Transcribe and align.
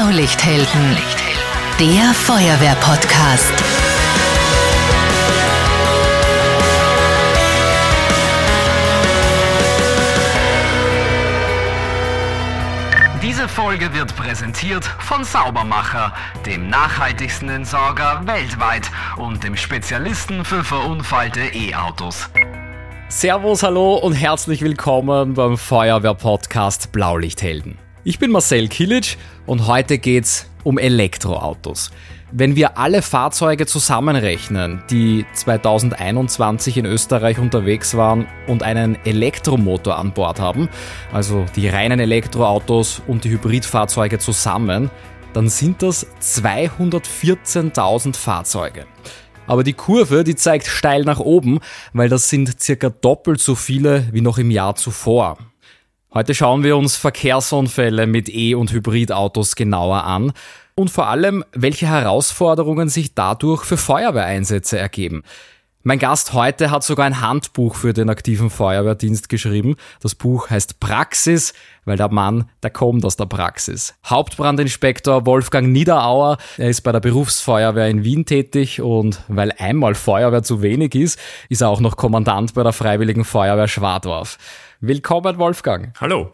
Blaulichthelden, 0.00 0.96
der 1.78 2.14
Feuerwehr-Podcast. 2.14 3.52
Diese 13.22 13.46
Folge 13.46 13.92
wird 13.92 14.16
präsentiert 14.16 14.84
von 14.84 15.22
Saubermacher, 15.22 16.14
dem 16.46 16.70
nachhaltigsten 16.70 17.50
Entsorger 17.50 18.22
weltweit 18.24 18.90
und 19.18 19.44
dem 19.44 19.54
Spezialisten 19.54 20.46
für 20.46 20.64
verunfallte 20.64 21.40
E-Autos. 21.40 22.30
Servus, 23.10 23.62
hallo 23.62 23.96
und 23.96 24.14
herzlich 24.14 24.62
willkommen 24.62 25.34
beim 25.34 25.58
Feuerwehr-Podcast 25.58 26.90
Blaulichthelden. 26.90 27.89
Ich 28.02 28.18
bin 28.18 28.30
Marcel 28.30 28.68
Kilic 28.68 29.18
und 29.44 29.66
heute 29.66 29.98
geht's 29.98 30.46
um 30.64 30.78
Elektroautos. 30.78 31.90
Wenn 32.32 32.56
wir 32.56 32.78
alle 32.78 33.02
Fahrzeuge 33.02 33.66
zusammenrechnen, 33.66 34.82
die 34.88 35.26
2021 35.34 36.78
in 36.78 36.86
Österreich 36.86 37.38
unterwegs 37.38 37.94
waren 37.98 38.26
und 38.46 38.62
einen 38.62 38.96
Elektromotor 39.04 39.98
an 39.98 40.12
Bord 40.14 40.40
haben, 40.40 40.70
also 41.12 41.44
die 41.56 41.68
reinen 41.68 42.00
Elektroautos 42.00 43.02
und 43.06 43.24
die 43.24 43.30
Hybridfahrzeuge 43.32 44.18
zusammen, 44.18 44.90
dann 45.34 45.50
sind 45.50 45.82
das 45.82 46.06
214.000 46.22 48.16
Fahrzeuge. 48.16 48.86
Aber 49.46 49.62
die 49.62 49.74
Kurve, 49.74 50.24
die 50.24 50.36
zeigt 50.36 50.66
steil 50.66 51.04
nach 51.04 51.20
oben, 51.20 51.60
weil 51.92 52.08
das 52.08 52.30
sind 52.30 52.62
circa 52.62 52.88
doppelt 52.88 53.42
so 53.42 53.54
viele 53.54 54.08
wie 54.10 54.22
noch 54.22 54.38
im 54.38 54.50
Jahr 54.50 54.74
zuvor. 54.74 55.36
Heute 56.12 56.34
schauen 56.34 56.64
wir 56.64 56.76
uns 56.76 56.96
Verkehrsunfälle 56.96 58.08
mit 58.08 58.28
E- 58.28 58.56
und 58.56 58.72
Hybridautos 58.72 59.54
genauer 59.54 60.02
an 60.02 60.32
und 60.74 60.90
vor 60.90 61.06
allem, 61.06 61.44
welche 61.52 61.86
Herausforderungen 61.86 62.88
sich 62.88 63.14
dadurch 63.14 63.62
für 63.62 63.76
Feuerwehreinsätze 63.76 64.76
ergeben. 64.76 65.22
Mein 65.82 65.98
Gast 65.98 66.34
heute 66.34 66.70
hat 66.70 66.84
sogar 66.84 67.06
ein 67.06 67.22
Handbuch 67.22 67.74
für 67.74 67.94
den 67.94 68.10
aktiven 68.10 68.50
Feuerwehrdienst 68.50 69.30
geschrieben. 69.30 69.76
Das 70.02 70.14
Buch 70.14 70.50
heißt 70.50 70.78
Praxis, 70.78 71.54
weil 71.86 71.96
der 71.96 72.10
Mann, 72.10 72.50
der 72.62 72.68
kommt 72.68 73.02
aus 73.06 73.16
der 73.16 73.24
Praxis. 73.24 73.94
Hauptbrandinspektor 74.04 75.24
Wolfgang 75.24 75.68
Niederauer, 75.68 76.36
er 76.58 76.68
ist 76.68 76.82
bei 76.82 76.92
der 76.92 77.00
Berufsfeuerwehr 77.00 77.88
in 77.88 78.04
Wien 78.04 78.26
tätig 78.26 78.82
und 78.82 79.22
weil 79.28 79.52
einmal 79.56 79.94
Feuerwehr 79.94 80.42
zu 80.42 80.60
wenig 80.60 80.94
ist, 80.94 81.18
ist 81.48 81.62
er 81.62 81.70
auch 81.70 81.80
noch 81.80 81.96
Kommandant 81.96 82.52
bei 82.52 82.62
der 82.62 82.74
Freiwilligen 82.74 83.24
Feuerwehr 83.24 83.66
Schwadorf. 83.66 84.36
Willkommen, 84.82 85.38
Wolfgang. 85.38 85.98
Hallo. 85.98 86.30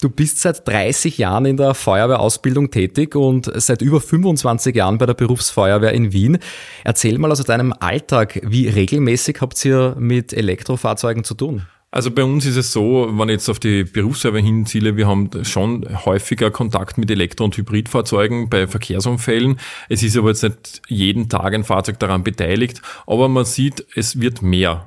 Du 0.00 0.10
bist 0.10 0.40
seit 0.40 0.68
30 0.68 1.16
Jahren 1.16 1.46
in 1.46 1.56
der 1.56 1.72
Feuerwehrausbildung 1.72 2.70
tätig 2.70 3.14
und 3.16 3.50
seit 3.54 3.80
über 3.80 3.98
25 3.98 4.76
Jahren 4.76 4.98
bei 4.98 5.06
der 5.06 5.14
Berufsfeuerwehr 5.14 5.92
in 5.92 6.12
Wien. 6.12 6.38
Erzähl 6.84 7.16
mal 7.16 7.32
aus 7.32 7.42
deinem 7.42 7.72
Alltag, 7.80 8.40
wie 8.44 8.68
regelmäßig 8.68 9.38
habt 9.40 9.64
ihr 9.64 9.96
mit 9.98 10.34
Elektrofahrzeugen 10.34 11.24
zu 11.24 11.32
tun? 11.34 11.62
Also 11.90 12.10
bei 12.10 12.24
uns 12.24 12.44
ist 12.44 12.56
es 12.56 12.72
so, 12.72 13.08
wenn 13.10 13.30
ich 13.30 13.34
jetzt 13.34 13.48
auf 13.48 13.58
die 13.58 13.84
Berufsfeuerwehr 13.84 14.42
hinziele, 14.42 14.98
wir 14.98 15.06
haben 15.06 15.30
schon 15.44 15.86
häufiger 16.04 16.50
Kontakt 16.50 16.98
mit 16.98 17.10
Elektro- 17.10 17.44
und 17.44 17.56
Hybridfahrzeugen 17.56 18.50
bei 18.50 18.66
Verkehrsunfällen. 18.66 19.58
Es 19.88 20.02
ist 20.02 20.14
aber 20.18 20.28
jetzt 20.28 20.42
nicht 20.42 20.82
jeden 20.88 21.30
Tag 21.30 21.54
ein 21.54 21.64
Fahrzeug 21.64 21.98
daran 21.98 22.22
beteiligt, 22.22 22.82
aber 23.06 23.30
man 23.30 23.46
sieht, 23.46 23.86
es 23.94 24.20
wird 24.20 24.42
mehr. 24.42 24.84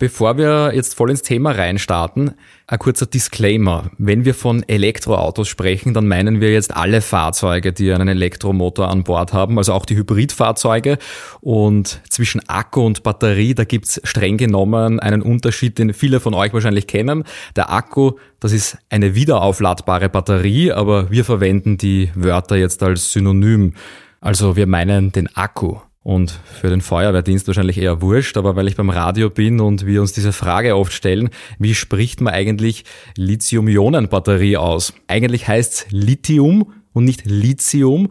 Bevor 0.00 0.38
wir 0.38 0.72
jetzt 0.74 0.94
voll 0.94 1.10
ins 1.10 1.20
Thema 1.20 1.50
reinstarten, 1.50 2.30
ein 2.66 2.78
kurzer 2.78 3.04
Disclaimer. 3.04 3.90
Wenn 3.98 4.24
wir 4.24 4.34
von 4.34 4.66
Elektroautos 4.66 5.46
sprechen, 5.46 5.92
dann 5.92 6.08
meinen 6.08 6.40
wir 6.40 6.50
jetzt 6.54 6.74
alle 6.74 7.02
Fahrzeuge, 7.02 7.74
die 7.74 7.92
einen 7.92 8.08
Elektromotor 8.08 8.88
an 8.88 9.04
Bord 9.04 9.34
haben, 9.34 9.58
also 9.58 9.74
auch 9.74 9.84
die 9.84 9.96
Hybridfahrzeuge. 9.96 10.96
Und 11.42 12.00
zwischen 12.08 12.40
Akku 12.48 12.80
und 12.80 13.02
Batterie, 13.02 13.54
da 13.54 13.64
gibt's 13.64 14.00
streng 14.02 14.38
genommen 14.38 15.00
einen 15.00 15.20
Unterschied, 15.20 15.78
den 15.78 15.92
viele 15.92 16.18
von 16.18 16.32
euch 16.32 16.54
wahrscheinlich 16.54 16.86
kennen. 16.86 17.24
Der 17.54 17.70
Akku, 17.70 18.12
das 18.40 18.52
ist 18.52 18.78
eine 18.88 19.14
wiederaufladbare 19.14 20.08
Batterie, 20.08 20.72
aber 20.72 21.10
wir 21.10 21.26
verwenden 21.26 21.76
die 21.76 22.10
Wörter 22.14 22.56
jetzt 22.56 22.82
als 22.82 23.12
Synonym. 23.12 23.74
Also 24.22 24.56
wir 24.56 24.66
meinen 24.66 25.12
den 25.12 25.28
Akku. 25.36 25.76
Und 26.02 26.30
für 26.30 26.70
den 26.70 26.80
Feuerwehrdienst 26.80 27.46
wahrscheinlich 27.46 27.76
eher 27.76 28.00
wurscht, 28.00 28.38
aber 28.38 28.56
weil 28.56 28.68
ich 28.68 28.76
beim 28.76 28.88
Radio 28.88 29.28
bin 29.28 29.60
und 29.60 29.84
wir 29.84 30.00
uns 30.00 30.12
diese 30.12 30.32
Frage 30.32 30.74
oft 30.76 30.92
stellen, 30.92 31.28
wie 31.58 31.74
spricht 31.74 32.22
man 32.22 32.32
eigentlich 32.32 32.84
Lithium-Ionen-Batterie 33.16 34.56
aus? 34.56 34.94
Eigentlich 35.08 35.46
heißt's 35.46 35.86
Lithium 35.90 36.72
und 36.94 37.04
nicht 37.04 37.26
Lithium. 37.26 38.08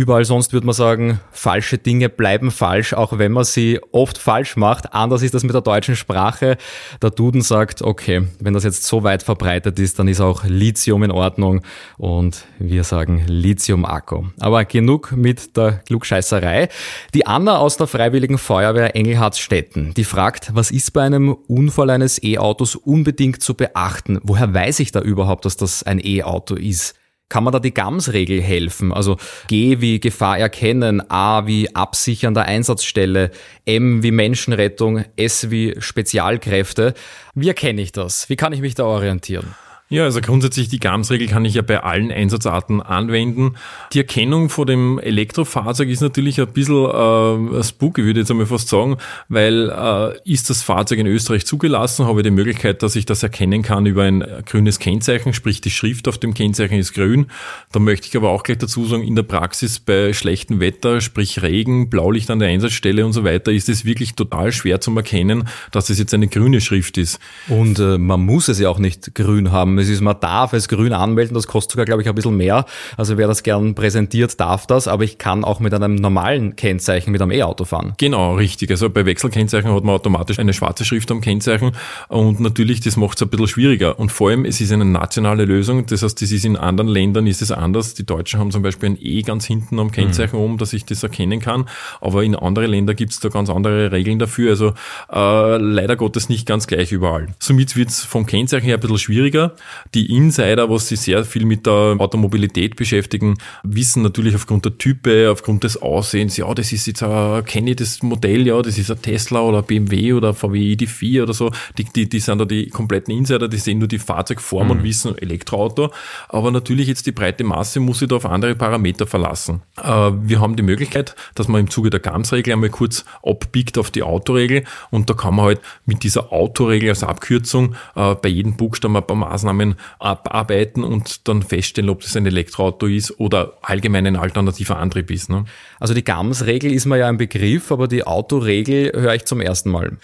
Überall 0.00 0.24
sonst 0.24 0.54
würde 0.54 0.64
man 0.64 0.74
sagen, 0.74 1.20
falsche 1.30 1.76
Dinge 1.76 2.08
bleiben 2.08 2.50
falsch, 2.50 2.94
auch 2.94 3.18
wenn 3.18 3.32
man 3.32 3.44
sie 3.44 3.78
oft 3.92 4.16
falsch 4.16 4.56
macht. 4.56 4.94
Anders 4.94 5.20
ist 5.20 5.34
das 5.34 5.42
mit 5.42 5.52
der 5.52 5.60
deutschen 5.60 5.94
Sprache. 5.94 6.56
Der 7.02 7.10
Duden 7.10 7.42
sagt, 7.42 7.82
okay, 7.82 8.26
wenn 8.38 8.54
das 8.54 8.64
jetzt 8.64 8.84
so 8.84 9.02
weit 9.02 9.22
verbreitet 9.22 9.78
ist, 9.78 9.98
dann 9.98 10.08
ist 10.08 10.22
auch 10.22 10.44
Lithium 10.44 11.02
in 11.02 11.10
Ordnung 11.10 11.60
und 11.98 12.46
wir 12.58 12.82
sagen 12.82 13.24
Lithium-Akku. 13.26 14.24
Aber 14.40 14.64
genug 14.64 15.12
mit 15.12 15.54
der 15.58 15.82
Klugscheißerei. 15.84 16.70
Die 17.12 17.26
Anna 17.26 17.58
aus 17.58 17.76
der 17.76 17.86
Freiwilligen 17.86 18.38
Feuerwehr 18.38 18.96
Engelhardsstetten, 18.96 19.92
die 19.92 20.04
fragt, 20.04 20.54
was 20.54 20.70
ist 20.70 20.94
bei 20.94 21.02
einem 21.02 21.36
Unfall 21.46 21.90
eines 21.90 22.22
E-Autos 22.22 22.74
unbedingt 22.74 23.42
zu 23.42 23.52
beachten? 23.52 24.18
Woher 24.22 24.54
weiß 24.54 24.80
ich 24.80 24.92
da 24.92 25.02
überhaupt, 25.02 25.44
dass 25.44 25.58
das 25.58 25.82
ein 25.82 26.00
E-Auto 26.02 26.54
ist? 26.54 26.94
Kann 27.30 27.44
man 27.44 27.52
da 27.52 27.60
die 27.60 27.72
GAMS-Regel 27.72 28.42
helfen? 28.42 28.92
Also 28.92 29.16
G 29.46 29.80
wie 29.80 30.00
Gefahr 30.00 30.36
erkennen, 30.38 31.00
A 31.10 31.46
wie 31.46 31.74
Absichern 31.74 32.34
der 32.34 32.44
Einsatzstelle, 32.44 33.30
M 33.64 34.02
wie 34.02 34.10
Menschenrettung, 34.10 35.04
S 35.16 35.50
wie 35.50 35.76
Spezialkräfte. 35.78 36.92
Wie 37.34 37.48
erkenne 37.48 37.80
ich 37.80 37.92
das? 37.92 38.28
Wie 38.28 38.36
kann 38.36 38.52
ich 38.52 38.60
mich 38.60 38.74
da 38.74 38.84
orientieren? 38.84 39.54
Ja, 39.92 40.04
also 40.04 40.20
grundsätzlich 40.20 40.68
die 40.68 40.78
GAMS-Regel 40.78 41.26
kann 41.26 41.44
ich 41.44 41.54
ja 41.54 41.62
bei 41.62 41.82
allen 41.82 42.12
Einsatzarten 42.12 42.80
anwenden. 42.80 43.56
Die 43.92 43.98
Erkennung 43.98 44.48
vor 44.48 44.64
dem 44.64 45.00
Elektrofahrzeug 45.00 45.88
ist 45.88 46.00
natürlich 46.00 46.40
ein 46.40 46.46
bisschen 46.52 46.84
äh, 46.84 47.64
spooky, 47.64 48.04
würde 48.04 48.20
ich 48.20 48.22
jetzt 48.22 48.30
einmal 48.30 48.46
fast 48.46 48.68
sagen, 48.68 48.98
weil 49.28 49.68
äh, 49.68 50.30
ist 50.30 50.48
das 50.48 50.62
Fahrzeug 50.62 51.00
in 51.00 51.08
Österreich 51.08 51.44
zugelassen, 51.44 52.06
habe 52.06 52.20
ich 52.20 52.22
die 52.22 52.30
Möglichkeit, 52.30 52.84
dass 52.84 52.94
ich 52.94 53.04
das 53.04 53.24
erkennen 53.24 53.62
kann 53.62 53.84
über 53.84 54.04
ein 54.04 54.24
grünes 54.46 54.78
Kennzeichen, 54.78 55.34
sprich 55.34 55.60
die 55.60 55.72
Schrift 55.72 56.06
auf 56.06 56.18
dem 56.18 56.34
Kennzeichen 56.34 56.78
ist 56.78 56.92
grün. 56.92 57.26
Da 57.72 57.80
möchte 57.80 58.06
ich 58.06 58.16
aber 58.16 58.30
auch 58.30 58.44
gleich 58.44 58.58
dazu 58.58 58.86
sagen, 58.86 59.02
in 59.02 59.16
der 59.16 59.24
Praxis 59.24 59.80
bei 59.80 60.12
schlechtem 60.12 60.60
Wetter, 60.60 61.00
sprich 61.00 61.42
Regen, 61.42 61.90
Blaulicht 61.90 62.30
an 62.30 62.38
der 62.38 62.48
Einsatzstelle 62.50 63.04
und 63.04 63.12
so 63.12 63.24
weiter, 63.24 63.50
ist 63.50 63.68
es 63.68 63.84
wirklich 63.84 64.14
total 64.14 64.52
schwer 64.52 64.80
zu 64.80 64.94
erkennen, 64.94 65.48
dass 65.72 65.90
es 65.90 65.98
jetzt 65.98 66.14
eine 66.14 66.28
grüne 66.28 66.60
Schrift 66.60 66.96
ist. 66.96 67.18
Und 67.48 67.80
äh, 67.80 67.98
man 67.98 68.20
muss 68.20 68.46
es 68.46 68.60
ja 68.60 68.68
auch 68.68 68.78
nicht 68.78 69.16
grün 69.16 69.50
haben 69.50 69.79
es 69.80 69.88
ist, 69.88 70.00
man 70.00 70.16
darf 70.20 70.52
es 70.52 70.68
grün 70.68 70.92
anmelden, 70.92 71.34
das 71.34 71.46
kostet 71.46 71.72
sogar, 71.72 71.86
glaube 71.86 72.02
ich, 72.02 72.08
ein 72.08 72.14
bisschen 72.14 72.36
mehr. 72.36 72.64
Also 72.96 73.18
wer 73.18 73.26
das 73.26 73.42
gern 73.42 73.74
präsentiert, 73.74 74.38
darf 74.40 74.66
das, 74.66 74.88
aber 74.88 75.04
ich 75.04 75.18
kann 75.18 75.44
auch 75.44 75.60
mit 75.60 75.74
einem 75.74 75.94
normalen 75.94 76.56
Kennzeichen 76.56 77.10
mit 77.10 77.22
einem 77.22 77.32
E-Auto 77.32 77.64
fahren. 77.64 77.94
Genau, 77.98 78.34
richtig. 78.34 78.70
Also 78.70 78.90
bei 78.90 79.06
Wechselkennzeichen 79.06 79.72
hat 79.72 79.84
man 79.84 79.94
automatisch 79.94 80.38
eine 80.38 80.52
schwarze 80.52 80.84
Schrift 80.84 81.10
am 81.10 81.20
Kennzeichen 81.20 81.72
und 82.08 82.40
natürlich, 82.40 82.80
das 82.80 82.96
macht 82.96 83.18
es 83.18 83.22
ein 83.22 83.28
bisschen 83.28 83.48
schwieriger. 83.48 83.98
Und 83.98 84.12
vor 84.12 84.30
allem, 84.30 84.44
es 84.44 84.60
ist 84.60 84.72
eine 84.72 84.84
nationale 84.84 85.44
Lösung, 85.44 85.86
das 85.86 86.02
heißt, 86.02 86.20
das 86.20 86.30
ist 86.30 86.44
in 86.44 86.56
anderen 86.56 86.88
Ländern 86.88 87.26
ist 87.26 87.42
es 87.42 87.52
anders. 87.52 87.94
Die 87.94 88.06
Deutschen 88.06 88.40
haben 88.40 88.50
zum 88.50 88.62
Beispiel 88.62 88.90
ein 88.90 88.98
E 89.00 89.22
ganz 89.22 89.44
hinten 89.44 89.78
am 89.78 89.90
Kennzeichen 89.90 90.36
mhm. 90.36 90.44
oben, 90.44 90.58
dass 90.58 90.72
ich 90.72 90.84
das 90.84 91.02
erkennen 91.02 91.40
kann, 91.40 91.66
aber 92.00 92.24
in 92.24 92.34
andere 92.34 92.66
Länder 92.66 92.94
gibt 92.94 93.12
es 93.12 93.20
da 93.20 93.28
ganz 93.28 93.50
andere 93.50 93.92
Regeln 93.92 94.18
dafür. 94.18 94.50
Also 94.50 94.74
äh, 95.12 95.56
leider 95.56 95.96
Gottes 95.96 96.28
nicht 96.28 96.46
ganz 96.46 96.66
gleich 96.66 96.92
überall. 96.92 97.28
Somit 97.38 97.76
wird 97.76 97.90
es 97.90 98.04
vom 98.04 98.26
Kennzeichen 98.26 98.66
her 98.66 98.76
ein 98.76 98.80
bisschen 98.80 98.98
schwieriger. 98.98 99.52
Die 99.94 100.14
Insider, 100.14 100.70
was 100.70 100.88
sich 100.88 101.00
sehr 101.00 101.24
viel 101.24 101.44
mit 101.44 101.66
der 101.66 101.96
Automobilität 101.98 102.76
beschäftigen, 102.76 103.36
wissen 103.62 104.02
natürlich 104.02 104.34
aufgrund 104.34 104.64
der 104.64 104.78
Type, 104.78 105.30
aufgrund 105.30 105.64
des 105.64 105.80
Aussehens, 105.80 106.36
ja, 106.36 106.52
das 106.54 106.72
ist 106.72 106.86
jetzt 106.86 107.02
ein, 107.02 107.44
kenne 107.44 107.70
ich 107.70 107.76
das 107.76 108.02
Modell, 108.02 108.46
ja, 108.46 108.60
das 108.62 108.78
ist 108.78 108.90
ein 108.90 109.02
Tesla 109.02 109.40
oder 109.40 109.58
ein 109.58 109.64
BMW 109.64 110.12
oder 110.12 110.34
VW 110.34 110.74
ID4 110.74 111.22
oder 111.22 111.34
so. 111.34 111.50
Die, 111.78 111.84
die, 111.84 112.08
die 112.08 112.20
sind 112.20 112.38
da 112.38 112.44
die 112.44 112.68
kompletten 112.68 113.14
Insider, 113.14 113.48
die 113.48 113.58
sehen 113.58 113.78
nur 113.78 113.88
die 113.88 113.98
Fahrzeugform 113.98 114.66
mhm. 114.66 114.70
und 114.70 114.82
wissen 114.84 115.18
Elektroauto. 115.18 115.90
Aber 116.28 116.50
natürlich 116.50 116.88
jetzt 116.88 117.06
die 117.06 117.12
breite 117.12 117.44
Masse 117.44 117.80
muss 117.80 118.00
sich 118.00 118.08
da 118.08 118.16
auf 118.16 118.26
andere 118.26 118.54
Parameter 118.54 119.06
verlassen. 119.06 119.62
Äh, 119.82 120.10
wir 120.22 120.40
haben 120.40 120.56
die 120.56 120.62
Möglichkeit, 120.62 121.14
dass 121.34 121.48
man 121.48 121.60
im 121.60 121.70
Zuge 121.70 121.90
der 121.90 122.00
GAMS-Regel 122.00 122.52
einmal 122.52 122.70
kurz 122.70 123.04
abbiegt 123.22 123.78
auf 123.78 123.90
die 123.90 124.02
Autoregel 124.02 124.64
und 124.90 125.10
da 125.10 125.14
kann 125.14 125.34
man 125.34 125.46
halt 125.46 125.60
mit 125.86 126.02
dieser 126.02 126.32
Autoregel 126.32 126.90
als 126.90 127.02
Abkürzung 127.02 127.74
äh, 127.94 128.14
bei 128.14 128.28
jedem 128.28 128.56
Buchstaben 128.56 128.96
ein 128.96 129.06
paar 129.06 129.16
Maßnahmen 129.16 129.59
abarbeiten 129.98 130.84
und 130.84 131.28
dann 131.28 131.42
feststellen, 131.42 131.90
ob 131.90 132.02
das 132.02 132.16
ein 132.16 132.26
Elektroauto 132.26 132.86
ist 132.86 133.18
oder 133.18 133.58
allgemein 133.62 134.06
ein 134.06 134.16
alternativer 134.16 134.78
Antrieb 134.78 135.10
ist. 135.10 135.30
Ne? 135.30 135.44
Also 135.78 135.94
die 135.94 136.04
GAMS-Regel 136.04 136.72
ist 136.72 136.86
mir 136.86 136.98
ja 136.98 137.08
ein 137.08 137.18
Begriff, 137.18 137.70
aber 137.72 137.88
die 137.88 138.04
Autoregel 138.04 138.92
höre 138.94 139.14
ich 139.14 139.24
zum 139.24 139.40
ersten 139.40 139.70
Mal. 139.70 139.98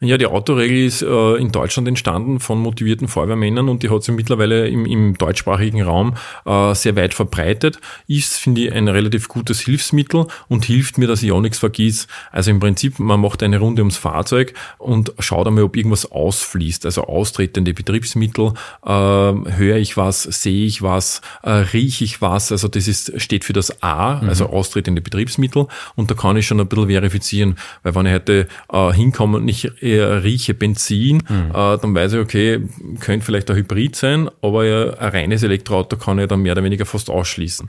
Ja, 0.00 0.16
die 0.16 0.26
Autoregel 0.26 0.86
ist 0.86 1.02
äh, 1.02 1.34
in 1.38 1.50
Deutschland 1.50 1.88
entstanden 1.88 2.38
von 2.38 2.60
motivierten 2.60 3.08
Feuerwehrmännern 3.08 3.68
und 3.68 3.82
die 3.82 3.90
hat 3.90 4.04
sich 4.04 4.14
mittlerweile 4.14 4.68
im, 4.68 4.86
im 4.86 5.18
deutschsprachigen 5.18 5.82
Raum 5.82 6.14
äh, 6.46 6.72
sehr 6.76 6.94
weit 6.94 7.14
verbreitet. 7.14 7.80
Ist, 8.06 8.34
finde 8.34 8.60
ich, 8.60 8.72
ein 8.72 8.86
relativ 8.86 9.26
gutes 9.26 9.58
Hilfsmittel 9.58 10.28
und 10.46 10.64
hilft 10.64 10.98
mir, 10.98 11.08
dass 11.08 11.24
ich 11.24 11.32
auch 11.32 11.40
nichts 11.40 11.58
vergieß. 11.58 12.06
Also 12.30 12.52
im 12.52 12.60
Prinzip, 12.60 13.00
man 13.00 13.20
macht 13.20 13.42
eine 13.42 13.58
Runde 13.58 13.82
ums 13.82 13.96
Fahrzeug 13.96 14.54
und 14.78 15.12
schaut 15.18 15.48
einmal, 15.48 15.64
ob 15.64 15.76
irgendwas 15.76 16.08
ausfließt. 16.08 16.86
Also 16.86 17.02
austretende 17.02 17.74
Betriebsmittel, 17.74 18.52
äh, 18.86 18.90
höre 18.90 19.78
ich 19.78 19.96
was, 19.96 20.22
sehe 20.22 20.64
ich 20.64 20.80
was, 20.80 21.22
äh, 21.42 21.50
rieche 21.50 22.04
ich 22.04 22.22
was. 22.22 22.52
Also 22.52 22.68
das 22.68 22.86
ist, 22.86 23.20
steht 23.20 23.44
für 23.44 23.52
das 23.52 23.82
A, 23.82 24.20
mhm. 24.22 24.28
also 24.28 24.46
austretende 24.46 25.00
Betriebsmittel. 25.00 25.66
Und 25.96 26.08
da 26.08 26.14
kann 26.14 26.36
ich 26.36 26.46
schon 26.46 26.60
ein 26.60 26.68
bisschen 26.68 26.86
verifizieren, 26.86 27.56
weil 27.82 27.96
wenn 27.96 28.06
ich 28.06 28.12
heute 28.12 28.46
äh, 28.72 28.92
hinkomme 28.92 29.38
und 29.38 29.44
nicht 29.44 29.72
rieche 29.96 30.54
Benzin, 30.54 31.22
mhm. 31.28 31.50
äh, 31.50 31.78
dann 31.78 31.94
weiß 31.94 32.14
ich, 32.14 32.20
okay, 32.20 32.60
könnte 33.00 33.24
vielleicht 33.24 33.50
ein 33.50 33.56
Hybrid 33.56 33.96
sein, 33.96 34.28
aber 34.42 34.62
ein 34.62 35.08
reines 35.08 35.42
Elektroauto 35.42 35.96
kann 35.96 36.18
ich 36.18 36.28
dann 36.28 36.42
mehr 36.42 36.52
oder 36.52 36.64
weniger 36.64 36.86
fast 36.86 37.10
ausschließen. 37.10 37.68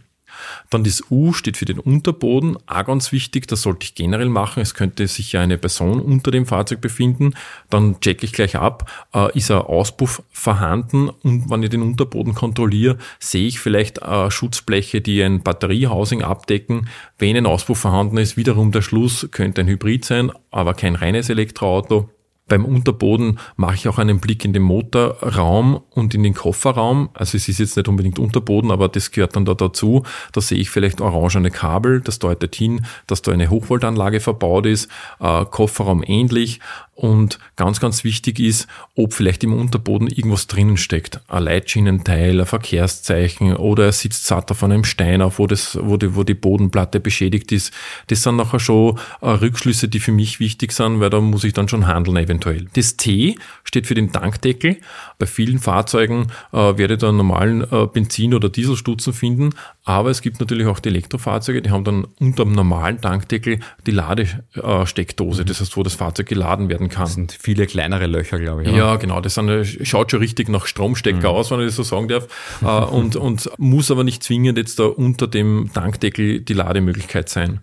Dann 0.70 0.84
das 0.84 1.04
U 1.10 1.34
steht 1.34 1.58
für 1.58 1.66
den 1.66 1.80
Unterboden, 1.80 2.58
auch 2.68 2.86
ganz 2.86 3.12
wichtig, 3.12 3.48
das 3.48 3.62
sollte 3.62 3.84
ich 3.84 3.96
generell 3.96 4.30
machen. 4.30 4.62
Es 4.62 4.74
könnte 4.74 5.08
sich 5.08 5.32
ja 5.32 5.42
eine 5.42 5.58
Person 5.58 6.02
unter 6.02 6.32
dem 6.32 6.46
Fahrzeug 6.46 6.82
befinden. 6.82 7.34
Dann 7.70 8.00
checke 8.02 8.26
ich 8.26 8.34
gleich 8.34 8.56
ab, 8.56 8.90
äh, 9.14 9.38
ist 9.38 9.52
ein 9.52 9.58
Auspuff 9.58 10.24
vorhanden 10.32 11.10
und 11.10 11.50
wenn 11.50 11.64
ich 11.64 11.70
den 11.70 11.82
Unterboden 11.82 12.36
kontrolliere, 12.36 12.98
sehe 13.20 13.48
ich 13.48 13.60
vielleicht 13.60 14.00
äh, 14.00 14.30
Schutzbleche, 14.32 15.02
die 15.02 15.22
ein 15.22 15.42
Batteriehousing 15.42 16.24
abdecken. 16.24 16.90
Wenn 17.18 17.38
ein 17.38 17.46
Auspuff 17.46 17.80
vorhanden 17.80 18.18
ist, 18.18 18.38
wiederum 18.38 18.72
der 18.72 18.82
Schluss 18.82 19.28
könnte 19.32 19.62
ein 19.62 19.68
Hybrid 19.68 20.06
sein, 20.06 20.32
aber 20.52 20.74
kein 20.74 20.96
reines 20.96 21.30
Elektroauto. 21.30 22.10
Beim 22.50 22.66
Unterboden 22.66 23.40
mache 23.56 23.76
ich 23.76 23.88
auch 23.88 23.98
einen 23.98 24.20
Blick 24.20 24.44
in 24.44 24.54
den 24.54 24.64
Motorraum 24.64 25.82
und 25.92 26.14
in 26.14 26.24
den 26.24 26.34
Kofferraum. 26.34 27.10
Also 27.14 27.38
es 27.38 27.48
ist 27.48 27.60
jetzt 27.60 27.78
nicht 27.78 27.88
unbedingt 27.88 28.20
Unterboden, 28.20 28.72
aber 28.72 28.90
das 28.90 29.12
gehört 29.12 29.36
dann 29.36 29.46
da 29.46 29.54
dazu. 29.54 30.04
Da 30.34 30.42
sehe 30.42 30.58
ich 30.58 30.70
vielleicht 30.70 31.00
orangene 31.00 31.52
Kabel. 31.52 32.02
Das 32.02 32.20
deutet 32.20 32.56
hin, 32.56 32.86
dass 33.08 33.22
da 33.22 33.32
eine 33.32 33.50
Hochvoltanlage 33.50 34.20
verbaut 34.20 34.66
ist. 34.66 34.90
Äh, 35.20 35.46
Kofferraum 35.46 36.04
ähnlich. 36.06 36.60
Und 37.00 37.40
ganz, 37.56 37.80
ganz 37.80 38.04
wichtig 38.04 38.42
ist, 38.42 38.68
ob 38.94 39.14
vielleicht 39.14 39.46
im 39.46 39.54
Unterboden 39.54 40.10
irgendwas 40.10 40.48
drinnen 40.48 40.76
steckt. 40.76 41.22
Ein 41.30 41.44
Leitschienenteil, 41.44 42.42
ein 42.42 42.46
Verkehrszeichen 42.46 43.56
oder 43.56 43.86
er 43.86 43.92
sitzt 43.94 44.26
satt 44.26 44.52
auf 44.52 44.66
einem 44.66 44.84
Stein 44.84 45.22
auf, 45.22 45.40
wo, 45.40 45.48
das, 45.48 45.80
wo, 45.82 45.96
die, 45.96 46.14
wo 46.18 46.26
die 46.26 46.34
Bodenplatte 46.34 47.00
beschädigt 47.00 47.54
ist. 47.54 47.74
Das 48.08 48.24
sind 48.24 48.36
nachher 48.36 48.60
schon 48.60 49.00
äh, 49.22 49.30
Rückschlüsse, 49.30 49.88
die 49.88 50.02
für 50.02 50.12
mich 50.12 50.42
wichtig 50.42 50.74
sind, 50.74 51.00
weil 51.00 51.10
da 51.10 51.22
muss 51.22 51.46
ich 51.46 51.54
dann 51.54 51.70
schon 51.70 51.88
handeln 51.88 52.18
eventuell. 52.18 52.68
Das 52.74 52.98
T 52.98 53.38
steht 53.64 53.88
für 53.88 53.96
den 53.96 54.12
Tankdeckel. 54.12 54.76
Bei 55.20 55.26
vielen 55.26 55.60
Fahrzeugen 55.60 56.28
äh, 56.52 56.58
werde 56.58 56.96
ich 56.96 57.00
da 57.00 57.08
einen 57.08 57.18
normalen 57.18 57.62
äh, 57.62 57.88
Benzin- 57.88 58.34
oder 58.34 58.50
Dieselstutzen 58.50 59.14
finden, 59.14 59.52
aber 59.90 60.12
es 60.12 60.22
gibt 60.22 60.40
natürlich 60.40 60.68
auch 60.68 60.78
die 60.80 60.90
Elektrofahrzeuge, 60.90 61.64
die 61.64 61.72
haben 61.72 61.84
dann 61.84 62.06
unter 62.20 62.44
dem 62.44 62.54
normalen 62.54 63.02
Tankdeckel 63.02 63.60
die 63.88 63.92
Ladesteckdose, 63.92 65.44
das 65.46 65.62
heißt, 65.62 65.76
wo 65.78 65.82
das 65.82 65.96
Fahrzeug 65.96 66.28
geladen 66.28 66.70
werden 66.70 66.90
kann. 66.90 67.06
Das 67.06 67.16
sind 67.16 67.32
viele 67.32 67.66
kleinere 67.66 68.06
Löcher, 68.06 68.38
glaube 68.38 68.62
ich. 68.62 68.70
Ja, 68.70 68.76
ja 68.76 68.96
genau. 68.98 69.20
Das 69.20 69.34
sind, 69.34 69.50
schaut 69.82 70.12
schon 70.12 70.20
richtig 70.20 70.48
nach 70.48 70.68
Stromstecker 70.68 71.32
mhm. 71.32 71.36
aus, 71.36 71.50
wenn 71.50 71.62
ich 71.62 71.66
das 71.66 71.76
so 71.76 71.82
sagen 71.82 72.08
darf. 72.08 72.28
Äh, 72.62 72.68
und, 72.68 73.16
und 73.16 73.50
muss 73.58 73.90
aber 73.90 74.04
nicht 74.04 74.22
zwingend 74.22 74.60
jetzt 74.60 74.78
da 74.78 74.84
unter 74.84 75.26
dem 75.26 75.72
Tankdeckel 75.74 76.42
die 76.42 76.54
Lademöglichkeit 76.54 77.28
sein. 77.28 77.62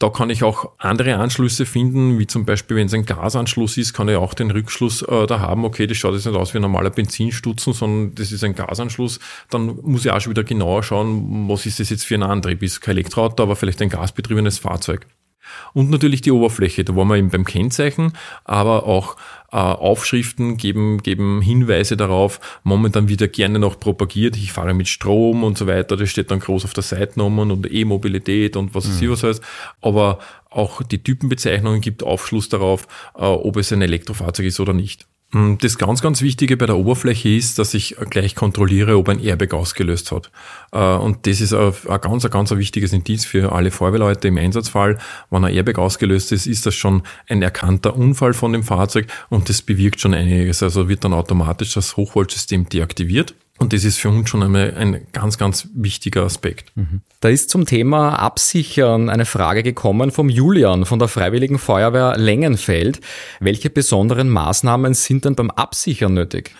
Da 0.00 0.10
kann 0.10 0.30
ich 0.30 0.44
auch 0.44 0.70
andere 0.78 1.16
Anschlüsse 1.16 1.66
finden, 1.66 2.20
wie 2.20 2.28
zum 2.28 2.44
Beispiel, 2.44 2.76
wenn 2.76 2.86
es 2.86 2.94
ein 2.94 3.04
Gasanschluss 3.04 3.76
ist, 3.76 3.94
kann 3.94 4.08
ich 4.08 4.14
auch 4.14 4.32
den 4.32 4.52
Rückschluss 4.52 5.02
äh, 5.02 5.26
da 5.26 5.40
haben, 5.40 5.64
okay, 5.64 5.88
das 5.88 5.96
schaut 5.96 6.14
jetzt 6.14 6.24
nicht 6.24 6.36
aus 6.36 6.54
wie 6.54 6.58
ein 6.58 6.62
normaler 6.62 6.90
Benzinstutzen, 6.90 7.72
sondern 7.72 8.14
das 8.14 8.30
ist 8.30 8.44
ein 8.44 8.54
Gasanschluss. 8.54 9.18
Dann 9.50 9.80
muss 9.82 10.04
ich 10.04 10.12
auch 10.12 10.20
schon 10.20 10.30
wieder 10.30 10.44
genauer 10.44 10.84
schauen, 10.84 11.48
was 11.48 11.66
ist 11.66 11.80
das 11.80 11.90
jetzt 11.90 12.04
für 12.04 12.14
ein 12.14 12.22
Antrieb? 12.22 12.62
Ist 12.62 12.80
kein 12.80 12.92
Elektroauto, 12.92 13.42
aber 13.42 13.56
vielleicht 13.56 13.82
ein 13.82 13.88
gasbetriebenes 13.88 14.58
Fahrzeug. 14.58 15.04
Und 15.72 15.90
natürlich 15.90 16.20
die 16.20 16.32
Oberfläche, 16.32 16.84
da 16.84 16.94
waren 16.96 17.08
wir 17.08 17.16
eben 17.16 17.30
beim 17.30 17.44
Kennzeichen, 17.44 18.12
aber 18.44 18.84
auch 18.84 19.16
äh, 19.50 19.56
Aufschriften 19.56 20.56
geben, 20.56 21.02
geben 21.02 21.40
Hinweise 21.40 21.96
darauf. 21.96 22.40
Momentan 22.64 23.08
wird 23.08 23.20
ja 23.20 23.26
gerne 23.26 23.58
noch 23.58 23.80
propagiert, 23.80 24.36
ich 24.36 24.52
fahre 24.52 24.74
mit 24.74 24.88
Strom 24.88 25.44
und 25.44 25.56
so 25.56 25.66
weiter, 25.66 25.96
das 25.96 26.10
steht 26.10 26.30
dann 26.30 26.40
groß 26.40 26.64
auf 26.64 26.74
der 26.74 26.82
Seitennummern 26.82 27.50
und 27.50 27.72
E-Mobilität 27.72 28.56
und 28.56 28.74
was 28.74 28.86
ich 28.86 29.00
mhm. 29.00 29.12
was 29.12 29.22
heißt. 29.22 29.42
Aber 29.80 30.18
auch 30.50 30.82
die 30.82 31.02
Typenbezeichnungen 31.02 31.80
gibt 31.80 32.02
Aufschluss 32.02 32.48
darauf, 32.48 32.86
äh, 33.14 33.24
ob 33.24 33.56
es 33.56 33.72
ein 33.72 33.82
Elektrofahrzeug 33.82 34.46
ist 34.46 34.60
oder 34.60 34.74
nicht. 34.74 35.06
Hm, 35.32 35.58
das 35.58 35.76
ganz, 35.76 36.00
ganz 36.00 36.22
Wichtige 36.22 36.56
bei 36.56 36.64
der 36.64 36.78
Oberfläche 36.78 37.28
ist, 37.28 37.58
dass 37.58 37.74
ich 37.74 37.96
gleich 38.08 38.34
kontrolliere, 38.34 38.96
ob 38.96 39.10
ein 39.10 39.20
Airbag 39.20 39.52
ausgelöst 39.52 40.10
hat. 40.10 40.30
Äh, 40.72 40.78
und 40.78 41.26
das 41.26 41.42
ist 41.42 41.52
ein 41.52 41.74
ganz, 42.00 42.28
ganz 42.30 42.50
wichtiges 42.50 42.94
Indiz 42.94 43.26
für 43.26 43.52
alle 43.52 43.70
Feuerwehrleute 43.70 44.28
im 44.28 44.38
Einsatzfall. 44.38 44.96
Wenn 45.28 45.44
ein 45.44 45.52
Airbag 45.52 45.78
ausgelöst 45.78 46.32
ist, 46.32 46.46
ist 46.46 46.64
das 46.64 46.74
schon 46.74 47.02
ein 47.28 47.42
erkannter 47.42 47.94
Unfall 47.94 48.32
von 48.32 48.54
dem 48.54 48.62
Fahrzeug 48.62 49.06
und 49.28 49.50
das 49.50 49.60
bewirkt 49.60 50.00
schon 50.00 50.14
einiges. 50.14 50.62
Also 50.62 50.88
wird 50.88 51.04
dann 51.04 51.12
automatisch 51.12 51.74
das 51.74 51.98
Hochvoltsystem 51.98 52.68
deaktiviert. 52.70 53.34
Und 53.58 53.72
das 53.72 53.84
ist 53.84 53.98
für 53.98 54.08
uns 54.08 54.30
schon 54.30 54.42
einmal 54.42 54.74
ein 54.76 55.06
ganz, 55.12 55.36
ganz 55.36 55.68
wichtiger 55.74 56.22
Aspekt. 56.22 56.70
Mhm. 56.76 57.00
Da 57.20 57.28
ist 57.28 57.50
zum 57.50 57.66
Thema 57.66 58.14
Absichern 58.14 59.10
eine 59.10 59.24
Frage 59.24 59.64
gekommen 59.64 60.12
vom 60.12 60.28
Julian 60.28 60.84
von 60.84 61.00
der 61.00 61.08
Freiwilligen 61.08 61.58
Feuerwehr 61.58 62.16
Lengenfeld. 62.16 63.00
Welche 63.40 63.68
besonderen 63.68 64.28
Maßnahmen 64.28 64.94
sind 64.94 65.24
denn 65.24 65.34
beim 65.34 65.50
Absichern 65.50 66.14
nötig? 66.14 66.52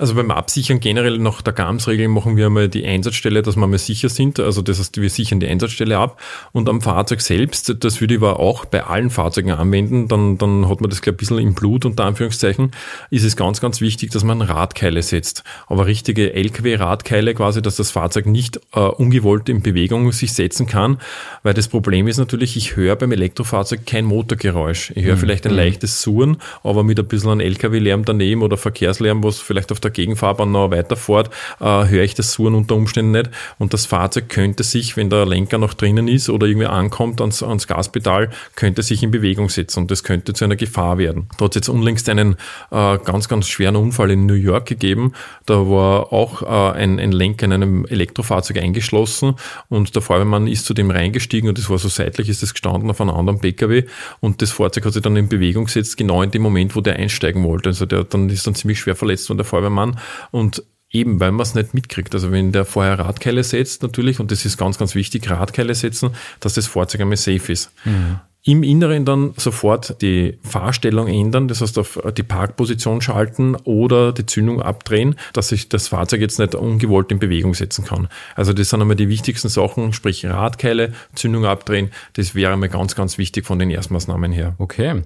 Also 0.00 0.14
beim 0.14 0.30
Absichern 0.30 0.78
generell 0.78 1.18
nach 1.18 1.42
der 1.42 1.52
GAMS-Regel 1.52 2.06
machen 2.06 2.36
wir 2.36 2.46
einmal 2.46 2.68
die 2.68 2.86
Einsatzstelle, 2.86 3.42
dass 3.42 3.56
wir 3.56 3.66
mal 3.66 3.78
sicher 3.78 4.08
sind. 4.08 4.38
Also 4.38 4.62
das 4.62 4.78
heißt, 4.78 5.00
wir 5.00 5.10
sichern 5.10 5.40
die 5.40 5.48
Einsatzstelle 5.48 5.98
ab. 5.98 6.20
Und 6.52 6.68
am 6.68 6.80
Fahrzeug 6.80 7.20
selbst, 7.20 7.74
das 7.82 8.00
würde 8.00 8.14
ich 8.14 8.20
aber 8.20 8.38
auch 8.38 8.64
bei 8.64 8.84
allen 8.84 9.10
Fahrzeugen 9.10 9.50
anwenden, 9.50 10.06
dann, 10.06 10.38
dann 10.38 10.68
hat 10.68 10.80
man 10.80 10.88
das 10.88 11.02
gleich 11.02 11.14
ein 11.14 11.16
bisschen 11.16 11.38
im 11.38 11.54
Blut, 11.54 11.84
unter 11.84 12.04
Anführungszeichen, 12.04 12.70
ist 13.10 13.24
es 13.24 13.34
ganz, 13.34 13.60
ganz 13.60 13.80
wichtig, 13.80 14.12
dass 14.12 14.22
man 14.22 14.40
Radkeile 14.40 15.02
setzt. 15.02 15.42
Aber 15.66 15.86
richtige 15.86 16.32
LKW-Radkeile 16.32 17.34
quasi, 17.34 17.60
dass 17.60 17.74
das 17.74 17.90
Fahrzeug 17.90 18.26
nicht 18.26 18.60
äh, 18.74 18.80
ungewollt 18.80 19.48
in 19.48 19.62
Bewegung 19.62 20.12
sich 20.12 20.32
setzen 20.32 20.66
kann. 20.68 20.98
Weil 21.42 21.54
das 21.54 21.66
Problem 21.66 22.06
ist 22.06 22.18
natürlich, 22.18 22.56
ich 22.56 22.76
höre 22.76 22.94
beim 22.94 23.10
Elektrofahrzeug 23.10 23.84
kein 23.84 24.04
Motorgeräusch. 24.04 24.92
Ich 24.94 25.04
höre 25.04 25.16
mhm. 25.16 25.20
vielleicht 25.20 25.46
ein 25.46 25.52
mhm. 25.52 25.58
leichtes 25.58 26.02
Surren, 26.02 26.36
aber 26.62 26.84
mit 26.84 27.00
ein 27.00 27.06
bisschen 27.08 27.30
an 27.30 27.40
LKW-Lärm 27.40 28.04
daneben 28.04 28.42
oder 28.42 28.56
Verkehrslärm, 28.56 29.24
was 29.24 29.40
vielleicht 29.40 29.72
auf 29.72 29.80
der 29.80 29.87
der 29.88 29.92
Gegenfahrbahn 29.92 30.52
noch 30.52 30.70
weiterfährt, 30.70 31.30
äh, 31.60 31.64
höre 31.64 32.04
ich 32.04 32.14
das 32.14 32.32
Suren 32.32 32.54
unter 32.54 32.74
Umständen 32.74 33.12
nicht. 33.12 33.30
Und 33.58 33.74
das 33.74 33.86
Fahrzeug 33.86 34.28
könnte 34.28 34.62
sich, 34.62 34.96
wenn 34.96 35.10
der 35.10 35.26
Lenker 35.26 35.58
noch 35.58 35.74
drinnen 35.74 36.08
ist 36.08 36.28
oder 36.28 36.46
irgendwie 36.46 36.66
ankommt 36.66 37.20
ans, 37.20 37.42
ans 37.42 37.66
Gaspedal, 37.66 38.30
könnte 38.54 38.82
sich 38.82 39.02
in 39.02 39.10
Bewegung 39.10 39.48
setzen 39.48 39.80
und 39.80 39.90
das 39.90 40.04
könnte 40.04 40.34
zu 40.34 40.44
einer 40.44 40.56
Gefahr 40.56 40.98
werden. 40.98 41.28
Da 41.38 41.46
hat 41.46 41.52
es 41.52 41.56
jetzt 41.56 41.68
unlängst 41.68 42.08
einen 42.08 42.36
äh, 42.70 42.98
ganz, 42.98 43.28
ganz 43.28 43.48
schweren 43.48 43.76
Unfall 43.76 44.10
in 44.10 44.26
New 44.26 44.34
York 44.34 44.66
gegeben. 44.66 45.12
Da 45.46 45.68
war 45.68 46.12
auch 46.12 46.42
äh, 46.42 46.78
ein, 46.78 46.98
ein 46.98 47.12
Lenker 47.12 47.46
in 47.46 47.52
einem 47.52 47.86
Elektrofahrzeug 47.86 48.58
eingeschlossen 48.58 49.34
und 49.68 49.94
der 49.94 50.02
Feuerwehrmann 50.02 50.46
ist 50.46 50.66
zu 50.66 50.74
dem 50.74 50.90
reingestiegen 50.90 51.48
und 51.48 51.58
das 51.58 51.70
war 51.70 51.78
so 51.78 51.88
seitlich, 51.88 52.28
ist 52.28 52.42
es 52.42 52.52
gestanden 52.52 52.90
auf 52.90 53.00
einem 53.00 53.10
anderen 53.10 53.40
PKW 53.40 53.84
und 54.20 54.42
das 54.42 54.50
Fahrzeug 54.52 54.86
hat 54.86 54.92
sich 54.92 55.02
dann 55.02 55.16
in 55.16 55.28
Bewegung 55.28 55.66
gesetzt, 55.66 55.96
genau 55.96 56.22
in 56.22 56.30
dem 56.30 56.42
Moment, 56.42 56.76
wo 56.76 56.80
der 56.80 56.96
einsteigen 56.96 57.44
wollte. 57.44 57.70
Also 57.70 57.86
der 57.86 58.04
dann 58.04 58.28
ist 58.28 58.46
dann 58.46 58.54
ziemlich 58.54 58.80
schwer 58.80 58.96
verletzt 58.96 59.30
und 59.30 59.38
der 59.38 59.44
Feuerwehrmann 59.44 59.77
Mann. 59.78 59.98
Und 60.30 60.62
Eben, 60.90 61.20
weil 61.20 61.32
man 61.32 61.42
es 61.42 61.54
nicht 61.54 61.74
mitkriegt. 61.74 62.14
Also 62.14 62.32
wenn 62.32 62.50
der 62.50 62.64
vorher 62.64 62.98
Radkeile 62.98 63.44
setzt 63.44 63.82
natürlich, 63.82 64.20
und 64.20 64.30
das 64.30 64.46
ist 64.46 64.56
ganz, 64.56 64.78
ganz 64.78 64.94
wichtig, 64.94 65.28
Radkeile 65.30 65.74
setzen, 65.74 66.12
dass 66.40 66.54
das 66.54 66.66
Fahrzeug 66.66 67.02
einmal 67.02 67.18
safe 67.18 67.52
ist. 67.52 67.70
Mhm. 67.84 68.20
Im 68.44 68.62
Inneren 68.62 69.04
dann 69.04 69.34
sofort 69.36 70.00
die 70.00 70.38
Fahrstellung 70.42 71.08
ändern, 71.08 71.48
das 71.48 71.60
heißt 71.60 71.76
auf 71.76 72.00
die 72.16 72.22
Parkposition 72.22 73.00
schalten 73.00 73.56
oder 73.64 74.12
die 74.12 74.26
Zündung 74.26 74.62
abdrehen, 74.62 75.16
dass 75.32 75.48
sich 75.48 75.68
das 75.68 75.88
Fahrzeug 75.88 76.20
jetzt 76.20 76.38
nicht 76.38 76.54
ungewollt 76.54 77.10
in 77.10 77.18
Bewegung 77.18 77.54
setzen 77.54 77.84
kann. 77.84 78.08
Also 78.36 78.52
das 78.52 78.70
sind 78.70 78.80
einmal 78.80 78.96
die 78.96 79.08
wichtigsten 79.08 79.48
Sachen, 79.48 79.92
sprich 79.92 80.24
Radkeile, 80.24 80.92
Zündung 81.14 81.46
abdrehen, 81.46 81.90
das 82.14 82.34
wäre 82.34 82.52
einmal 82.52 82.68
ganz, 82.68 82.94
ganz 82.94 83.18
wichtig 83.18 83.44
von 83.44 83.58
den 83.58 83.70
Erstmaßnahmen 83.70 84.30
her. 84.30 84.54
Okay. 84.58 85.02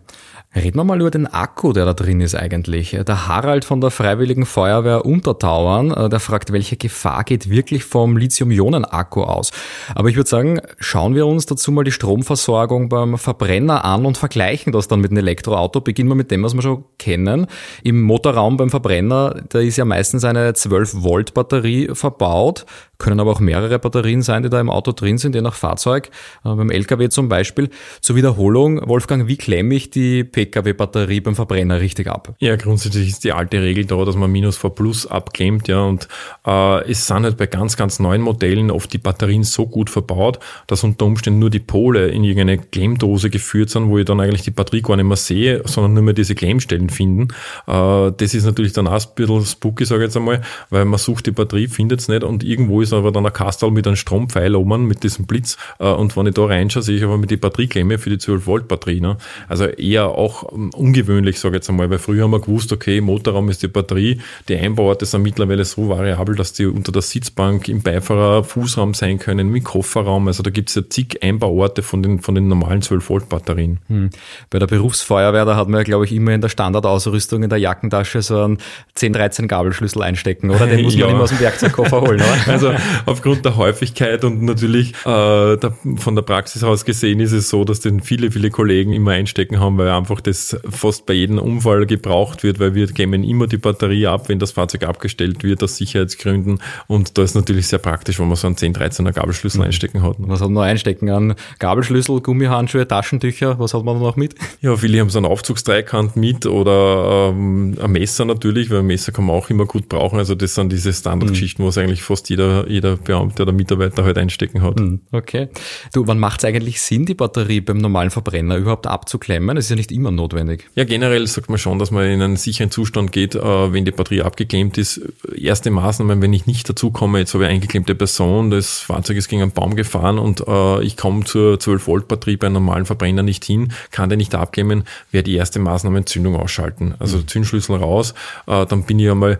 Reden 0.54 0.76
wir 0.76 0.84
mal 0.84 1.00
über 1.00 1.10
den 1.10 1.26
Akku, 1.26 1.72
der 1.72 1.86
da 1.86 1.94
drin 1.94 2.20
ist 2.20 2.34
eigentlich. 2.34 2.90
Der 2.90 3.26
Harald 3.26 3.64
von 3.64 3.80
der 3.80 3.90
Freiwilligen 3.90 4.44
Feuerwehr 4.44 5.06
Untertauern, 5.06 5.92
äh, 5.92 6.10
der 6.10 6.20
fragt, 6.20 6.52
welche 6.52 6.76
Gefahr 6.76 7.24
geht 7.24 7.48
wirklich 7.48 7.84
vom 7.84 8.18
Lithium-Ionen-Akku 8.18 9.22
aus? 9.22 9.50
Aber 9.94 10.10
ich 10.10 10.16
würde 10.16 10.28
sagen, 10.28 10.60
schauen 10.78 11.14
wir 11.14 11.26
uns 11.26 11.46
dazu 11.46 11.72
mal 11.72 11.84
die 11.84 11.90
Stromversorgung 11.90 12.90
beim 12.90 13.16
Verbrenner 13.22 13.84
an 13.84 14.04
und 14.04 14.18
vergleichen 14.18 14.72
das 14.72 14.88
dann 14.88 15.00
mit 15.00 15.10
einem 15.10 15.18
Elektroauto. 15.18 15.80
Beginnen 15.80 16.10
wir 16.10 16.14
mit 16.14 16.30
dem, 16.30 16.42
was 16.42 16.54
wir 16.54 16.62
schon 16.62 16.84
kennen. 16.98 17.46
Im 17.82 18.02
Motorraum 18.02 18.56
beim 18.56 18.70
Verbrenner, 18.70 19.42
da 19.48 19.60
ist 19.60 19.78
ja 19.78 19.84
meistens 19.84 20.24
eine 20.24 20.50
12-Volt-Batterie 20.52 21.90
verbaut. 21.94 22.66
Können 23.02 23.20
aber 23.20 23.32
auch 23.32 23.40
mehrere 23.40 23.78
Batterien 23.78 24.22
sein, 24.22 24.42
die 24.42 24.48
da 24.48 24.60
im 24.60 24.70
Auto 24.70 24.92
drin 24.92 25.18
sind, 25.18 25.34
je 25.34 25.42
nach 25.42 25.54
Fahrzeug. 25.54 26.08
Äh, 26.44 26.54
beim 26.54 26.70
LKW 26.70 27.08
zum 27.10 27.28
Beispiel. 27.28 27.68
Zur 28.00 28.16
Wiederholung, 28.16 28.88
Wolfgang, 28.88 29.28
wie 29.28 29.36
klemme 29.36 29.74
ich 29.74 29.90
die 29.90 30.24
Pkw-Batterie 30.24 31.20
beim 31.20 31.34
Verbrenner 31.34 31.80
richtig 31.80 32.08
ab? 32.08 32.34
Ja, 32.38 32.56
grundsätzlich 32.56 33.08
ist 33.08 33.24
die 33.24 33.32
alte 33.32 33.60
Regel 33.60 33.84
da, 33.84 34.04
dass 34.04 34.16
man 34.16 34.30
Minus 34.30 34.56
vor 34.56 34.74
Plus 34.74 35.06
abklemmt, 35.06 35.68
ja, 35.68 35.82
und 35.82 36.08
äh, 36.46 36.90
es 36.90 37.06
sind 37.06 37.24
halt 37.24 37.36
bei 37.36 37.46
ganz, 37.46 37.76
ganz 37.76 37.98
neuen 37.98 38.22
Modellen 38.22 38.70
oft 38.70 38.92
die 38.92 38.98
Batterien 38.98 39.44
so 39.44 39.66
gut 39.66 39.90
verbaut, 39.90 40.38
dass 40.66 40.84
unter 40.84 41.04
Umständen 41.04 41.40
nur 41.40 41.50
die 41.50 41.60
Pole 41.60 42.08
in 42.08 42.24
irgendeine 42.24 42.58
Klemmdose 42.58 43.30
geführt 43.30 43.70
sind, 43.70 43.88
wo 43.88 43.98
ich 43.98 44.04
dann 44.04 44.20
eigentlich 44.20 44.42
die 44.42 44.50
Batterie 44.50 44.82
gar 44.82 44.96
nicht 44.96 45.06
mehr 45.06 45.16
sehe, 45.16 45.62
sondern 45.64 45.94
nur 45.94 46.02
mehr 46.02 46.14
diese 46.14 46.34
Klemmstellen 46.34 46.90
finden. 46.90 47.28
Äh, 47.66 48.12
das 48.16 48.34
ist 48.34 48.44
natürlich 48.44 48.72
dann 48.72 48.86
auch 48.86 48.92
ein 48.92 49.14
bisschen 49.14 49.44
spooky, 49.44 49.84
sage 49.84 50.02
ich 50.02 50.08
jetzt 50.08 50.16
einmal, 50.16 50.40
weil 50.70 50.84
man 50.84 50.98
sucht 50.98 51.26
die 51.26 51.32
Batterie, 51.32 51.68
findet 51.68 52.00
es 52.00 52.08
nicht 52.08 52.24
und 52.24 52.44
irgendwo 52.44 52.80
ist 52.80 52.91
aber 52.92 53.12
dann 53.12 53.26
ein 53.26 53.32
Kastel 53.32 53.70
mit 53.70 53.86
einem 53.86 53.96
Strompfeil 53.96 54.54
oben 54.54 54.86
mit 54.86 55.02
diesem 55.02 55.26
Blitz 55.26 55.56
äh, 55.78 55.88
und 55.88 56.16
wenn 56.16 56.26
ich 56.26 56.34
da 56.34 56.44
reinschaue, 56.44 56.82
sehe 56.82 56.96
ich 56.96 57.04
aber 57.04 57.18
mit 57.18 57.30
die 57.30 57.36
Batterieklemme 57.36 57.98
für 57.98 58.10
die 58.10 58.18
12 58.18 58.46
Volt 58.46 58.68
Batterie. 58.68 59.00
Ne? 59.00 59.16
Also 59.48 59.66
eher 59.66 60.08
auch 60.08 60.42
um, 60.42 60.70
ungewöhnlich, 60.70 61.38
sage 61.38 61.56
ich 61.56 61.60
jetzt 61.60 61.70
einmal, 61.70 61.90
weil 61.90 61.98
früher 61.98 62.24
haben 62.24 62.32
wir 62.32 62.40
gewusst, 62.40 62.72
okay, 62.72 63.00
Motorraum 63.00 63.48
ist 63.48 63.62
die 63.62 63.68
Batterie, 63.68 64.20
die 64.48 64.56
Einbauorte 64.56 65.06
sind 65.06 65.22
mittlerweile 65.22 65.64
so 65.64 65.88
variabel, 65.88 66.34
dass 66.34 66.52
die 66.52 66.66
unter 66.66 66.92
der 66.92 67.02
Sitzbank 67.02 67.68
im 67.68 67.82
Beifahrer 67.82 68.44
Fußraum 68.44 68.94
sein 68.94 69.18
können, 69.18 69.54
im 69.54 69.64
Kofferraum. 69.64 70.28
Also 70.28 70.42
da 70.42 70.50
gibt 70.50 70.68
es 70.68 70.74
ja 70.74 70.82
zig 70.88 71.22
Einbauorte 71.22 71.82
von 71.82 72.02
den, 72.02 72.20
von 72.20 72.34
den 72.34 72.48
normalen 72.48 72.82
12 72.82 73.08
Volt 73.08 73.28
Batterien. 73.28 73.78
Hm. 73.88 74.10
Bei 74.50 74.58
der 74.58 74.66
Berufsfeuerwehr, 74.66 75.44
da 75.44 75.56
hat 75.56 75.68
man 75.68 75.80
ja, 75.80 75.84
glaube 75.84 76.04
ich, 76.04 76.12
immer 76.12 76.32
in 76.32 76.40
der 76.40 76.48
Standardausrüstung 76.48 77.42
in 77.42 77.50
der 77.50 77.58
Jackentasche 77.58 78.22
so 78.22 78.42
einen 78.42 78.58
10, 78.94 79.12
13 79.12 79.48
Gabelschlüssel 79.48 80.02
einstecken, 80.02 80.50
oder? 80.50 80.66
Den 80.66 80.82
muss 80.84 80.94
ja. 80.94 81.06
man 81.06 81.14
immer 81.14 81.24
aus 81.24 81.30
dem 81.30 81.40
Werkzeugkoffer 81.40 82.00
holen, 82.00 82.20
oder? 82.20 82.32
Also 82.52 82.72
aufgrund 83.06 83.44
der 83.44 83.56
Häufigkeit 83.56 84.24
und 84.24 84.42
natürlich 84.42 84.92
äh, 85.04 85.56
der, 85.56 85.74
von 85.96 86.14
der 86.14 86.22
Praxis 86.22 86.62
aus 86.64 86.84
gesehen 86.84 87.20
ist 87.20 87.32
es 87.32 87.48
so, 87.48 87.64
dass 87.64 87.80
den 87.80 88.00
viele, 88.00 88.30
viele 88.30 88.50
Kollegen 88.50 88.92
immer 88.92 89.12
einstecken 89.12 89.60
haben, 89.60 89.78
weil 89.78 89.88
einfach 89.88 90.20
das 90.20 90.56
fast 90.68 91.06
bei 91.06 91.14
jedem 91.14 91.38
Unfall 91.38 91.86
gebraucht 91.86 92.42
wird, 92.42 92.58
weil 92.58 92.74
wir 92.74 92.86
kämen 92.86 93.24
immer 93.24 93.46
die 93.46 93.56
Batterie 93.56 94.06
ab, 94.06 94.28
wenn 94.28 94.38
das 94.38 94.52
Fahrzeug 94.52 94.84
abgestellt 94.84 95.42
wird, 95.44 95.62
aus 95.62 95.76
Sicherheitsgründen. 95.76 96.60
Und 96.86 97.18
da 97.18 97.22
ist 97.22 97.34
natürlich 97.34 97.66
sehr 97.68 97.78
praktisch, 97.78 98.18
wenn 98.18 98.28
man 98.28 98.36
so 98.36 98.46
einen 98.46 98.56
10, 98.56 98.74
13er 98.74 99.12
Gabelschlüssel 99.12 99.60
mhm. 99.60 99.66
einstecken 99.66 100.02
hat. 100.02 100.16
Was 100.18 100.40
hat 100.40 100.48
man 100.48 100.54
noch 100.54 100.62
einstecken 100.62 101.10
an? 101.10 101.34
Gabelschlüssel, 101.58 102.20
Gummihandschuhe, 102.20 102.86
Taschentücher, 102.86 103.58
was 103.58 103.74
hat 103.74 103.84
man 103.84 103.98
noch 103.98 104.16
mit? 104.16 104.34
Ja, 104.60 104.76
viele 104.76 105.00
haben 105.00 105.10
so 105.10 105.18
einen 105.18 105.26
Aufzugsdreikant 105.26 106.16
mit 106.16 106.46
oder 106.46 107.30
ähm, 107.30 107.76
ein 107.80 107.92
Messer 107.92 108.24
natürlich, 108.24 108.70
weil 108.70 108.80
ein 108.80 108.86
Messer 108.86 109.12
kann 109.12 109.26
man 109.26 109.36
auch 109.36 109.50
immer 109.50 109.66
gut 109.66 109.88
brauchen. 109.88 110.18
Also 110.18 110.34
das 110.34 110.54
sind 110.54 110.72
diese 110.72 110.92
Standardgeschichten, 110.92 111.64
mhm. 111.64 111.68
was 111.68 111.78
eigentlich 111.78 112.02
fast 112.02 112.30
jeder, 112.30 112.61
jeder 112.68 112.96
Beamte 112.96 113.42
oder 113.42 113.52
Mitarbeiter 113.52 114.04
halt 114.04 114.18
einstecken 114.18 114.62
hat. 114.62 114.78
Mhm. 114.78 115.00
Okay. 115.12 115.48
Du, 115.92 116.06
wann 116.06 116.18
macht 116.18 116.40
es 116.40 116.44
eigentlich 116.44 116.80
Sinn, 116.80 117.06
die 117.06 117.14
Batterie 117.14 117.60
beim 117.60 117.78
normalen 117.78 118.10
Verbrenner 118.10 118.56
überhaupt 118.56 118.86
abzuklemmen? 118.86 119.56
Das 119.56 119.66
ist 119.66 119.70
ja 119.70 119.76
nicht 119.76 119.92
immer 119.92 120.10
notwendig. 120.10 120.68
Ja, 120.74 120.84
generell 120.84 121.26
sagt 121.26 121.48
man 121.48 121.58
schon, 121.58 121.78
dass 121.78 121.90
man 121.90 122.04
in 122.06 122.22
einen 122.22 122.36
sicheren 122.36 122.70
Zustand 122.70 123.12
geht, 123.12 123.34
äh, 123.34 123.72
wenn 123.72 123.84
die 123.84 123.90
Batterie 123.90 124.22
abgeklemmt 124.22 124.78
ist. 124.78 125.00
Erste 125.36 125.70
Maßnahmen, 125.70 126.22
wenn 126.22 126.32
ich 126.32 126.46
nicht 126.46 126.68
dazu 126.68 126.90
komme, 126.90 127.18
jetzt 127.18 127.34
habe 127.34 127.44
ich 127.44 127.48
eine 127.48 127.56
eingeklemmte 127.56 127.94
Person, 127.94 128.50
das 128.50 128.78
Fahrzeug 128.80 129.16
ist 129.16 129.28
gegen 129.28 129.42
einen 129.42 129.52
Baum 129.52 129.76
gefahren 129.76 130.18
und 130.18 130.46
äh, 130.46 130.82
ich 130.82 130.96
komme 130.96 131.24
zur 131.24 131.56
12-Volt-Batterie 131.56 132.36
bei 132.36 132.46
einem 132.46 132.54
normalen 132.54 132.84
Verbrenner 132.84 133.22
nicht 133.22 133.44
hin, 133.44 133.72
kann 133.90 134.08
der 134.08 134.18
nicht 134.18 134.34
abklemmen, 134.34 134.84
wäre 135.10 135.24
die 135.24 135.34
erste 135.34 135.58
Maßnahme 135.58 135.98
Entzündung 135.98 136.36
ausschalten. 136.36 136.94
Also 136.98 137.18
mhm. 137.18 137.28
Zündschlüssel 137.28 137.76
raus, 137.76 138.14
äh, 138.46 138.66
dann 138.66 138.84
bin 138.84 138.98
ich 138.98 139.10
einmal 139.10 139.38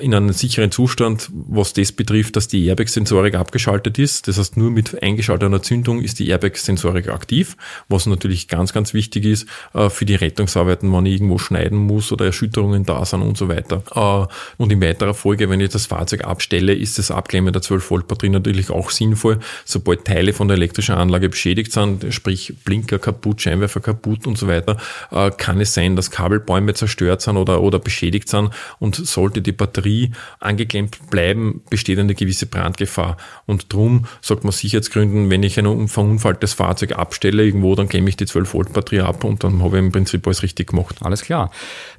in 0.00 0.14
einem 0.14 0.32
sicheren 0.32 0.70
Zustand, 0.70 1.30
was 1.32 1.72
das 1.72 1.92
betrifft, 1.92 2.10
dass 2.28 2.48
die 2.48 2.66
Airbag-Sensorik 2.66 3.34
abgeschaltet 3.34 3.98
ist. 3.98 4.28
Das 4.28 4.38
heißt, 4.38 4.56
nur 4.56 4.70
mit 4.70 5.02
eingeschalteter 5.02 5.62
Zündung 5.62 6.00
ist 6.00 6.18
die 6.18 6.28
Airbag-Sensorik 6.28 7.08
aktiv, 7.08 7.56
was 7.88 8.06
natürlich 8.06 8.48
ganz, 8.48 8.72
ganz 8.72 8.94
wichtig 8.94 9.24
ist 9.24 9.46
äh, 9.74 9.88
für 9.88 10.04
die 10.04 10.14
Rettungsarbeiten, 10.14 10.92
wenn 10.92 11.06
ich 11.06 11.14
irgendwo 11.14 11.38
schneiden 11.38 11.78
muss 11.78 12.12
oder 12.12 12.26
Erschütterungen 12.26 12.84
da 12.84 13.04
sind 13.04 13.22
und 13.22 13.36
so 13.36 13.48
weiter. 13.48 13.82
Äh, 13.94 14.32
und 14.56 14.72
in 14.72 14.80
weiterer 14.80 15.14
Folge, 15.14 15.48
wenn 15.50 15.60
ich 15.60 15.70
das 15.70 15.86
Fahrzeug 15.86 16.24
abstelle, 16.24 16.74
ist 16.74 16.98
das 16.98 17.10
Abklemmen 17.10 17.52
der 17.52 17.62
12-Volt-Batterie 17.62 18.30
natürlich 18.30 18.70
auch 18.70 18.90
sinnvoll. 18.90 19.38
Sobald 19.64 20.04
Teile 20.04 20.32
von 20.32 20.48
der 20.48 20.56
elektrischen 20.56 20.94
Anlage 20.94 21.28
beschädigt 21.28 21.72
sind, 21.72 22.12
sprich 22.12 22.54
Blinker 22.64 22.98
kaputt, 22.98 23.42
Scheinwerfer 23.42 23.80
kaputt 23.80 24.26
und 24.26 24.38
so 24.38 24.46
weiter, 24.46 24.76
äh, 25.10 25.30
kann 25.30 25.60
es 25.60 25.74
sein, 25.74 25.96
dass 25.96 26.10
Kabelbäume 26.10 26.74
zerstört 26.74 27.22
sind 27.22 27.36
oder, 27.36 27.62
oder 27.62 27.78
beschädigt 27.78 28.28
sind 28.28 28.50
und 28.78 28.94
sollte 28.96 29.42
die 29.42 29.52
Batterie 29.52 30.12
angeklemmt 30.38 31.10
bleiben, 31.10 31.62
besteht 31.70 31.98
eine 31.98 32.09
gewisse 32.14 32.46
Brandgefahr. 32.46 33.16
Und 33.46 33.72
drum 33.72 34.06
sagt 34.20 34.44
man 34.44 34.52
Sicherheitsgründen, 34.52 35.30
wenn 35.30 35.42
ich 35.42 35.58
ein 35.58 35.88
verunfalltes 35.88 36.54
Fahrzeug 36.54 36.92
abstelle 36.92 37.44
irgendwo, 37.44 37.74
dann 37.74 37.88
klemme 37.88 38.08
ich 38.08 38.16
die 38.16 38.26
12-Volt-Batterie 38.26 39.00
ab 39.00 39.24
und 39.24 39.44
dann 39.44 39.62
habe 39.62 39.78
ich 39.78 39.84
im 39.84 39.92
Prinzip 39.92 40.26
alles 40.26 40.42
richtig 40.42 40.70
gemacht. 40.70 40.96
Alles 41.00 41.22
klar. 41.22 41.50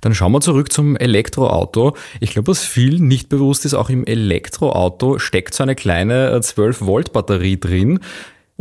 Dann 0.02 0.14
schauen 0.14 0.32
wir 0.32 0.42
zurück 0.42 0.72
zum 0.72 0.96
Elektroauto. 0.96 1.96
Ich 2.20 2.32
glaube, 2.32 2.48
was 2.50 2.64
vielen 2.64 3.08
nicht 3.08 3.30
bewusst 3.30 3.66
ist, 3.66 3.74
auch 3.74 3.90
im 3.90 4.06
Elektroauto 4.06 5.20
steckt 5.20 5.54
so 5.54 5.64
eine 5.64 5.76
kleine 5.76 6.38
12-Volt-Batterie 6.38 7.60
drin 7.60 8.00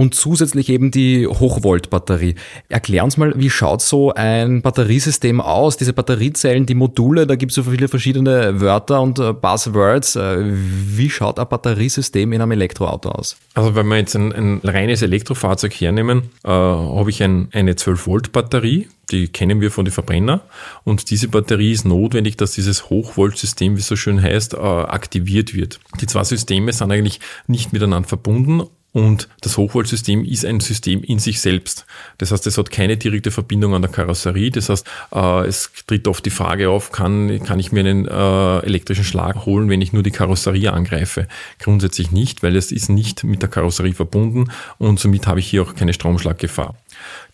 und 0.00 0.14
zusätzlich 0.14 0.70
eben 0.70 0.90
die 0.90 1.26
Hochvolt-Batterie. 1.26 2.34
Erklär 2.70 3.04
uns 3.04 3.18
mal, 3.18 3.34
wie 3.36 3.50
schaut 3.50 3.82
so 3.82 4.14
ein 4.14 4.62
Batteriesystem 4.62 5.42
aus? 5.42 5.76
Diese 5.76 5.92
Batteriezellen, 5.92 6.64
die 6.64 6.74
Module, 6.74 7.26
da 7.26 7.36
gibt 7.36 7.52
es 7.52 7.56
so 7.56 7.64
viele 7.64 7.86
verschiedene 7.86 8.62
Wörter 8.62 9.02
und 9.02 9.18
äh, 9.18 9.34
Buzzwords. 9.34 10.16
Äh, 10.16 10.38
wie 10.54 11.10
schaut 11.10 11.38
ein 11.38 11.46
Batteriesystem 11.46 12.32
in 12.32 12.40
einem 12.40 12.52
Elektroauto 12.52 13.10
aus? 13.10 13.36
Also 13.52 13.74
wenn 13.74 13.88
wir 13.88 13.98
jetzt 13.98 14.16
ein, 14.16 14.32
ein 14.32 14.60
reines 14.64 15.02
Elektrofahrzeug 15.02 15.74
hernehmen, 15.74 16.30
äh, 16.44 16.48
habe 16.48 17.10
ich 17.10 17.22
ein, 17.22 17.50
eine 17.52 17.74
12-Volt-Batterie, 17.74 18.88
die 19.10 19.28
kennen 19.28 19.60
wir 19.60 19.70
von 19.70 19.84
den 19.84 19.92
Verbrenner. 19.92 20.40
Und 20.82 21.10
diese 21.10 21.28
Batterie 21.28 21.72
ist 21.72 21.84
notwendig, 21.84 22.38
dass 22.38 22.52
dieses 22.52 22.88
Hochvoltsystem, 22.88 23.76
wie 23.76 23.80
es 23.80 23.86
so 23.86 23.96
schön 23.96 24.22
heißt, 24.22 24.56
aktiviert 24.56 25.52
wird. 25.52 25.78
Die 26.00 26.06
zwei 26.06 26.24
Systeme 26.24 26.72
sind 26.72 26.90
eigentlich 26.90 27.20
nicht 27.48 27.74
miteinander 27.74 28.08
verbunden 28.08 28.62
und 28.92 29.28
das 29.40 29.56
Hochvoltsystem 29.56 30.24
ist 30.24 30.44
ein 30.44 30.58
System 30.58 31.02
in 31.04 31.20
sich 31.20 31.40
selbst. 31.40 31.86
Das 32.18 32.32
heißt, 32.32 32.46
es 32.48 32.58
hat 32.58 32.70
keine 32.72 32.96
direkte 32.96 33.30
Verbindung 33.30 33.74
an 33.74 33.82
der 33.82 33.90
Karosserie. 33.90 34.50
Das 34.50 34.68
heißt, 34.68 34.86
äh, 35.14 35.46
es 35.46 35.70
tritt 35.86 36.08
oft 36.08 36.26
die 36.26 36.30
Frage 36.30 36.70
auf, 36.70 36.90
kann, 36.90 37.42
kann 37.44 37.60
ich 37.60 37.70
mir 37.70 37.80
einen 37.80 38.08
äh, 38.08 38.58
elektrischen 38.66 39.04
Schlag 39.04 39.46
holen, 39.46 39.68
wenn 39.70 39.80
ich 39.80 39.92
nur 39.92 40.02
die 40.02 40.10
Karosserie 40.10 40.72
angreife? 40.72 41.28
Grundsätzlich 41.60 42.10
nicht, 42.10 42.42
weil 42.42 42.56
es 42.56 42.72
ist 42.72 42.88
nicht 42.88 43.22
mit 43.22 43.42
der 43.42 43.48
Karosserie 43.48 43.94
verbunden 43.94 44.50
und 44.78 44.98
somit 44.98 45.26
habe 45.28 45.38
ich 45.38 45.48
hier 45.48 45.62
auch 45.62 45.74
keine 45.76 45.92
Stromschlaggefahr. 45.92 46.74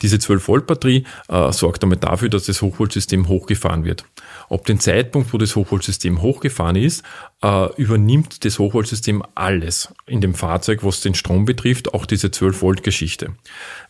Diese 0.03 0.17
12-Volt-Batterie 0.17 1.05
äh, 1.29 1.53
sorgt 1.53 1.83
damit 1.83 2.05
dafür, 2.05 2.29
dass 2.29 2.45
das 2.45 2.61
Hochvoltsystem 2.61 3.29
hochgefahren 3.29 3.85
wird. 3.85 4.05
Ab 4.49 4.65
dem 4.67 4.81
Zeitpunkt, 4.81 5.33
wo 5.33 5.39
das 5.39 5.57
Hochvoltsystem 5.57 6.23
hochgefahren 6.23 6.77
ist, 6.77 7.05
äh, 7.43 7.73
übernimmt 7.77 8.45
das 8.45 8.59
Hochvoltsystem 8.59 9.23
alles 9.35 9.93
in 10.07 10.21
dem 10.21 10.35
Fahrzeug, 10.35 10.85
was 10.85 11.01
den 11.01 11.15
Strom 11.15 11.45
betrifft, 11.45 11.95
auch 11.95 12.07
diese 12.07 12.29
12-Volt-Geschichte. 12.29 13.35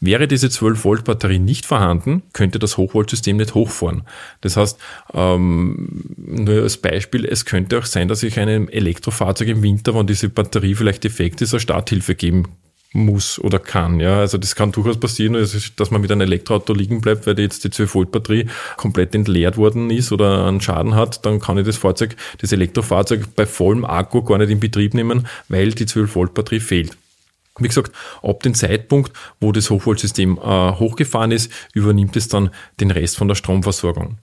Wäre 0.00 0.28
diese 0.28 0.48
12-Volt-Batterie 0.48 1.38
nicht 1.38 1.66
vorhanden, 1.66 2.22
könnte 2.32 2.58
das 2.58 2.76
Hochvoltsystem 2.76 3.36
nicht 3.36 3.54
hochfahren. 3.54 4.02
Das 4.40 4.56
heißt, 4.56 4.78
ähm, 5.14 6.16
nur 6.16 6.62
als 6.62 6.78
Beispiel, 6.78 7.24
es 7.24 7.44
könnte 7.44 7.78
auch 7.78 7.86
sein, 7.86 8.08
dass 8.08 8.22
ich 8.22 8.38
einem 8.38 8.68
Elektrofahrzeug 8.68 9.48
im 9.48 9.62
Winter, 9.62 9.94
wenn 9.94 10.06
diese 10.06 10.28
Batterie 10.28 10.74
vielleicht 10.74 11.04
defekt 11.04 11.40
ist, 11.42 11.54
eine 11.54 11.60
Starthilfe 11.60 12.14
geben 12.14 12.48
muss 12.92 13.38
oder 13.38 13.58
kann. 13.58 14.00
Ja, 14.00 14.20
also 14.20 14.38
das 14.38 14.54
kann 14.54 14.72
durchaus 14.72 14.98
passieren, 14.98 15.34
dass 15.76 15.90
man 15.90 16.00
mit 16.00 16.10
einem 16.10 16.22
Elektroauto 16.22 16.72
liegen 16.72 17.00
bleibt, 17.00 17.26
weil 17.26 17.38
jetzt 17.38 17.64
die 17.64 17.68
12-Volt-Batterie 17.68 18.48
komplett 18.76 19.14
entleert 19.14 19.56
worden 19.56 19.90
ist 19.90 20.12
oder 20.12 20.46
einen 20.46 20.60
Schaden 20.60 20.94
hat, 20.94 21.24
dann 21.26 21.40
kann 21.40 21.58
ich 21.58 21.66
das 21.66 21.76
Fahrzeug, 21.76 22.16
das 22.38 22.52
Elektrofahrzeug 22.52 23.34
bei 23.34 23.46
vollem 23.46 23.84
Akku 23.84 24.22
gar 24.22 24.38
nicht 24.38 24.50
in 24.50 24.60
Betrieb 24.60 24.94
nehmen, 24.94 25.26
weil 25.48 25.72
die 25.72 25.86
12-Volt-Batterie 25.86 26.60
fehlt. 26.60 26.96
Wie 27.58 27.68
gesagt, 27.68 27.92
ab 28.22 28.42
dem 28.42 28.54
Zeitpunkt, 28.54 29.12
wo 29.40 29.50
das 29.50 29.70
Hochvoltsystem 29.70 30.38
äh, 30.38 30.72
hochgefahren 30.72 31.32
ist, 31.32 31.50
übernimmt 31.72 32.16
es 32.16 32.28
dann 32.28 32.50
den 32.80 32.90
Rest 32.90 33.16
von 33.16 33.28
der 33.28 33.34
Stromversorgung. 33.34 34.18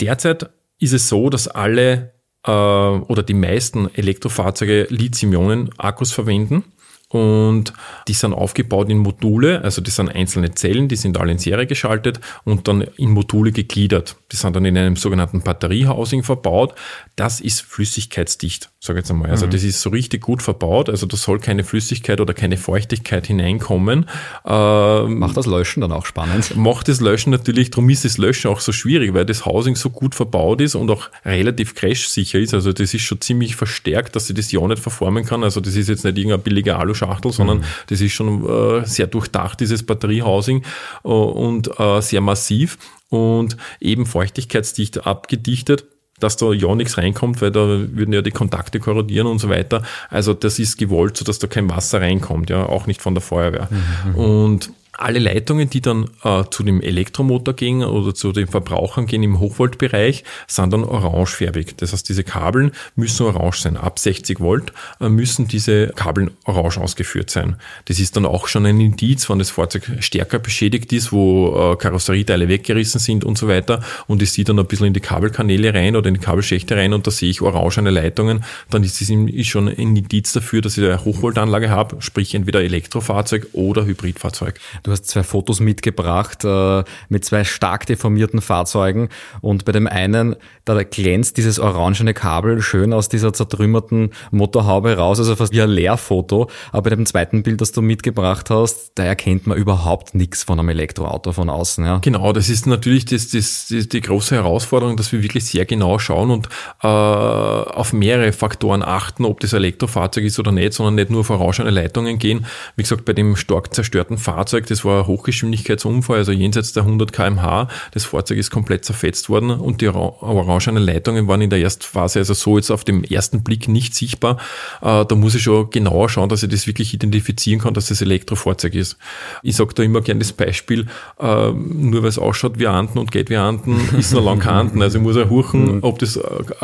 Derzeit 0.00 0.48
ist 0.78 0.94
es 0.94 1.08
so, 1.08 1.28
dass 1.28 1.48
alle 1.48 2.12
äh, 2.46 2.50
oder 2.50 3.22
die 3.22 3.34
meisten 3.34 3.94
Elektrofahrzeuge 3.94 4.86
Lithium-Ionen-Akkus 4.88 6.12
verwenden 6.12 6.64
und 7.12 7.74
die 8.08 8.14
sind 8.14 8.32
aufgebaut 8.32 8.88
in 8.88 8.96
Module, 8.96 9.62
also 9.62 9.82
das 9.82 9.96
sind 9.96 10.08
einzelne 10.08 10.54
Zellen, 10.54 10.88
die 10.88 10.96
sind 10.96 11.18
alle 11.18 11.32
in 11.32 11.38
Serie 11.38 11.66
geschaltet 11.66 12.20
und 12.44 12.68
dann 12.68 12.80
in 12.96 13.10
Module 13.10 13.52
gegliedert. 13.52 14.16
Die 14.32 14.36
sind 14.36 14.56
dann 14.56 14.64
in 14.64 14.78
einem 14.78 14.96
sogenannten 14.96 15.42
Batteriehousing 15.42 16.22
verbaut. 16.22 16.74
Das 17.14 17.40
ist 17.40 17.60
flüssigkeitsdicht, 17.60 18.70
sage 18.80 18.98
ich 18.98 19.02
jetzt 19.02 19.10
einmal. 19.10 19.30
Also 19.30 19.46
mhm. 19.46 19.50
das 19.50 19.62
ist 19.62 19.82
so 19.82 19.90
richtig 19.90 20.22
gut 20.22 20.42
verbaut, 20.42 20.88
also 20.88 21.06
da 21.06 21.18
soll 21.18 21.38
keine 21.38 21.64
Flüssigkeit 21.64 22.18
oder 22.18 22.32
keine 22.32 22.56
Feuchtigkeit 22.56 23.26
hineinkommen. 23.26 24.06
Ähm, 24.46 25.18
macht 25.18 25.36
das 25.36 25.44
Löschen 25.44 25.82
dann 25.82 25.92
auch 25.92 26.06
spannend? 26.06 26.56
Macht 26.56 26.88
das 26.88 27.00
Löschen 27.00 27.30
natürlich, 27.30 27.70
darum 27.70 27.90
ist 27.90 28.06
das 28.06 28.16
Löschen 28.16 28.50
auch 28.50 28.60
so 28.60 28.72
schwierig, 28.72 29.12
weil 29.12 29.26
das 29.26 29.44
Housing 29.44 29.76
so 29.76 29.90
gut 29.90 30.14
verbaut 30.14 30.62
ist 30.62 30.74
und 30.76 30.90
auch 30.90 31.10
relativ 31.26 31.74
crashsicher 31.74 32.38
ist. 32.38 32.54
Also 32.54 32.72
das 32.72 32.94
ist 32.94 33.02
schon 33.02 33.20
ziemlich 33.20 33.54
verstärkt, 33.54 34.16
dass 34.16 34.28
sie 34.28 34.34
das 34.34 34.50
ja 34.50 34.66
nicht 34.66 34.80
verformen 34.80 35.26
kann. 35.26 35.44
Also 35.44 35.60
das 35.60 35.76
ist 35.76 35.90
jetzt 35.90 36.04
nicht 36.04 36.16
irgendein 36.16 36.40
billiger 36.40 36.78
Aluschachtel, 37.02 37.32
sondern 37.32 37.58
mhm. 37.58 37.64
das 37.88 38.00
ist 38.00 38.12
schon 38.12 38.48
äh, 38.48 38.86
sehr 38.86 39.06
durchdacht, 39.06 39.60
dieses 39.60 39.84
Batteriehousing 39.84 40.62
äh, 41.04 41.08
und 41.08 41.78
äh, 41.78 42.00
sehr 42.00 42.20
massiv 42.20 42.78
und 43.08 43.56
eben 43.80 44.06
feuchtigkeitsdicht 44.06 45.06
abgedichtet 45.06 45.86
dass 46.20 46.36
da 46.36 46.52
ja 46.52 46.72
nichts 46.76 46.98
reinkommt, 46.98 47.42
weil 47.42 47.50
da 47.50 47.66
würden 47.66 48.12
ja 48.12 48.22
die 48.22 48.30
Kontakte 48.30 48.78
korrodieren 48.78 49.26
und 49.26 49.40
so 49.40 49.48
weiter. 49.48 49.82
Also 50.08 50.34
das 50.34 50.60
ist 50.60 50.78
gewollt, 50.78 51.16
so 51.16 51.24
dass 51.24 51.40
da 51.40 51.48
kein 51.48 51.68
Wasser 51.68 52.00
reinkommt, 52.00 52.48
ja, 52.48 52.64
auch 52.64 52.86
nicht 52.86 53.02
von 53.02 53.16
der 53.16 53.22
Feuerwehr. 53.22 53.68
Mhm. 54.04 54.12
mhm. 54.12 54.14
Und 54.14 54.70
alle 54.92 55.18
Leitungen, 55.18 55.70
die 55.70 55.80
dann 55.80 56.10
äh, 56.22 56.44
zu 56.50 56.62
dem 56.62 56.82
Elektromotor 56.82 57.54
gehen 57.54 57.82
oder 57.82 58.14
zu 58.14 58.32
den 58.32 58.46
Verbrauchern 58.46 59.06
gehen 59.06 59.22
im 59.22 59.40
Hochvoltbereich, 59.40 60.22
sind 60.46 60.72
dann 60.72 60.84
orangefärbig. 60.84 61.76
Das 61.78 61.92
heißt, 61.92 62.08
diese 62.08 62.24
Kabeln 62.24 62.72
müssen 62.94 63.26
orange 63.26 63.62
sein. 63.62 63.76
Ab 63.78 63.98
60 63.98 64.40
Volt 64.40 64.72
äh, 65.00 65.08
müssen 65.08 65.48
diese 65.48 65.88
Kabeln 65.88 66.30
orange 66.44 66.78
ausgeführt 66.78 67.30
sein. 67.30 67.56
Das 67.86 67.98
ist 67.98 68.16
dann 68.16 68.26
auch 68.26 68.48
schon 68.48 68.66
ein 68.66 68.80
Indiz, 68.80 69.30
wenn 69.30 69.38
das 69.38 69.50
Fahrzeug 69.50 69.90
stärker 70.00 70.38
beschädigt 70.38 70.92
ist, 70.92 71.10
wo 71.10 71.72
äh, 71.72 71.76
Karosserieteile 71.76 72.48
weggerissen 72.48 73.00
sind 73.00 73.24
und 73.24 73.38
so 73.38 73.48
weiter 73.48 73.82
und 74.06 74.20
ich 74.20 74.32
sehe 74.32 74.44
dann 74.44 74.58
ein 74.58 74.66
bisschen 74.66 74.88
in 74.88 74.94
die 74.94 75.00
Kabelkanäle 75.00 75.72
rein 75.72 75.96
oder 75.96 76.08
in 76.08 76.14
die 76.14 76.20
Kabelschächte 76.20 76.76
rein 76.76 76.92
und 76.92 77.06
da 77.06 77.10
sehe 77.10 77.30
ich 77.30 77.40
orangene 77.40 77.90
Leitungen, 77.90 78.44
dann 78.70 78.84
ist 78.84 79.00
das 79.00 79.46
schon 79.46 79.68
ein 79.68 79.96
Indiz 79.96 80.32
dafür, 80.32 80.60
dass 80.60 80.76
ich 80.76 80.84
eine 80.84 81.02
Hochvoltanlage 81.02 81.70
habe, 81.70 81.96
sprich 82.00 82.34
entweder 82.34 82.62
Elektrofahrzeug 82.62 83.48
oder 83.52 83.86
Hybridfahrzeug. 83.86 84.60
Du 84.82 84.90
hast 84.90 85.06
zwei 85.06 85.22
Fotos 85.22 85.60
mitgebracht 85.60 86.44
äh, 86.44 86.82
mit 87.08 87.24
zwei 87.24 87.44
stark 87.44 87.86
deformierten 87.86 88.40
Fahrzeugen 88.40 89.08
und 89.40 89.64
bei 89.64 89.72
dem 89.72 89.86
einen, 89.86 90.36
da 90.64 90.82
glänzt 90.82 91.36
dieses 91.36 91.58
orangene 91.58 92.14
Kabel 92.14 92.60
schön 92.62 92.92
aus 92.92 93.08
dieser 93.08 93.32
zertrümmerten 93.32 94.10
Motorhaube 94.30 94.96
raus, 94.96 95.18
also 95.18 95.36
fast 95.36 95.52
wie 95.52 95.62
ein 95.62 95.70
Leerfoto. 95.70 96.48
Aber 96.72 96.82
bei 96.82 96.90
dem 96.90 97.06
zweiten 97.06 97.42
Bild, 97.42 97.60
das 97.60 97.72
du 97.72 97.82
mitgebracht 97.82 98.50
hast, 98.50 98.92
da 98.96 99.04
erkennt 99.04 99.46
man 99.46 99.56
überhaupt 99.56 100.14
nichts 100.14 100.42
von 100.42 100.58
einem 100.58 100.68
Elektroauto 100.70 101.32
von 101.32 101.48
außen. 101.48 101.84
Ja. 101.84 101.98
Genau, 101.98 102.32
das 102.32 102.48
ist 102.48 102.66
natürlich 102.66 103.04
das, 103.04 103.28
das, 103.28 103.68
das, 103.70 103.88
die 103.88 104.00
große 104.00 104.34
Herausforderung, 104.34 104.96
dass 104.96 105.12
wir 105.12 105.22
wirklich 105.22 105.44
sehr 105.44 105.64
genau 105.64 105.98
schauen 105.98 106.30
und 106.30 106.48
äh, 106.82 106.86
auf 106.86 107.92
mehrere 107.92 108.32
Faktoren 108.32 108.82
achten, 108.82 109.24
ob 109.24 109.40
das 109.40 109.52
Elektrofahrzeug 109.52 110.24
ist 110.24 110.38
oder 110.38 110.50
nicht, 110.52 110.72
sondern 110.72 110.96
nicht 110.96 111.10
nur 111.10 111.20
auf 111.20 111.30
orangene 111.30 111.70
Leitungen 111.70 112.18
gehen. 112.18 112.46
Wie 112.76 112.82
gesagt, 112.82 113.04
bei 113.04 113.12
dem 113.12 113.36
stark 113.36 113.74
zerstörten 113.74 114.18
Fahrzeug, 114.18 114.66
das 114.72 114.84
war 114.84 115.00
ein 115.00 115.06
Hochgeschwindigkeitsunfall, 115.06 116.18
also 116.18 116.32
jenseits 116.32 116.72
der 116.72 116.84
100 116.84 117.12
kmh. 117.12 117.68
Das 117.92 118.04
Fahrzeug 118.04 118.38
ist 118.38 118.50
komplett 118.50 118.84
zerfetzt 118.84 119.28
worden 119.28 119.50
und 119.50 119.80
die 119.80 119.88
orangenen 119.88 120.82
Leitungen 120.82 121.28
waren 121.28 121.42
in 121.42 121.50
der 121.50 121.60
Erstphase 121.60 122.18
also 122.18 122.34
so 122.34 122.56
jetzt 122.56 122.70
auf 122.70 122.84
dem 122.84 123.04
ersten 123.04 123.42
Blick 123.42 123.68
nicht 123.68 123.94
sichtbar. 123.94 124.38
Äh, 124.80 125.04
da 125.04 125.14
muss 125.14 125.34
ich 125.34 125.42
schon 125.42 125.70
genauer 125.70 126.08
schauen, 126.08 126.28
dass 126.28 126.42
ich 126.42 126.48
das 126.48 126.66
wirklich 126.66 126.94
identifizieren 126.94 127.60
kann, 127.60 127.74
dass 127.74 127.88
das 127.88 128.00
Elektrofahrzeug 128.00 128.74
ist. 128.74 128.96
Ich 129.42 129.56
sage 129.56 129.74
da 129.74 129.82
immer 129.82 130.00
gerne 130.00 130.20
das 130.20 130.32
Beispiel, 130.32 130.86
äh, 131.20 131.50
nur 131.52 132.02
weil 132.02 132.08
es 132.08 132.18
ausschaut 132.18 132.58
wie 132.58 132.66
Anten 132.66 132.98
und 132.98 133.12
geht 133.12 133.30
wie 133.30 133.36
Anten, 133.36 133.78
ist 133.98 134.12
noch 134.12 134.24
lang 134.24 134.38
kein 134.38 134.54
Anten. 134.54 134.82
Also 134.82 134.98
ich 134.98 135.04
muss 135.04 135.16
auch 135.16 135.28
huchen, 135.28 135.76
mhm. 135.76 135.78
ob 135.82 135.98
das 135.98 136.18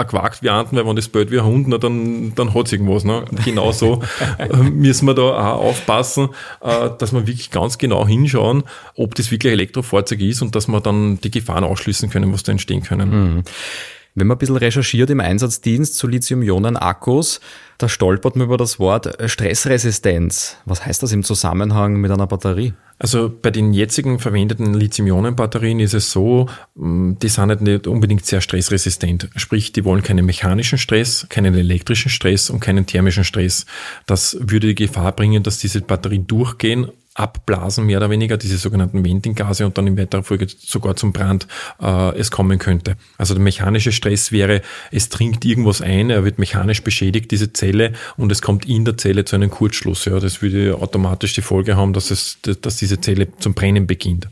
quakt 0.07 0.43
wie 0.43 0.51
Anten, 0.51 0.77
weil 0.77 0.87
wenn 0.87 0.97
das 0.97 1.09
bellt 1.09 1.31
wie 1.31 1.39
ein 1.39 1.47
Hund, 1.47 1.69
na, 1.69 1.79
dann, 1.79 2.33
dann 2.35 2.55
hat 2.55 2.67
es 2.67 2.73
irgendwas. 2.73 3.05
Ne? 3.05 3.25
Genau 3.45 3.73
so 3.73 4.03
äh, 4.39 4.57
müssen 4.57 5.07
wir 5.07 5.15
da 5.15 5.23
auch 5.23 5.69
aufpassen, 5.69 6.31
dass 6.61 7.13
man 7.13 7.27
wirklich 7.27 7.51
ganz 7.51 7.79
genau 7.79 7.98
genau 7.99 8.09
hinschauen, 8.09 8.65
ob 8.95 9.15
das 9.15 9.31
wirklich 9.31 9.53
ein 9.53 9.59
Elektrofahrzeug 9.59 10.21
ist 10.21 10.43
und 10.43 10.55
dass 10.55 10.69
wir 10.69 10.81
dann 10.81 11.21
die 11.21 11.31
Gefahren 11.31 11.65
ausschließen 11.65 12.11
können, 12.11 12.33
was 12.33 12.43
da 12.43 12.53
entstehen 12.53 12.83
können. 12.83 13.11
Mhm. 13.11 13.43
Wenn 14.15 14.27
man 14.27 14.37
ein 14.37 14.39
bisschen 14.39 14.57
recherchiert 14.57 15.11
im 15.11 15.21
Einsatzdienst 15.21 15.97
zu 15.97 16.09
Lithium-Ionen-Akkus, 16.09 17.41
da 17.77 17.89
stolpert 17.89 18.35
man 18.35 18.49
über 18.49 18.57
das 18.57 18.81
Wort 18.81 19.17
Stressresistenz. 19.31 20.57
Was 20.65 20.85
heißt 20.85 21.05
das 21.05 21.13
im 21.13 21.23
Zusammenhang 21.23 22.01
mit 22.01 22.11
einer 22.11 22.27
Batterie? 22.27 22.73
Also 22.99 23.31
bei 23.31 23.53
den 23.53 23.73
jetzigen 23.73 24.19
verwendeten 24.19 24.75
Lithium-Ionen-Batterien 24.75 25.79
ist 25.79 25.95
es 25.95 26.11
so, 26.11 26.49
mm, 26.75 27.13
die 27.23 27.29
sind 27.29 27.49
halt 27.49 27.61
nicht 27.61 27.87
unbedingt 27.87 28.27
sehr 28.27 28.41
stressresistent. 28.41 29.31
Sprich, 29.37 29.71
die 29.73 29.85
wollen 29.85 30.03
keinen 30.03 30.27
mechanischen 30.27 30.79
Stress, 30.79 31.27
keinen 31.29 31.55
elektrischen 31.55 32.11
Stress 32.11 32.51
und 32.51 32.59
keinen 32.59 32.87
thermischen 32.87 33.23
Stress. 33.23 33.67
Das 34.07 34.37
würde 34.41 34.67
die 34.67 34.75
Gefahr 34.75 35.13
bringen, 35.13 35.45
dass 35.45 35.59
diese 35.59 35.81
Batterien 35.81 36.27
durchgehen 36.27 36.89
abblasen, 37.19 37.87
mehr 37.87 37.99
oder 37.99 38.11
weniger, 38.11 38.37
diese 38.37 38.59
sogenannten 38.59 39.05
Venting-Gase 39.05 39.67
und 39.67 39.77
dann 39.77 39.87
in 39.87 39.99
weiterer 39.99 40.23
Folge 40.23 40.47
sogar 40.59 40.95
zum 40.97 41.13
Brand 41.13 41.49
äh, 41.83 42.17
es 42.17 42.31
kommen 42.31 42.59
könnte. 42.59 42.97
Also 43.17 43.35
der 43.35 43.43
mechanische 43.43 43.93
Stress 43.93 44.31
wäre, 44.31 44.63
es 44.93 45.09
dringt 45.09 45.45
irgendwas 45.45 45.83
ein, 45.83 46.11
er 46.11 46.25
wird 46.25 46.39
mechanisch 46.39 46.83
beschädigt, 46.83 47.31
diese 47.31 47.53
Zelle, 47.53 47.93
und 48.17 48.31
es 48.31 48.41
kommt 48.41 48.67
in 48.67 48.85
der 48.85 48.97
Zelle 48.97 49.25
zu 49.25 49.37
einem 49.37 49.51
Kurzschluss. 49.51 50.05
Ja, 50.05 50.21
das 50.21 50.43
würde 50.43 50.77
automatisch 50.81 51.35
die 51.35 51.43
Folge 51.43 51.77
haben, 51.77 51.93
dass, 51.93 52.11
es, 52.11 52.39
dass 52.43 52.77
diese 52.77 53.01
Zelle 53.01 53.29
zum 53.39 53.55
Brennen 53.55 53.87
beginnt. 53.87 54.29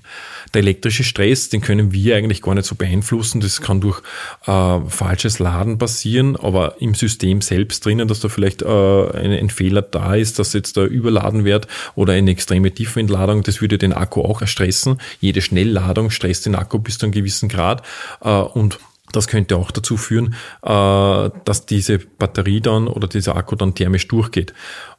Der 0.55 0.63
elektrische 0.63 1.03
Stress, 1.03 1.49
den 1.49 1.61
können 1.61 1.93
wir 1.93 2.17
eigentlich 2.17 2.41
gar 2.41 2.55
nicht 2.55 2.67
so 2.67 2.77
beeinflussen. 2.77 3.41
Das 3.41 3.61
kann 3.61 3.81
durch 3.81 4.01
äh, 4.47 4.81
falsches 4.89 5.41
Laden 5.41 5.77
passieren, 5.79 6.37
aber 6.37 6.81
im 6.81 6.95
System 6.95 7.41
selbst 7.41 7.85
drinnen, 7.85 8.07
dass 8.07 8.21
da 8.21 8.29
vielleicht 8.29 8.63
äh, 8.63 8.67
ein, 8.67 9.33
ein 9.33 9.51
Fehler 9.51 9.83
da 9.83 10.15
ist, 10.15 10.39
dass 10.39 10.53
jetzt 10.53 10.77
da 10.77 10.85
überladen 10.85 11.45
wird 11.45 11.67
oder 11.97 12.13
eine 12.13 12.31
extreme 12.31 12.71
Tiefenentladung, 12.77 13.43
das 13.43 13.61
würde 13.61 13.79
den 13.79 13.93
Akku 13.93 14.23
auch 14.23 14.47
stressen. 14.47 15.01
Jede 15.21 15.43
Schnellladung 15.43 16.11
stresst 16.11 16.47
den 16.47 16.55
Akku 16.55 16.79
bis 16.79 16.99
zu 16.99 17.07
einem 17.07 17.13
gewissen 17.13 17.49
Grad 17.49 17.83
äh, 18.21 18.31
und 18.31 18.79
das 19.13 19.29
könnte 19.29 19.57
auch 19.57 19.71
dazu 19.71 19.97
führen, 19.97 20.35
äh, 20.63 21.31
dass 21.45 21.67
diese 21.67 21.99
Batterie 21.99 22.61
dann 22.61 22.89
oder 22.89 23.09
dieser 23.09 23.37
Akku 23.37 23.57
dann 23.57 23.75
thermisch 23.75 24.09
durchgeht. 24.09 24.53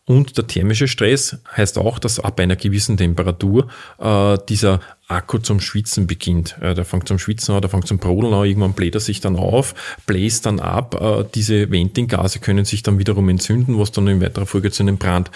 Und 0.05 0.37
der 0.37 0.47
thermische 0.47 0.87
Stress 0.87 1.37
heißt 1.55 1.77
auch, 1.77 1.99
dass 1.99 2.21
ab 2.21 2.39
einer 2.39 2.55
gewissen 2.55 2.95
Temperatur 2.95 3.67
äh, 3.99 4.37
dieser 4.47 4.79
Akku 5.09 5.39
zum 5.39 5.59
Schwitzen 5.59 6.07
beginnt. 6.07 6.55
Der 6.61 6.85
fängt 6.85 7.09
zum 7.09 7.19
Schwitzen 7.19 7.53
an, 7.53 7.61
der 7.61 7.69
fängt 7.69 7.87
zum 7.87 7.97
Brodeln 7.97 8.33
an, 8.33 8.45
irgendwann 8.45 8.73
bläht 8.73 8.95
er 8.95 9.01
sich 9.01 9.19
dann 9.19 9.35
auf, 9.35 9.75
bläst 10.05 10.45
dann 10.45 10.59
ab. 10.59 11.29
Diese 11.35 11.69
Venting-Gase 11.71 12.39
können 12.39 12.65
sich 12.65 12.83
dann 12.83 12.99
wiederum 12.99 13.27
entzünden, 13.29 13.77
was 13.77 13.91
dann 13.91 14.07
in 14.07 14.21
weiterer 14.21 14.45
Folge 14.45 14.71
zu 14.71 14.83
einem 14.83 14.97
Brand 14.97 15.31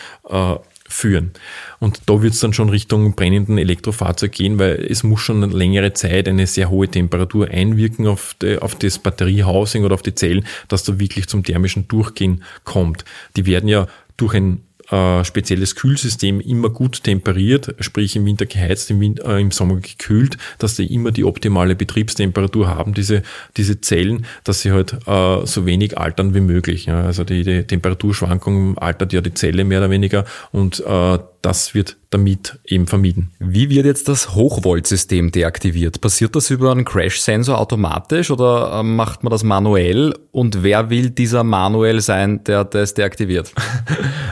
führen. 0.91 1.31
Und 1.79 2.01
da 2.05 2.21
wird 2.21 2.33
es 2.33 2.39
dann 2.39 2.53
schon 2.53 2.69
Richtung 2.69 3.15
brennenden 3.15 3.57
Elektrofahrzeug 3.57 4.31
gehen, 4.31 4.59
weil 4.59 4.85
es 4.89 5.03
muss 5.03 5.21
schon 5.21 5.43
eine 5.43 5.53
längere 5.53 5.93
Zeit 5.93 6.27
eine 6.27 6.47
sehr 6.47 6.69
hohe 6.69 6.87
Temperatur 6.87 7.49
einwirken 7.49 8.07
auf, 8.07 8.35
die, 8.41 8.57
auf 8.59 8.75
das 8.75 8.99
Batteriehousing 8.99 9.83
oder 9.83 9.95
auf 9.95 10.01
die 10.01 10.15
Zellen, 10.15 10.45
dass 10.67 10.83
da 10.83 10.99
wirklich 10.99 11.27
zum 11.27 11.43
thermischen 11.43 11.87
Durchgehen 11.87 12.43
kommt. 12.63 13.05
Die 13.35 13.45
werden 13.45 13.67
ja 13.67 13.87
durch 14.17 14.35
ein 14.35 14.61
äh, 14.91 15.23
spezielles 15.23 15.75
Kühlsystem 15.75 16.39
immer 16.39 16.69
gut 16.69 17.03
temperiert, 17.03 17.75
sprich 17.79 18.15
im 18.15 18.25
Winter 18.25 18.45
geheizt, 18.45 18.91
im, 18.91 18.99
Winter, 18.99 19.37
äh, 19.37 19.41
im 19.41 19.51
Sommer 19.51 19.75
gekühlt, 19.75 20.37
dass 20.59 20.75
die 20.75 20.93
immer 20.93 21.11
die 21.11 21.23
optimale 21.23 21.75
Betriebstemperatur 21.75 22.67
haben, 22.67 22.93
diese, 22.93 23.23
diese 23.57 23.81
Zellen, 23.81 24.25
dass 24.43 24.61
sie 24.61 24.71
halt 24.71 24.93
äh, 25.07 25.45
so 25.45 25.65
wenig 25.65 25.97
altern 25.97 26.33
wie 26.33 26.41
möglich. 26.41 26.85
Ja. 26.85 27.03
Also 27.03 27.23
die, 27.23 27.43
die 27.43 27.63
Temperaturschwankung 27.63 28.77
altert 28.77 29.13
ja 29.13 29.21
die 29.21 29.33
Zelle 29.33 29.63
mehr 29.63 29.79
oder 29.79 29.89
weniger 29.89 30.25
und 30.51 30.79
äh, 30.81 31.19
das 31.41 31.73
wird 31.73 31.97
damit 32.11 32.59
eben 32.65 32.87
vermieden. 32.87 33.31
Wie 33.39 33.69
wird 33.69 33.85
jetzt 33.85 34.07
das 34.07 34.35
Hochvoltsystem 34.35 35.31
deaktiviert? 35.31 36.01
Passiert 36.01 36.35
das 36.35 36.49
über 36.49 36.71
einen 36.71 36.85
Crash-Sensor 36.85 37.57
automatisch 37.57 38.31
oder 38.31 38.79
äh, 38.79 38.83
macht 38.83 39.23
man 39.23 39.31
das 39.31 39.43
manuell? 39.43 40.13
Und 40.31 40.61
wer 40.61 40.89
will 40.89 41.09
dieser 41.09 41.43
manuell 41.43 42.01
sein, 42.01 42.43
der 42.43 42.65
das 42.65 42.93
deaktiviert? 42.93 43.53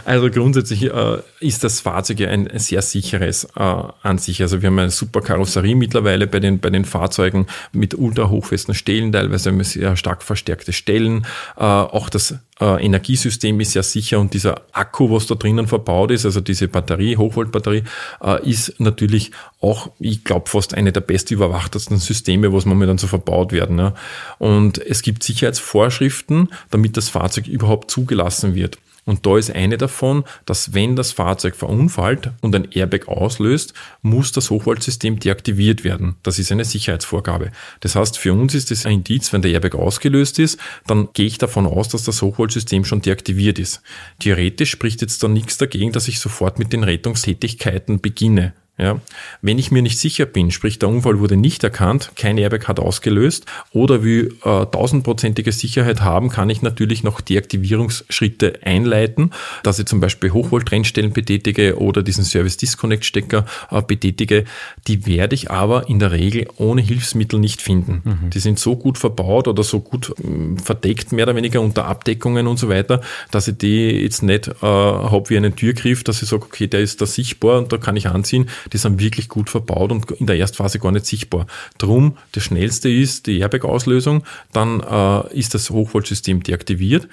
Also 0.05 0.31
grundsätzlich 0.31 0.85
äh, 0.85 1.17
ist 1.39 1.63
das 1.63 1.81
Fahrzeug 1.81 2.21
ja 2.21 2.29
ein 2.29 2.49
sehr 2.55 2.81
sicheres 2.81 3.43
äh, 3.55 3.59
an 3.59 4.17
sich. 4.17 4.41
Also 4.41 4.63
wir 4.63 4.67
haben 4.67 4.79
eine 4.79 4.89
super 4.89 5.21
Karosserie 5.21 5.75
mittlerweile 5.75 6.25
bei 6.25 6.39
den, 6.39 6.59
bei 6.59 6.71
den 6.71 6.83
Fahrzeugen 6.83 7.45
mit 7.73 7.93
ultra 7.93 8.27
hochfesten 8.27 8.73
Stellen, 8.73 9.11
teilweise 9.11 9.53
sehr 9.63 9.95
stark 9.97 10.23
verstärkte 10.23 10.73
Stellen. 10.73 11.27
Äh, 11.57 11.63
auch 11.63 12.09
das 12.09 12.39
äh, 12.59 12.85
Energiesystem 12.85 13.59
ist 13.59 13.71
sehr 13.71 13.83
sicher 13.83 14.19
und 14.19 14.33
dieser 14.33 14.61
Akku, 14.71 15.11
was 15.11 15.27
da 15.27 15.35
drinnen 15.35 15.67
verbaut 15.67 16.11
ist, 16.11 16.25
also 16.25 16.41
diese 16.41 16.67
Batterie, 16.67 17.17
Hochvoltbatterie, 17.17 17.83
äh, 18.21 18.49
ist 18.49 18.79
natürlich 18.79 19.31
auch, 19.61 19.91
ich 19.99 20.23
glaube, 20.23 20.49
fast 20.49 20.73
eine 20.73 20.91
der 20.91 21.01
best 21.01 21.31
überwachtesten 21.31 21.97
Systeme, 21.97 22.53
was 22.53 22.65
momentan 22.65 22.97
so 22.97 23.07
verbaut 23.07 23.51
werden. 23.51 23.79
Ja. 23.79 23.93
Und 24.37 24.77
es 24.77 25.01
gibt 25.01 25.23
Sicherheitsvorschriften, 25.23 26.49
damit 26.69 26.97
das 26.97 27.09
Fahrzeug 27.09 27.47
überhaupt 27.47 27.91
zugelassen 27.91 28.55
wird. 28.55 28.77
Und 29.09 29.25
da 29.25 29.39
ist 29.39 29.49
eine 29.49 29.79
davon, 29.79 30.23
dass 30.45 30.75
wenn 30.75 30.95
das 30.95 31.13
Fahrzeug 31.13 31.55
verunfallt 31.55 32.29
und 32.41 32.53
ein 32.53 32.67
Airbag 32.71 33.07
auslöst, 33.07 33.73
muss 34.03 34.31
das 34.31 34.51
Hochvoltsystem 34.51 35.19
deaktiviert 35.19 35.83
werden. 35.83 36.17
Das 36.21 36.37
ist 36.37 36.51
eine 36.51 36.63
Sicherheitsvorgabe. 36.63 37.49
Das 37.79 37.95
heißt, 37.95 38.19
für 38.19 38.33
uns 38.33 38.53
ist 38.53 38.69
es 38.69 38.85
ein 38.85 38.97
Indiz, 38.97 39.33
wenn 39.33 39.41
der 39.41 39.49
Airbag 39.49 39.73
ausgelöst 39.73 40.37
ist, 40.37 40.59
dann 40.85 41.09
gehe 41.13 41.25
ich 41.25 41.39
davon 41.39 41.65
aus, 41.65 41.89
dass 41.89 42.03
das 42.03 42.21
Hochvoltsystem 42.21 42.85
schon 42.85 43.01
deaktiviert 43.01 43.57
ist. 43.57 43.81
Theoretisch 44.19 44.69
spricht 44.69 45.01
jetzt 45.01 45.23
da 45.23 45.27
nichts 45.27 45.57
dagegen, 45.57 45.91
dass 45.91 46.07
ich 46.07 46.19
sofort 46.19 46.59
mit 46.59 46.71
den 46.71 46.83
Rettungstätigkeiten 46.83 48.01
beginne. 48.01 48.53
Ja, 48.79 49.01
wenn 49.41 49.59
ich 49.59 49.71
mir 49.71 49.81
nicht 49.81 49.99
sicher 49.99 50.25
bin, 50.25 50.51
sprich 50.51 50.79
der 50.79 50.87
Unfall 50.87 51.19
wurde 51.19 51.35
nicht 51.35 51.65
erkannt, 51.65 52.11
kein 52.15 52.37
Airbag 52.37 52.69
hat 52.69 52.79
ausgelöst 52.79 53.45
oder 53.73 54.05
wir 54.05 54.27
äh, 54.27 54.65
tausendprozentige 54.67 55.51
Sicherheit 55.51 55.99
haben, 55.99 56.29
kann 56.29 56.49
ich 56.49 56.61
natürlich 56.61 57.03
noch 57.03 57.19
Deaktivierungsschritte 57.19 58.59
einleiten, 58.63 59.31
dass 59.63 59.79
ich 59.79 59.85
zum 59.85 59.99
Beispiel 59.99 60.31
Hochvolt-Trennstellen 60.31 61.11
betätige 61.11 61.77
oder 61.77 62.01
diesen 62.03 62.23
Service-Disconnect-Stecker 62.23 63.45
äh, 63.69 63.81
betätige. 63.81 64.45
Die 64.87 65.05
werde 65.05 65.35
ich 65.35 65.51
aber 65.51 65.89
in 65.89 65.99
der 65.99 66.13
Regel 66.13 66.47
ohne 66.55 66.81
Hilfsmittel 66.81 67.37
nicht 67.37 67.61
finden. 67.61 68.01
Mhm. 68.05 68.29
Die 68.29 68.39
sind 68.39 68.59
so 68.59 68.77
gut 68.77 68.97
verbaut 68.97 69.49
oder 69.49 69.63
so 69.63 69.81
gut 69.81 70.13
äh, 70.19 70.57
verdeckt, 70.63 71.11
mehr 71.11 71.25
oder 71.25 71.35
weniger 71.35 71.59
unter 71.59 71.83
Abdeckungen 71.83 72.47
und 72.47 72.57
so 72.57 72.69
weiter, 72.69 73.01
dass 73.31 73.49
ich 73.49 73.57
die 73.57 73.89
jetzt 73.89 74.23
nicht 74.23 74.47
äh, 74.47 74.53
habe 74.61 75.29
wie 75.29 75.35
einen 75.35 75.57
Türgriff, 75.57 76.05
dass 76.05 76.21
ich 76.21 76.29
sage, 76.29 76.43
okay, 76.43 76.67
der 76.67 76.79
ist 76.79 77.01
da 77.01 77.05
sichtbar 77.05 77.57
und 77.57 77.73
da 77.73 77.77
kann 77.77 77.97
ich 77.97 78.07
anziehen 78.07 78.49
die 78.73 78.77
sind 78.77 78.99
wirklich 78.99 79.29
gut 79.29 79.49
verbaut 79.49 79.91
und 79.91 80.09
in 80.11 80.27
der 80.27 80.37
Erstphase 80.37 80.79
gar 80.79 80.91
nicht 80.91 81.05
sichtbar. 81.05 81.47
Drum, 81.77 82.17
das 82.31 82.43
schnellste 82.43 82.89
ist 82.89 83.27
die 83.27 83.39
Airbag-Auslösung, 83.39 84.23
dann 84.51 84.81
äh, 84.81 85.37
ist 85.37 85.53
das 85.53 85.69
Hochvoltsystem 85.69 86.43
deaktiviert 86.43 87.07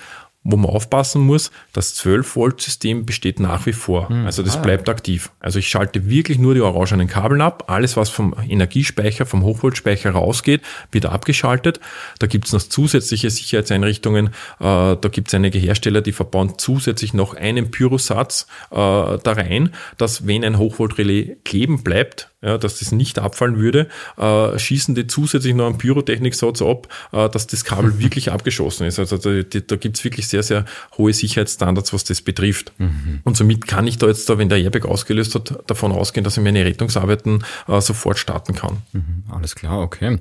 wo 0.48 0.56
man 0.56 0.70
aufpassen 0.70 1.22
muss, 1.22 1.50
das 1.72 1.96
12-Volt-System 2.00 3.04
besteht 3.04 3.40
nach 3.40 3.66
wie 3.66 3.72
vor. 3.72 4.08
Hm. 4.08 4.26
Also 4.26 4.42
das 4.42 4.56
ah. 4.56 4.60
bleibt 4.60 4.88
aktiv. 4.88 5.30
Also 5.40 5.58
ich 5.58 5.68
schalte 5.68 6.08
wirklich 6.08 6.38
nur 6.38 6.54
die 6.54 6.60
orangenen 6.60 7.08
Kabel 7.08 7.40
ab. 7.40 7.64
Alles, 7.66 7.96
was 7.96 8.10
vom 8.10 8.34
Energiespeicher, 8.48 9.26
vom 9.26 9.42
Hochvoltspeicher 9.42 10.10
rausgeht, 10.10 10.62
wird 10.92 11.06
abgeschaltet. 11.06 11.80
Da 12.18 12.26
gibt 12.26 12.46
es 12.46 12.52
noch 12.52 12.62
zusätzliche 12.62 13.30
Sicherheitseinrichtungen. 13.30 14.26
Äh, 14.26 14.30
da 14.60 15.08
gibt 15.10 15.28
es 15.28 15.34
einige 15.34 15.58
Hersteller, 15.58 16.00
die 16.00 16.12
verbauen 16.12 16.54
zusätzlich 16.58 17.12
noch 17.12 17.34
einen 17.34 17.70
Pyrosatz 17.70 18.46
äh, 18.70 18.76
da 18.76 19.20
rein, 19.24 19.74
dass 19.98 20.26
wenn 20.26 20.44
ein 20.44 20.58
Hochvoltrelais 20.58 21.36
kleben 21.44 21.82
bleibt, 21.82 22.30
ja, 22.42 22.58
dass 22.58 22.80
das 22.80 22.92
nicht 22.92 23.18
abfallen 23.18 23.56
würde, 23.58 23.88
äh, 24.18 24.58
schießen 24.58 24.94
die 24.94 25.06
zusätzlich 25.06 25.54
noch 25.54 25.66
einen 25.66 25.78
Pyrotechniksatz 25.78 26.60
ab, 26.60 26.86
äh, 27.12 27.30
dass 27.30 27.46
das 27.46 27.64
Kabel 27.64 27.98
wirklich 27.98 28.30
abgeschossen 28.30 28.86
ist. 28.86 28.98
Also 28.98 29.16
da, 29.16 29.42
da 29.42 29.76
gibt 29.76 29.96
es 29.96 30.04
wirklich 30.04 30.28
sehr, 30.28 30.42
sehr 30.42 30.66
hohe 30.98 31.14
Sicherheitsstandards, 31.14 31.94
was 31.94 32.04
das 32.04 32.20
betrifft. 32.20 32.72
Mhm. 32.76 33.20
Und 33.24 33.38
somit 33.38 33.66
kann 33.66 33.86
ich 33.86 33.96
da 33.96 34.06
jetzt, 34.06 34.28
da, 34.28 34.36
wenn 34.36 34.50
der 34.50 34.58
Airbag 34.58 34.84
ausgelöst 34.84 35.34
hat, 35.34 35.58
davon 35.66 35.92
ausgehen, 35.92 36.24
dass 36.24 36.36
ich 36.36 36.42
meine 36.42 36.62
Rettungsarbeiten 36.62 37.42
äh, 37.68 37.80
sofort 37.80 38.18
starten 38.18 38.54
kann. 38.54 38.82
Mhm, 38.92 39.24
alles 39.30 39.54
klar, 39.54 39.80
okay. 39.80 40.18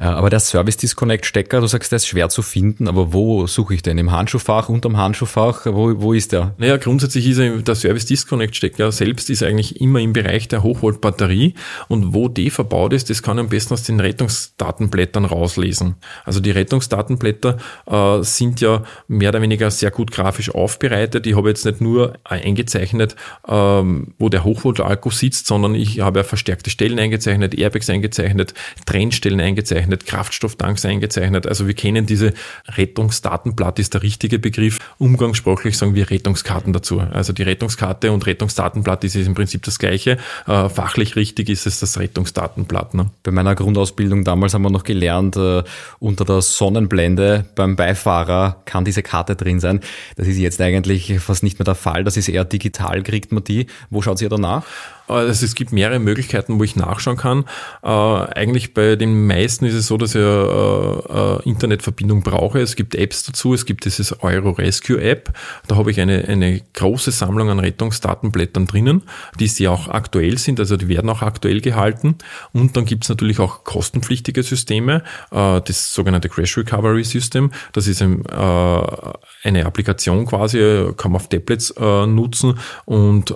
Äh, 0.00 0.04
aber 0.04 0.30
der 0.30 0.40
Service-Disconnect-Stecker, 0.40 1.60
du 1.60 1.66
sagst, 1.66 1.90
der 1.90 1.96
ist 1.96 2.06
schwer 2.06 2.28
zu 2.28 2.42
finden, 2.42 2.86
aber 2.86 3.12
wo 3.12 3.48
suche 3.48 3.74
ich 3.74 3.82
den? 3.82 3.98
Im 3.98 4.12
Handschuhfach, 4.12 4.68
unterm 4.68 4.96
Handschuhfach? 4.96 5.66
Wo, 5.66 6.00
wo 6.00 6.12
ist 6.12 6.30
der? 6.30 6.54
Naja, 6.58 6.76
grundsätzlich 6.76 7.26
ist 7.26 7.38
er, 7.38 7.58
der 7.58 7.74
Service-Disconnect-Stecker 7.74 8.92
selbst 8.92 9.28
ist 9.28 9.42
eigentlich 9.42 9.80
immer 9.80 9.98
im 9.98 10.12
Bereich 10.12 10.46
der 10.46 10.62
Hochvolt-Batterie 10.62 11.47
und 11.88 12.14
wo 12.14 12.28
die 12.28 12.50
verbaut 12.50 12.92
ist, 12.92 13.10
das 13.10 13.22
kann 13.22 13.38
ich 13.38 13.44
am 13.44 13.48
besten 13.48 13.74
aus 13.74 13.82
den 13.82 14.00
Rettungsdatenblättern 14.00 15.24
rauslesen. 15.24 15.96
Also 16.24 16.40
die 16.40 16.50
Rettungsdatenblätter 16.50 17.58
äh, 17.86 18.22
sind 18.22 18.60
ja 18.60 18.82
mehr 19.06 19.30
oder 19.30 19.42
weniger 19.42 19.70
sehr 19.70 19.90
gut 19.90 20.10
grafisch 20.10 20.54
aufbereitet. 20.54 21.26
Ich 21.26 21.36
habe 21.36 21.48
jetzt 21.48 21.64
nicht 21.64 21.80
nur 21.80 22.14
eingezeichnet, 22.24 23.16
ähm, 23.46 24.14
wo 24.18 24.28
der 24.28 24.44
Hochvoltalko 24.44 25.10
sitzt, 25.10 25.46
sondern 25.46 25.74
ich 25.74 26.00
habe 26.00 26.20
ja 26.20 26.24
verstärkte 26.24 26.70
Stellen 26.70 26.98
eingezeichnet, 26.98 27.54
Airbags 27.54 27.88
eingezeichnet, 27.88 28.54
Trennstellen 28.86 29.40
eingezeichnet, 29.40 30.06
Kraftstofftanks 30.06 30.84
eingezeichnet. 30.84 31.46
Also 31.46 31.66
wir 31.66 31.74
kennen 31.74 32.06
diese 32.06 32.32
Rettungsdatenblatt 32.66 33.78
ist 33.78 33.94
der 33.94 34.02
richtige 34.02 34.38
Begriff. 34.38 34.78
Umgangssprachlich 34.98 35.78
sagen 35.78 35.94
wir 35.94 36.10
Rettungskarten 36.10 36.72
dazu. 36.72 37.00
Also 37.00 37.32
die 37.32 37.42
Rettungskarte 37.42 38.12
und 38.12 38.26
Rettungsdatenblatt 38.26 39.04
ist 39.04 39.14
im 39.14 39.34
Prinzip 39.34 39.62
das 39.62 39.78
gleiche. 39.78 40.18
Äh, 40.46 40.68
fachlich 40.68 41.16
richtig 41.16 41.37
wichtig 41.38 41.50
ist 41.50 41.66
es 41.66 41.80
das 41.80 41.98
Rettungsdatenblatt. 41.98 42.94
Ne? 42.94 43.10
Bei 43.22 43.30
meiner 43.30 43.54
Grundausbildung 43.54 44.24
damals 44.24 44.54
haben 44.54 44.62
wir 44.62 44.70
noch 44.70 44.82
gelernt, 44.82 45.36
äh, 45.36 45.62
unter 46.00 46.24
der 46.24 46.42
Sonnenblende 46.42 47.44
beim 47.54 47.76
Beifahrer 47.76 48.62
kann 48.64 48.84
diese 48.84 49.02
Karte 49.02 49.36
drin 49.36 49.60
sein. 49.60 49.80
Das 50.16 50.26
ist 50.26 50.36
jetzt 50.38 50.60
eigentlich 50.60 51.18
fast 51.20 51.42
nicht 51.44 51.58
mehr 51.58 51.64
der 51.64 51.76
Fall. 51.76 52.02
Das 52.02 52.16
ist 52.16 52.28
eher 52.28 52.44
digital, 52.44 53.02
kriegt 53.02 53.30
man 53.30 53.44
die. 53.44 53.66
Wo 53.88 54.02
schaut 54.02 54.20
ihr 54.20 54.28
danach? 54.28 54.64
Also 55.08 55.44
es 55.44 55.54
gibt 55.54 55.72
mehrere 55.72 55.98
Möglichkeiten, 55.98 56.58
wo 56.58 56.64
ich 56.64 56.76
nachschauen 56.76 57.16
kann. 57.16 57.44
Äh, 57.82 57.88
eigentlich 57.88 58.74
bei 58.74 58.96
den 58.96 59.26
meisten 59.26 59.64
ist 59.64 59.74
es 59.74 59.86
so, 59.86 59.96
dass 59.96 60.14
ich 60.14 60.20
äh, 60.20 60.24
äh, 60.24 61.42
Internetverbindung 61.44 62.22
brauche. 62.22 62.60
Es 62.60 62.76
gibt 62.76 62.94
Apps 62.94 63.24
dazu. 63.24 63.54
Es 63.54 63.66
gibt 63.66 63.84
dieses 63.84 64.22
Euro 64.22 64.50
Rescue 64.50 65.00
App. 65.00 65.32
Da 65.66 65.76
habe 65.76 65.90
ich 65.90 66.00
eine, 66.00 66.24
eine 66.26 66.60
große 66.74 67.10
Sammlung 67.10 67.50
an 67.50 67.58
Rettungsdatenblättern 67.58 68.66
drinnen, 68.66 69.02
die 69.40 69.48
sehr 69.48 69.72
auch 69.72 69.88
aktuell 69.88 70.38
sind. 70.38 70.60
Also 70.60 70.76
die 70.76 70.88
werden 70.88 71.08
auch 71.10 71.22
aktuell 71.22 71.60
gehalten. 71.60 72.16
Und 72.52 72.76
dann 72.76 72.84
gibt 72.84 73.04
es 73.04 73.08
natürlich 73.08 73.38
auch 73.38 73.64
kostenpflichtige 73.64 74.42
Systeme. 74.42 75.02
Äh, 75.30 75.60
das 75.62 75.94
sogenannte 75.94 76.28
Crash 76.28 76.56
Recovery 76.56 77.04
System. 77.04 77.50
Das 77.72 77.86
ist 77.86 78.02
ein, 78.02 78.24
äh, 78.26 79.12
eine 79.44 79.66
Applikation 79.66 80.26
quasi, 80.26 80.58
kann 80.96 81.12
man 81.12 81.20
auf 81.20 81.28
Tablets 81.28 81.70
äh, 81.70 82.06
nutzen 82.06 82.58
und 82.84 83.34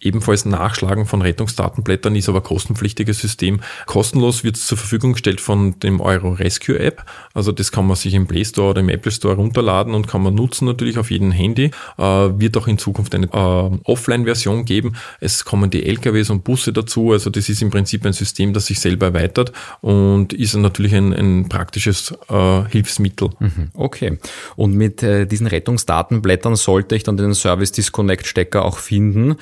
ebenfalls 0.00 0.44
nachschlagen 0.44 0.93
Auflagen 0.94 1.06
von 1.06 1.22
Rettungsdatenblättern 1.22 2.14
ist 2.14 2.28
aber 2.28 2.40
kostenpflichtiges 2.40 3.18
System. 3.18 3.60
Kostenlos 3.86 4.44
wird 4.44 4.56
es 4.56 4.66
zur 4.66 4.78
Verfügung 4.78 5.14
gestellt 5.14 5.40
von 5.40 5.78
dem 5.80 6.00
Euro 6.00 6.30
Rescue 6.30 6.78
App. 6.78 7.04
Also 7.34 7.50
das 7.50 7.72
kann 7.72 7.86
man 7.86 7.96
sich 7.96 8.14
im 8.14 8.28
Play 8.28 8.44
Store 8.44 8.70
oder 8.70 8.80
im 8.80 8.88
Apple 8.88 9.10
Store 9.10 9.34
runterladen 9.34 9.94
und 9.94 10.06
kann 10.06 10.22
man 10.22 10.34
nutzen 10.34 10.66
natürlich 10.66 10.98
auf 10.98 11.10
jedem 11.10 11.32
Handy. 11.32 11.72
Äh, 11.98 12.02
wird 12.02 12.56
auch 12.56 12.68
in 12.68 12.78
Zukunft 12.78 13.12
eine 13.14 13.26
äh, 13.26 13.90
Offline-Version 13.90 14.64
geben. 14.64 14.94
Es 15.20 15.44
kommen 15.44 15.70
die 15.70 15.84
LKWs 15.84 16.30
und 16.30 16.44
Busse 16.44 16.72
dazu. 16.72 17.10
Also 17.10 17.30
das 17.30 17.48
ist 17.48 17.60
im 17.60 17.70
Prinzip 17.70 18.06
ein 18.06 18.12
System, 18.12 18.52
das 18.52 18.66
sich 18.66 18.78
selber 18.78 19.06
erweitert 19.06 19.52
und 19.80 20.32
ist 20.32 20.54
natürlich 20.54 20.94
ein, 20.94 21.12
ein 21.12 21.48
praktisches 21.48 22.14
äh, 22.28 22.64
Hilfsmittel. 22.70 23.30
Mhm. 23.40 23.70
Okay. 23.74 24.18
Und 24.54 24.74
mit 24.74 25.02
äh, 25.02 25.26
diesen 25.26 25.48
Rettungsdatenblättern 25.48 26.54
sollte 26.54 26.94
ich 26.94 27.02
dann 27.02 27.16
den 27.16 27.34
Service 27.34 27.72
Disconnect 27.72 28.26
Stecker 28.26 28.64
auch 28.64 28.78
finden. 28.78 29.36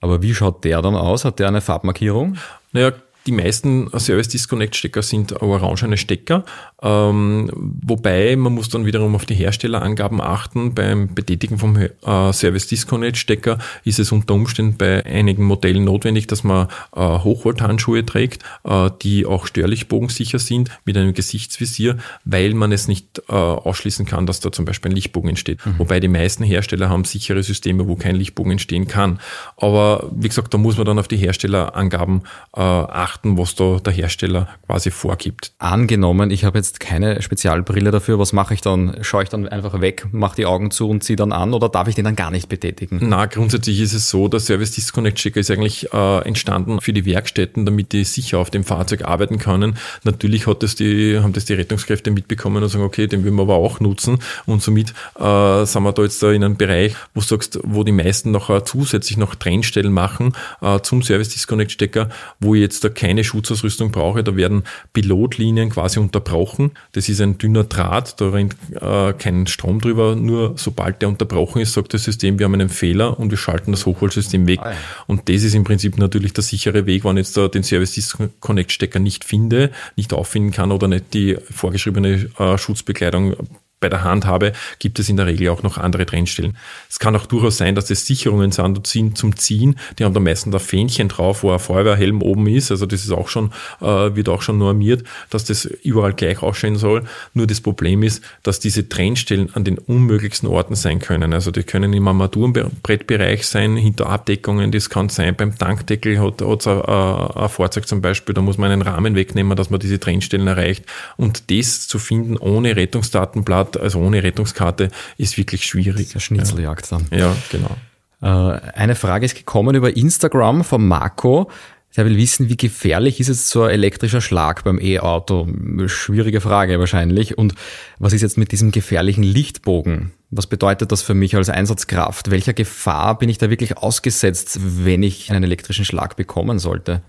Aber 0.00 0.22
wie 0.22 0.34
schaut 0.34 0.64
der 0.64 0.82
dann 0.82 0.94
aus? 0.94 1.24
Hat 1.24 1.38
der 1.38 1.48
eine 1.48 1.60
Farbmarkierung? 1.60 2.36
Naja, 2.72 2.92
die 3.26 3.32
meisten 3.32 3.90
Service 3.98 4.28
Disconnect 4.28 4.76
Stecker 4.76 5.02
sind 5.02 5.42
orangene 5.42 5.96
Stecker, 5.96 6.44
ähm, 6.82 7.50
wobei 7.54 8.36
man 8.36 8.54
muss 8.54 8.68
dann 8.68 8.86
wiederum 8.86 9.14
auf 9.14 9.26
die 9.26 9.34
Herstellerangaben 9.34 10.20
achten. 10.20 10.74
Beim 10.74 11.14
Betätigen 11.14 11.58
vom 11.58 11.76
äh, 11.76 11.88
Service 12.32 12.68
Disconnect 12.68 13.16
Stecker 13.16 13.58
ist 13.84 13.98
es 13.98 14.12
unter 14.12 14.34
Umständen 14.34 14.76
bei 14.76 15.04
einigen 15.04 15.44
Modellen 15.44 15.84
notwendig, 15.84 16.26
dass 16.28 16.44
man 16.44 16.68
äh, 16.94 17.00
Hochvolthandschuhe 17.00 18.06
trägt, 18.06 18.44
äh, 18.64 18.90
die 19.02 19.26
auch 19.26 19.46
störlichtbogensicher 19.46 20.38
sind 20.38 20.70
mit 20.84 20.96
einem 20.96 21.12
Gesichtsvisier, 21.12 21.98
weil 22.24 22.54
man 22.54 22.70
es 22.70 22.86
nicht 22.86 23.22
äh, 23.28 23.32
ausschließen 23.32 24.06
kann, 24.06 24.26
dass 24.26 24.40
da 24.40 24.52
zum 24.52 24.64
Beispiel 24.64 24.92
ein 24.92 24.94
Lichtbogen 24.94 25.30
entsteht. 25.30 25.64
Mhm. 25.66 25.78
Wobei 25.78 25.98
die 25.98 26.08
meisten 26.08 26.44
Hersteller 26.44 26.88
haben 26.88 27.04
sichere 27.04 27.42
Systeme, 27.42 27.88
wo 27.88 27.96
kein 27.96 28.14
Lichtbogen 28.14 28.52
entstehen 28.52 28.86
kann. 28.86 29.18
Aber 29.56 30.08
wie 30.14 30.28
gesagt, 30.28 30.54
da 30.54 30.58
muss 30.58 30.76
man 30.76 30.86
dann 30.86 30.98
auf 30.98 31.08
die 31.08 31.16
Herstellerangaben 31.16 32.22
äh, 32.54 32.60
achten 32.60 33.15
beachten, 33.16 33.38
was 33.38 33.54
da 33.54 33.78
der 33.78 33.92
Hersteller 33.92 34.48
quasi 34.66 34.90
vorgibt. 34.90 35.52
Angenommen, 35.58 36.30
ich 36.30 36.44
habe 36.44 36.58
jetzt 36.58 36.80
keine 36.80 37.22
Spezialbrille 37.22 37.90
dafür, 37.90 38.18
was 38.18 38.32
mache 38.32 38.54
ich 38.54 38.60
dann? 38.60 38.96
Schaue 39.02 39.24
ich 39.24 39.28
dann 39.28 39.48
einfach 39.48 39.80
weg, 39.80 40.06
mache 40.12 40.36
die 40.36 40.46
Augen 40.46 40.70
zu 40.70 40.88
und 40.88 41.02
ziehe 41.02 41.16
dann 41.16 41.32
an 41.32 41.54
oder 41.54 41.68
darf 41.68 41.88
ich 41.88 41.94
den 41.94 42.04
dann 42.04 42.16
gar 42.16 42.30
nicht 42.30 42.48
betätigen? 42.48 42.98
Na, 43.02 43.26
grundsätzlich 43.26 43.80
ist 43.80 43.92
es 43.92 44.10
so, 44.10 44.28
der 44.28 44.40
Service 44.40 44.72
Disconnect 44.72 45.18
Checker 45.18 45.40
ist 45.40 45.50
eigentlich 45.50 45.92
äh, 45.92 46.18
entstanden 46.26 46.80
für 46.80 46.92
die 46.92 47.04
Werkstätten, 47.06 47.64
damit 47.64 47.92
die 47.92 48.04
sicher 48.04 48.38
auf 48.38 48.50
dem 48.50 48.64
Fahrzeug 48.64 49.04
arbeiten 49.04 49.38
können. 49.38 49.76
Natürlich 50.04 50.46
hat 50.46 50.62
das 50.62 50.74
die, 50.74 51.18
haben 51.18 51.32
das 51.32 51.44
die 51.44 51.54
Rettungskräfte 51.54 52.10
mitbekommen 52.10 52.62
und 52.62 52.68
sagen, 52.68 52.84
okay, 52.84 53.06
den 53.06 53.24
will 53.24 53.32
wir 53.32 53.42
aber 53.42 53.54
auch 53.54 53.80
nutzen 53.80 54.18
und 54.46 54.62
somit 54.62 54.92
äh, 55.18 55.64
sind 55.64 55.82
wir 55.82 55.92
da 55.92 56.02
jetzt 56.02 56.22
da 56.22 56.30
in 56.30 56.44
einem 56.44 56.56
Bereich, 56.56 56.94
wo 57.14 57.20
du 57.20 57.26
sagst, 57.26 57.58
wo 57.62 57.84
die 57.84 57.92
meisten 57.92 58.30
noch 58.30 58.50
äh, 58.50 58.64
zusätzlich 58.64 59.16
noch 59.16 59.34
Trennstellen 59.34 59.92
machen 59.92 60.34
äh, 60.60 60.80
zum 60.80 61.02
Service 61.02 61.30
Disconnect 61.30 61.72
Stecker, 61.72 62.08
wo 62.40 62.54
ich 62.54 62.60
jetzt 62.60 62.84
da 62.84 62.88
kein 62.88 63.05
keine 63.06 63.22
Schutzausrüstung 63.22 63.92
brauche. 63.92 64.24
Da 64.24 64.34
werden 64.36 64.64
Pilotlinien 64.92 65.70
quasi 65.70 66.00
unterbrochen. 66.00 66.72
Das 66.92 67.08
ist 67.08 67.20
ein 67.20 67.38
dünner 67.38 67.62
Draht, 67.64 68.20
da 68.20 68.30
rennt 68.30 68.56
äh, 68.74 69.12
kein 69.12 69.46
Strom 69.46 69.80
drüber. 69.80 70.16
Nur 70.16 70.54
sobald 70.56 71.02
der 71.02 71.08
unterbrochen 71.08 71.62
ist, 71.62 71.74
sagt 71.74 71.94
das 71.94 72.02
System, 72.02 72.38
wir 72.38 72.46
haben 72.46 72.54
einen 72.54 72.68
Fehler 72.68 73.18
und 73.20 73.30
wir 73.30 73.38
schalten 73.38 73.70
das 73.70 73.86
Hochvoltsystem 73.86 74.48
weg. 74.48 74.58
Ah. 74.60 74.72
Und 75.06 75.28
das 75.28 75.44
ist 75.44 75.54
im 75.54 75.62
Prinzip 75.62 75.98
natürlich 75.98 76.32
der 76.32 76.42
sichere 76.42 76.86
Weg, 76.86 77.04
wenn 77.04 77.16
ich 77.16 77.26
jetzt 77.26 77.36
da 77.36 77.46
den 77.46 77.62
Service 77.62 77.92
Disconnect 77.92 78.72
Stecker 78.72 78.98
nicht 78.98 79.24
finde, 79.24 79.70
nicht 79.94 80.12
auffinden 80.12 80.50
kann 80.50 80.72
oder 80.72 80.88
nicht 80.88 81.14
die 81.14 81.36
vorgeschriebene 81.50 82.28
äh, 82.38 82.58
Schutzbekleidung 82.58 83.36
bei 83.78 83.90
der 83.90 84.04
Hand 84.04 84.24
habe, 84.24 84.52
gibt 84.78 84.98
es 84.98 85.08
in 85.10 85.18
der 85.18 85.26
Regel 85.26 85.50
auch 85.50 85.62
noch 85.62 85.76
andere 85.76 86.06
Trennstellen. 86.06 86.56
Es 86.88 86.98
kann 86.98 87.14
auch 87.14 87.26
durchaus 87.26 87.58
sein, 87.58 87.74
dass 87.74 87.86
das 87.86 88.06
Sicherungen 88.06 88.50
sind 88.50 89.18
zum 89.18 89.36
Ziehen. 89.36 89.78
Die 89.98 90.04
haben 90.04 90.14
da 90.14 90.20
meistens 90.20 90.52
da 90.52 90.58
Fähnchen 90.58 91.08
drauf, 91.08 91.42
wo 91.42 91.52
ein 91.52 91.58
Feuerwehrhelm 91.58 92.22
oben 92.22 92.46
ist. 92.46 92.70
Also 92.70 92.86
das 92.86 93.04
ist 93.04 93.10
auch 93.10 93.28
schon, 93.28 93.52
äh, 93.82 94.16
wird 94.16 94.30
auch 94.30 94.40
schon 94.40 94.56
normiert, 94.56 95.04
dass 95.28 95.44
das 95.44 95.66
überall 95.66 96.14
gleich 96.14 96.42
ausschauen 96.42 96.76
soll. 96.76 97.04
Nur 97.34 97.46
das 97.46 97.60
Problem 97.60 98.02
ist, 98.02 98.22
dass 98.42 98.60
diese 98.60 98.88
Trennstellen 98.88 99.54
an 99.54 99.64
den 99.64 99.76
unmöglichsten 99.76 100.48
Orten 100.48 100.74
sein 100.74 100.98
können. 101.00 101.34
Also 101.34 101.50
die 101.50 101.62
können 101.62 101.92
im 101.92 102.08
Armaturenbrettbereich 102.08 103.46
sein, 103.46 103.76
hinter 103.76 104.08
Abdeckungen. 104.08 104.72
Das 104.72 104.88
kann 104.88 105.10
sein, 105.10 105.36
beim 105.36 105.56
Tankdeckel 105.56 106.18
hat 106.18 106.40
es 106.40 106.66
ein, 106.66 106.80
ein 106.80 107.48
Fahrzeug 107.50 107.86
zum 107.86 108.00
Beispiel, 108.00 108.34
da 108.34 108.40
muss 108.40 108.56
man 108.56 108.70
einen 108.70 108.82
Rahmen 108.82 109.16
wegnehmen, 109.16 109.54
dass 109.54 109.68
man 109.68 109.80
diese 109.80 110.00
Trennstellen 110.00 110.46
erreicht. 110.46 110.86
Und 111.18 111.50
das 111.50 111.86
zu 111.86 111.98
finden 111.98 112.38
ohne 112.38 112.74
Rettungsdatenblatt 112.74 113.65
hat, 113.66 113.80
also 113.80 114.00
ohne 114.00 114.22
Rettungskarte, 114.22 114.90
ist 115.18 115.36
wirklich 115.36 115.64
schwierig. 115.64 116.12
Der 116.12 116.20
Schnitzeljagd 116.20 116.90
dann. 116.90 117.06
Ja, 117.10 117.34
genau. 117.50 117.76
Äh, 118.22 118.60
eine 118.74 118.94
Frage 118.94 119.26
ist 119.26 119.36
gekommen 119.36 119.74
über 119.74 119.96
Instagram 119.96 120.64
von 120.64 120.86
Marco. 120.86 121.50
Der 121.96 122.04
will 122.04 122.18
wissen, 122.18 122.50
wie 122.50 122.58
gefährlich 122.58 123.20
ist 123.20 123.28
jetzt 123.28 123.48
so 123.48 123.62
ein 123.62 123.70
elektrischer 123.70 124.20
Schlag 124.20 124.64
beim 124.64 124.78
E-Auto? 124.78 125.48
Schwierige 125.86 126.42
Frage 126.42 126.78
wahrscheinlich. 126.78 127.38
Und 127.38 127.54
was 127.98 128.12
ist 128.12 128.20
jetzt 128.20 128.36
mit 128.36 128.52
diesem 128.52 128.70
gefährlichen 128.70 129.22
Lichtbogen? 129.22 130.12
Was 130.30 130.46
bedeutet 130.46 130.92
das 130.92 131.00
für 131.00 131.14
mich 131.14 131.36
als 131.36 131.48
Einsatzkraft? 131.48 132.30
Welcher 132.30 132.52
Gefahr 132.52 133.18
bin 133.18 133.30
ich 133.30 133.38
da 133.38 133.48
wirklich 133.48 133.78
ausgesetzt, 133.78 134.58
wenn 134.62 135.02
ich 135.02 135.30
einen 135.30 135.44
elektrischen 135.44 135.86
Schlag 135.86 136.16
bekommen 136.16 136.58
sollte? 136.58 137.00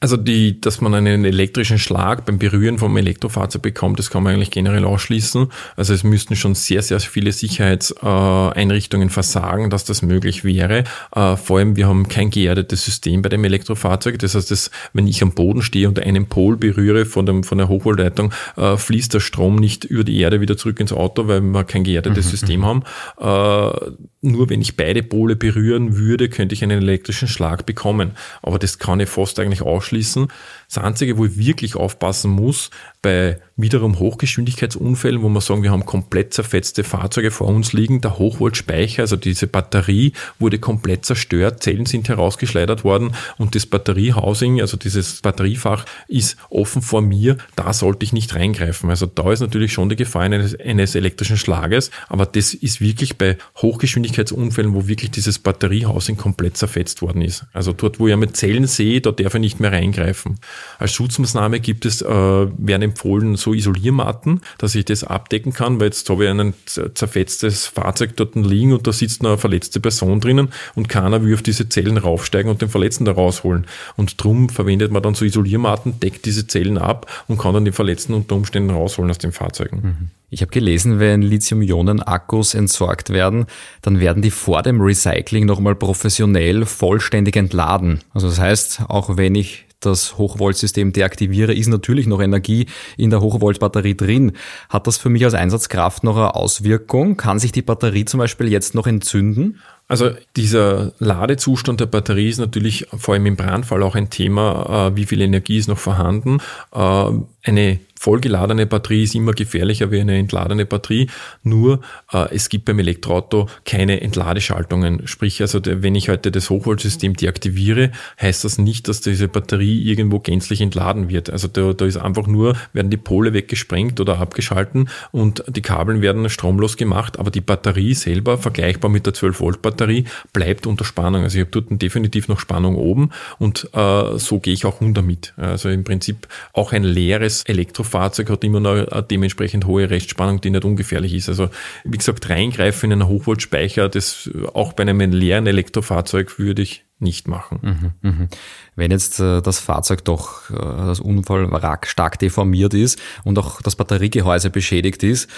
Also 0.00 0.16
die, 0.16 0.60
dass 0.60 0.80
man 0.80 0.94
einen 0.94 1.24
elektrischen 1.24 1.80
Schlag 1.80 2.24
beim 2.24 2.38
Berühren 2.38 2.78
vom 2.78 2.96
Elektrofahrzeug 2.96 3.62
bekommt, 3.62 3.98
das 3.98 4.10
kann 4.10 4.22
man 4.22 4.34
eigentlich 4.34 4.52
generell 4.52 4.84
ausschließen. 4.84 5.48
Also 5.74 5.92
es 5.92 6.04
müssten 6.04 6.36
schon 6.36 6.54
sehr, 6.54 6.82
sehr 6.82 7.00
viele 7.00 7.32
Sicherheitseinrichtungen 7.32 9.10
versagen, 9.10 9.70
dass 9.70 9.84
das 9.84 10.02
möglich 10.02 10.44
wäre. 10.44 10.84
Äh, 11.16 11.34
vor 11.34 11.58
allem, 11.58 11.74
wir 11.74 11.88
haben 11.88 12.06
kein 12.06 12.30
geerdetes 12.30 12.84
System 12.84 13.22
bei 13.22 13.28
dem 13.28 13.42
Elektrofahrzeug. 13.42 14.20
Das 14.20 14.36
heißt, 14.36 14.52
dass, 14.52 14.70
wenn 14.92 15.08
ich 15.08 15.20
am 15.20 15.32
Boden 15.32 15.62
stehe 15.62 15.88
und 15.88 15.98
einen 15.98 16.26
Pol 16.26 16.56
berühre 16.56 17.04
von, 17.04 17.26
dem, 17.26 17.42
von 17.42 17.58
der 17.58 17.68
Hochvoltleitung, 17.68 18.32
äh, 18.56 18.76
fließt 18.76 19.14
der 19.14 19.20
Strom 19.20 19.56
nicht 19.56 19.84
über 19.84 20.04
die 20.04 20.20
Erde 20.20 20.40
wieder 20.40 20.56
zurück 20.56 20.78
ins 20.78 20.92
Auto, 20.92 21.26
weil 21.26 21.40
wir 21.40 21.64
kein 21.64 21.82
geerdetes 21.82 22.26
mhm. 22.26 22.30
System 22.30 22.64
haben. 22.64 22.84
Äh, 23.18 23.90
nur 24.20 24.48
wenn 24.48 24.60
ich 24.60 24.76
beide 24.76 25.02
Pole 25.02 25.34
berühren 25.34 25.96
würde, 25.96 26.28
könnte 26.28 26.54
ich 26.54 26.62
einen 26.62 26.82
elektrischen 26.82 27.26
Schlag 27.26 27.66
bekommen. 27.66 28.12
Aber 28.42 28.60
das 28.60 28.78
kann 28.78 29.00
ich 29.00 29.08
fast 29.08 29.40
eigentlich 29.40 29.62
ausschließen 29.62 29.87
ausschließen. 29.88 30.28
Das 30.68 30.84
Einzige, 30.84 31.16
wo 31.16 31.24
ich 31.24 31.38
wirklich 31.38 31.76
aufpassen 31.76 32.30
muss, 32.30 32.68
bei 33.00 33.38
wiederum 33.56 33.98
Hochgeschwindigkeitsunfällen, 33.98 35.22
wo 35.22 35.30
wir 35.30 35.40
sagen, 35.40 35.62
wir 35.62 35.70
haben 35.70 35.86
komplett 35.86 36.34
zerfetzte 36.34 36.84
Fahrzeuge 36.84 37.30
vor 37.30 37.48
uns 37.48 37.72
liegen, 37.72 38.02
der 38.02 38.18
Hochvoltspeicher, 38.18 39.02
also 39.02 39.16
diese 39.16 39.46
Batterie 39.46 40.12
wurde 40.38 40.58
komplett 40.58 41.06
zerstört, 41.06 41.62
Zellen 41.62 41.86
sind 41.86 42.08
herausgeschleudert 42.08 42.84
worden 42.84 43.14
und 43.38 43.54
das 43.54 43.64
Batteriehousing, 43.64 44.60
also 44.60 44.76
dieses 44.76 45.22
Batteriefach 45.22 45.86
ist 46.06 46.36
offen 46.50 46.82
vor 46.82 47.00
mir, 47.00 47.38
da 47.56 47.72
sollte 47.72 48.04
ich 48.04 48.12
nicht 48.12 48.34
reingreifen. 48.34 48.90
Also 48.90 49.06
da 49.06 49.32
ist 49.32 49.40
natürlich 49.40 49.72
schon 49.72 49.88
die 49.88 49.96
Gefahr 49.96 50.22
eines, 50.22 50.58
eines 50.60 50.94
elektrischen 50.94 51.38
Schlages, 51.38 51.90
aber 52.08 52.26
das 52.26 52.52
ist 52.52 52.82
wirklich 52.82 53.16
bei 53.16 53.38
Hochgeschwindigkeitsunfällen, 53.62 54.74
wo 54.74 54.86
wirklich 54.86 55.12
dieses 55.12 55.38
Batteriehousing 55.38 56.18
komplett 56.18 56.58
zerfetzt 56.58 57.00
worden 57.00 57.22
ist. 57.22 57.46
Also 57.54 57.72
dort, 57.72 57.98
wo 58.00 58.06
ich 58.06 58.16
mit 58.16 58.36
Zellen 58.36 58.66
sehe, 58.66 59.00
da 59.00 59.12
darf 59.12 59.34
ich 59.34 59.40
nicht 59.40 59.60
mehr 59.60 59.72
reingreifen. 59.72 60.38
Als 60.78 60.92
Schutzmaßnahme 60.92 61.60
gibt 61.60 61.86
es, 61.86 62.02
äh, 62.02 62.06
werden 62.08 62.82
empfohlen 62.82 63.36
so 63.36 63.54
Isoliermatten, 63.54 64.40
dass 64.58 64.74
ich 64.74 64.84
das 64.84 65.04
abdecken 65.04 65.52
kann, 65.52 65.80
weil 65.80 65.86
jetzt 65.86 66.08
habe 66.08 66.24
ich 66.24 66.30
ein 66.30 66.54
zerfetztes 66.94 67.66
Fahrzeug 67.66 68.16
dort 68.16 68.34
liegen 68.36 68.72
und 68.72 68.86
da 68.86 68.92
sitzt 68.92 69.24
eine 69.24 69.38
verletzte 69.38 69.80
Person 69.80 70.20
drinnen 70.20 70.48
und 70.74 70.88
keiner 70.88 71.22
will 71.22 71.34
auf 71.34 71.42
diese 71.42 71.68
Zellen 71.68 71.96
raufsteigen 71.96 72.50
und 72.50 72.62
den 72.62 72.68
Verletzten 72.68 73.04
da 73.04 73.12
rausholen. 73.12 73.66
Und 73.96 74.22
drum 74.22 74.48
verwendet 74.48 74.92
man 74.92 75.02
dann 75.02 75.14
so 75.14 75.24
Isoliermatten, 75.24 76.00
deckt 76.00 76.26
diese 76.26 76.46
Zellen 76.46 76.78
ab 76.78 77.10
und 77.28 77.38
kann 77.38 77.54
dann 77.54 77.64
die 77.64 77.72
Verletzten 77.72 78.14
unter 78.14 78.36
Umständen 78.36 78.70
rausholen 78.70 79.10
aus 79.10 79.18
den 79.18 79.32
Fahrzeugen. 79.32 79.80
Mhm. 79.82 80.10
Ich 80.30 80.42
habe 80.42 80.50
gelesen, 80.50 81.00
wenn 81.00 81.22
Lithium-Ionen-Akkus 81.22 82.52
entsorgt 82.52 83.10
werden, 83.10 83.46
dann 83.80 83.98
werden 83.98 84.22
die 84.22 84.30
vor 84.30 84.62
dem 84.62 84.80
Recycling 84.80 85.46
nochmal 85.46 85.74
professionell 85.74 86.66
vollständig 86.66 87.36
entladen. 87.36 88.00
Also 88.12 88.28
das 88.28 88.38
heißt, 88.38 88.82
auch 88.88 89.16
wenn 89.16 89.34
ich 89.34 89.64
das 89.80 90.18
Hochvoltsystem 90.18 90.92
deaktiviere, 90.92 91.54
ist 91.54 91.68
natürlich 91.68 92.06
noch 92.06 92.20
Energie 92.20 92.66
in 92.96 93.10
der 93.10 93.20
Hochvoltbatterie 93.20 93.96
drin. 93.96 94.32
Hat 94.68 94.86
das 94.86 94.96
für 94.96 95.08
mich 95.08 95.24
als 95.24 95.34
Einsatzkraft 95.34 96.04
noch 96.04 96.16
eine 96.16 96.34
Auswirkung? 96.34 97.16
Kann 97.16 97.38
sich 97.38 97.52
die 97.52 97.62
Batterie 97.62 98.04
zum 98.04 98.18
Beispiel 98.18 98.48
jetzt 98.48 98.74
noch 98.74 98.86
entzünden? 98.86 99.60
Also 99.88 100.10
dieser 100.36 100.92
Ladezustand 100.98 101.80
der 101.80 101.86
Batterie 101.86 102.28
ist 102.28 102.38
natürlich 102.38 102.86
vor 102.94 103.14
allem 103.14 103.24
im 103.24 103.36
Brandfall 103.36 103.82
auch 103.82 103.94
ein 103.94 104.10
Thema, 104.10 104.88
äh, 104.88 104.96
wie 104.96 105.06
viel 105.06 105.22
Energie 105.22 105.56
ist 105.56 105.68
noch 105.68 105.78
vorhanden. 105.78 106.40
Äh, 106.74 107.10
eine 107.44 107.80
vollgeladene 107.98 108.66
Batterie 108.66 109.04
ist 109.04 109.14
immer 109.14 109.32
gefährlicher 109.32 109.90
wie 109.90 110.00
eine 110.00 110.16
entladene 110.16 110.66
Batterie. 110.66 111.08
Nur 111.42 111.80
äh, 112.12 112.34
es 112.34 112.48
gibt 112.48 112.64
beim 112.66 112.78
Elektroauto 112.78 113.48
keine 113.64 114.00
Entladeschaltungen. 114.00 115.06
Sprich, 115.06 115.40
also 115.40 115.60
der, 115.60 115.82
wenn 115.82 115.94
ich 115.94 116.08
heute 116.08 116.30
das 116.30 116.48
Hochvoltsystem 116.50 117.14
deaktiviere, 117.14 117.90
heißt 118.20 118.44
das 118.44 118.58
nicht, 118.58 118.88
dass 118.88 119.00
diese 119.00 119.28
Batterie 119.28 119.82
irgendwo 119.82 120.20
gänzlich 120.20 120.60
entladen 120.60 121.08
wird. 121.08 121.30
Also 121.30 121.48
da, 121.48 121.72
da 121.72 121.84
ist 121.84 121.96
einfach 121.96 122.26
nur, 122.26 122.56
werden 122.72 122.90
die 122.90 122.96
Pole 122.96 123.32
weggesprengt 123.32 124.00
oder 124.00 124.18
abgeschalten 124.18 124.88
und 125.10 125.42
die 125.48 125.62
Kabeln 125.62 126.00
werden 126.00 126.28
stromlos 126.30 126.76
gemacht, 126.76 127.18
aber 127.18 127.30
die 127.30 127.40
Batterie 127.40 127.94
selber, 127.94 128.38
vergleichbar 128.38 128.90
mit 128.90 129.06
der 129.06 129.14
12-Volt-Batterie, 129.14 130.04
bleibt 130.32 130.66
unter 130.66 130.84
Spannung. 130.84 131.22
Also 131.22 131.38
ich 131.38 131.44
habe 131.44 131.50
dort 131.50 131.82
definitiv 131.82 132.28
noch 132.28 132.40
Spannung 132.40 132.76
oben 132.76 133.10
und 133.38 133.68
äh, 133.72 134.18
so 134.18 134.38
gehe 134.38 134.54
ich 134.54 134.64
auch 134.64 134.80
runter 134.80 135.02
mit. 135.02 135.34
Also 135.36 135.68
im 135.68 135.84
Prinzip 135.84 136.28
auch 136.52 136.72
ein 136.72 136.84
leeres 136.84 137.42
Elektro 137.42 137.82
Fahrzeug 137.88 138.30
hat 138.30 138.44
immer 138.44 138.60
noch 138.60 138.74
eine 138.74 139.02
dementsprechend 139.02 139.66
hohe 139.66 139.90
Restspannung, 139.90 140.40
die 140.40 140.50
nicht 140.50 140.64
ungefährlich 140.64 141.14
ist. 141.14 141.28
Also 141.28 141.48
wie 141.84 141.98
gesagt, 141.98 142.28
reingreifen 142.30 142.90
in 142.90 143.00
einen 143.00 143.08
Hochvoltspeicher, 143.08 143.88
das 143.88 144.30
auch 144.54 144.72
bei 144.72 144.82
einem 144.82 145.00
leeren 145.00 145.46
Elektrofahrzeug 145.46 146.38
würde 146.38 146.62
ich 146.62 146.84
nicht 147.00 147.28
machen. 147.28 147.92
Mhm, 148.02 148.10
mh. 148.10 148.28
Wenn 148.76 148.90
jetzt 148.90 149.20
äh, 149.20 149.40
das 149.40 149.60
Fahrzeug 149.60 150.04
doch, 150.04 150.50
äh, 150.50 150.54
das 150.54 151.00
Unfallwrack 151.00 151.86
stark 151.86 152.18
deformiert 152.18 152.74
ist 152.74 153.00
und 153.24 153.38
auch 153.38 153.62
das 153.62 153.76
Batteriegehäuse 153.76 154.50
beschädigt 154.50 155.02
ist, 155.02 155.30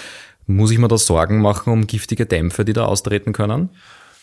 muss 0.47 0.71
ich 0.71 0.79
mir 0.79 0.87
da 0.87 0.97
Sorgen 0.97 1.39
machen 1.41 1.71
um 1.71 1.87
giftige 1.87 2.25
Dämpfe, 2.25 2.65
die 2.65 2.73
da 2.73 2.85
austreten 2.85 3.31
können? 3.31 3.69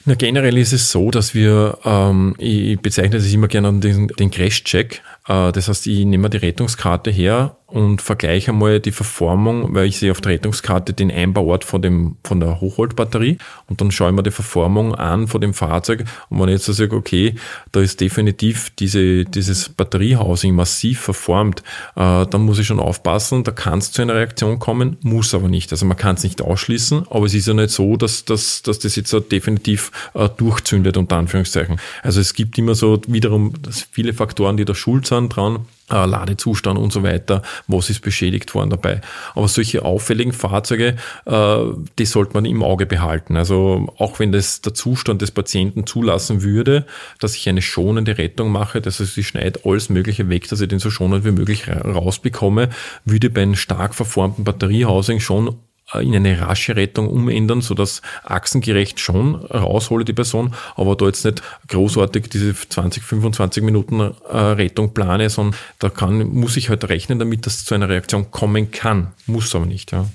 Na, 0.05 0.14
generell 0.14 0.57
ist 0.57 0.73
es 0.73 0.91
so, 0.91 1.11
dass 1.11 1.35
wir, 1.35 1.79
ähm, 1.85 2.35
ich 2.38 2.79
bezeichne 2.81 3.17
das 3.17 3.33
immer 3.33 3.49
gerne 3.49 3.73
den, 3.81 4.07
den 4.09 4.31
Crash-Check. 4.31 5.03
Äh, 5.29 5.53
das 5.53 5.69
heißt, 5.69 5.87
ich 5.87 6.05
nehme 6.05 6.31
die 6.31 6.38
Rettungskarte 6.38 7.11
her 7.11 7.57
und 7.67 8.01
vergleiche 8.01 8.51
einmal 8.51 8.81
die 8.81 8.93
Verformung, 8.93 9.75
weil 9.75 9.87
ich 9.87 9.99
sehe 9.99 10.11
auf 10.11 10.23
der 10.23 10.33
Rettungskarte 10.33 10.95
den 10.95 11.11
Einbauort 11.11 11.64
von, 11.64 11.83
dem, 11.83 12.17
von 12.25 12.41
der 12.41 12.62
Hochvoltbatterie 12.62 13.37
und 13.67 13.83
dann 13.83 13.91
schaue 13.91 14.09
ich 14.09 14.17
mir 14.17 14.23
die 14.23 14.31
Verformung 14.31 14.95
an 14.95 15.29
von 15.29 15.43
dem 15.43 15.53
Fahrzeug 15.53 16.07
und 16.31 16.41
wenn 16.41 16.49
ich 16.49 16.67
jetzt 16.67 16.75
sage, 16.75 16.97
okay, 16.97 17.35
da 17.73 17.81
ist 17.81 18.01
definitiv 18.01 18.71
diese, 18.79 19.27
dieses 19.27 19.69
Batteriehousing 19.69 20.55
massiv 20.55 21.01
verformt, 21.01 21.62
äh, 21.95 22.25
dann 22.27 22.41
muss 22.41 22.59
ich 22.59 22.67
schon 22.67 22.81
aufpassen, 22.81 23.45
da 23.45 23.51
kann 23.51 23.81
es 23.81 23.93
zu 23.93 24.01
einer 24.01 24.14
Reaktion 24.14 24.59
kommen, 24.59 24.97
muss 25.03 25.35
aber 25.35 25.49
nicht. 25.49 25.71
Also 25.71 25.85
man 25.85 25.99
kann 25.99 26.17
es 26.17 26.23
nicht 26.23 26.41
ausschließen, 26.41 27.05
aber 27.11 27.27
es 27.27 27.35
ist 27.35 27.49
ja 27.49 27.53
nicht 27.53 27.71
so, 27.71 27.99
dass, 27.99 28.25
dass, 28.25 28.62
dass 28.62 28.79
das 28.79 28.97
jetzt 28.97 29.14
definitiv 29.31 29.93
äh, 30.14 30.31
durchzündet, 30.35 30.97
unter 30.97 31.17
Anführungszeichen. 31.17 31.79
Also 32.03 32.19
es 32.21 32.33
gibt 32.33 32.57
immer 32.57 32.75
so 32.75 33.03
wiederum 33.07 33.53
viele 33.91 34.14
Faktoren, 34.14 34.57
die 34.57 34.64
da 34.64 34.75
schuld 34.75 35.07
sind 35.07 35.17
dran 35.26 35.66
äh, 35.90 36.07
Ladezustand 36.07 36.78
und 36.78 36.92
so 36.92 37.02
weiter, 37.02 37.42
was 37.66 37.90
ist 37.90 38.00
beschädigt 38.00 38.54
worden 38.54 38.70
dabei. 38.70 39.00
Aber 39.35 39.48
solche 39.48 39.85
auffälligen 39.85 40.33
Fahrzeuge, 40.33 40.96
äh, 41.26 41.59
die 41.98 42.04
sollte 42.04 42.35
man 42.35 42.44
im 42.44 42.62
Auge 42.62 42.87
behalten. 42.87 43.37
Also 43.37 43.92
auch 43.98 44.18
wenn 44.18 44.33
das 44.33 44.61
der 44.61 44.74
Zustand 44.74 45.22
des 45.22 45.31
Patienten 45.31 45.87
zulassen 45.87 46.42
würde, 46.42 46.87
dass 47.20 47.37
ich 47.37 47.48
eine 47.48 47.62
schonende 47.62 48.18
Rettung 48.18 48.50
mache, 48.50 48.81
dass 48.81 49.00
ich 49.00 49.26
schneide 49.26 49.61
alles 49.64 49.88
Mögliche 49.88 50.28
weg, 50.28 50.48
dass 50.48 50.61
ich 50.61 50.68
den 50.68 50.78
so 50.78 50.90
schonend 50.90 51.24
wie 51.24 51.33
möglich 51.33 51.68
rausbekomme, 51.68 52.68
würde 53.04 53.31
bei 53.31 53.42
einem 53.42 53.57
stark 53.57 53.94
verformten 53.94 54.44
Batteriehousing 54.44 55.20
schon 55.20 55.57
in 55.94 56.14
eine 56.14 56.40
rasche 56.40 56.77
Rettung 56.77 57.09
umändern, 57.09 57.61
sodass 57.61 58.03
achsengerecht 58.24 59.01
schon 59.01 59.37
raushole 59.37 60.05
die 60.05 60.12
Person, 60.12 60.55
aber 60.77 60.96
da 60.96 61.07
jetzt 61.07 61.24
nicht 61.24 61.42
großartig 61.68 62.29
diese 62.29 62.55
20, 62.55 63.03
25 63.03 63.62
Minuten 63.62 64.01
äh, 64.01 64.37
Rettung 64.37 64.92
plane, 64.92 65.31
sondern 65.31 65.59
da 65.79 65.88
kann, 65.88 66.29
muss 66.29 66.57
ich 66.57 66.68
halt 66.68 66.88
rechnen 66.88 67.18
damit, 67.18 67.46
dass 67.46 67.64
zu 67.64 67.74
einer 67.74 67.88
Reaktion 67.88 68.31
kommen 68.31 68.70
kann. 68.70 69.12
Muss 69.27 69.55
aber 69.55 69.66
nicht, 69.66 69.92
ja. 69.92 70.07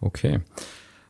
Okay. 0.00 0.40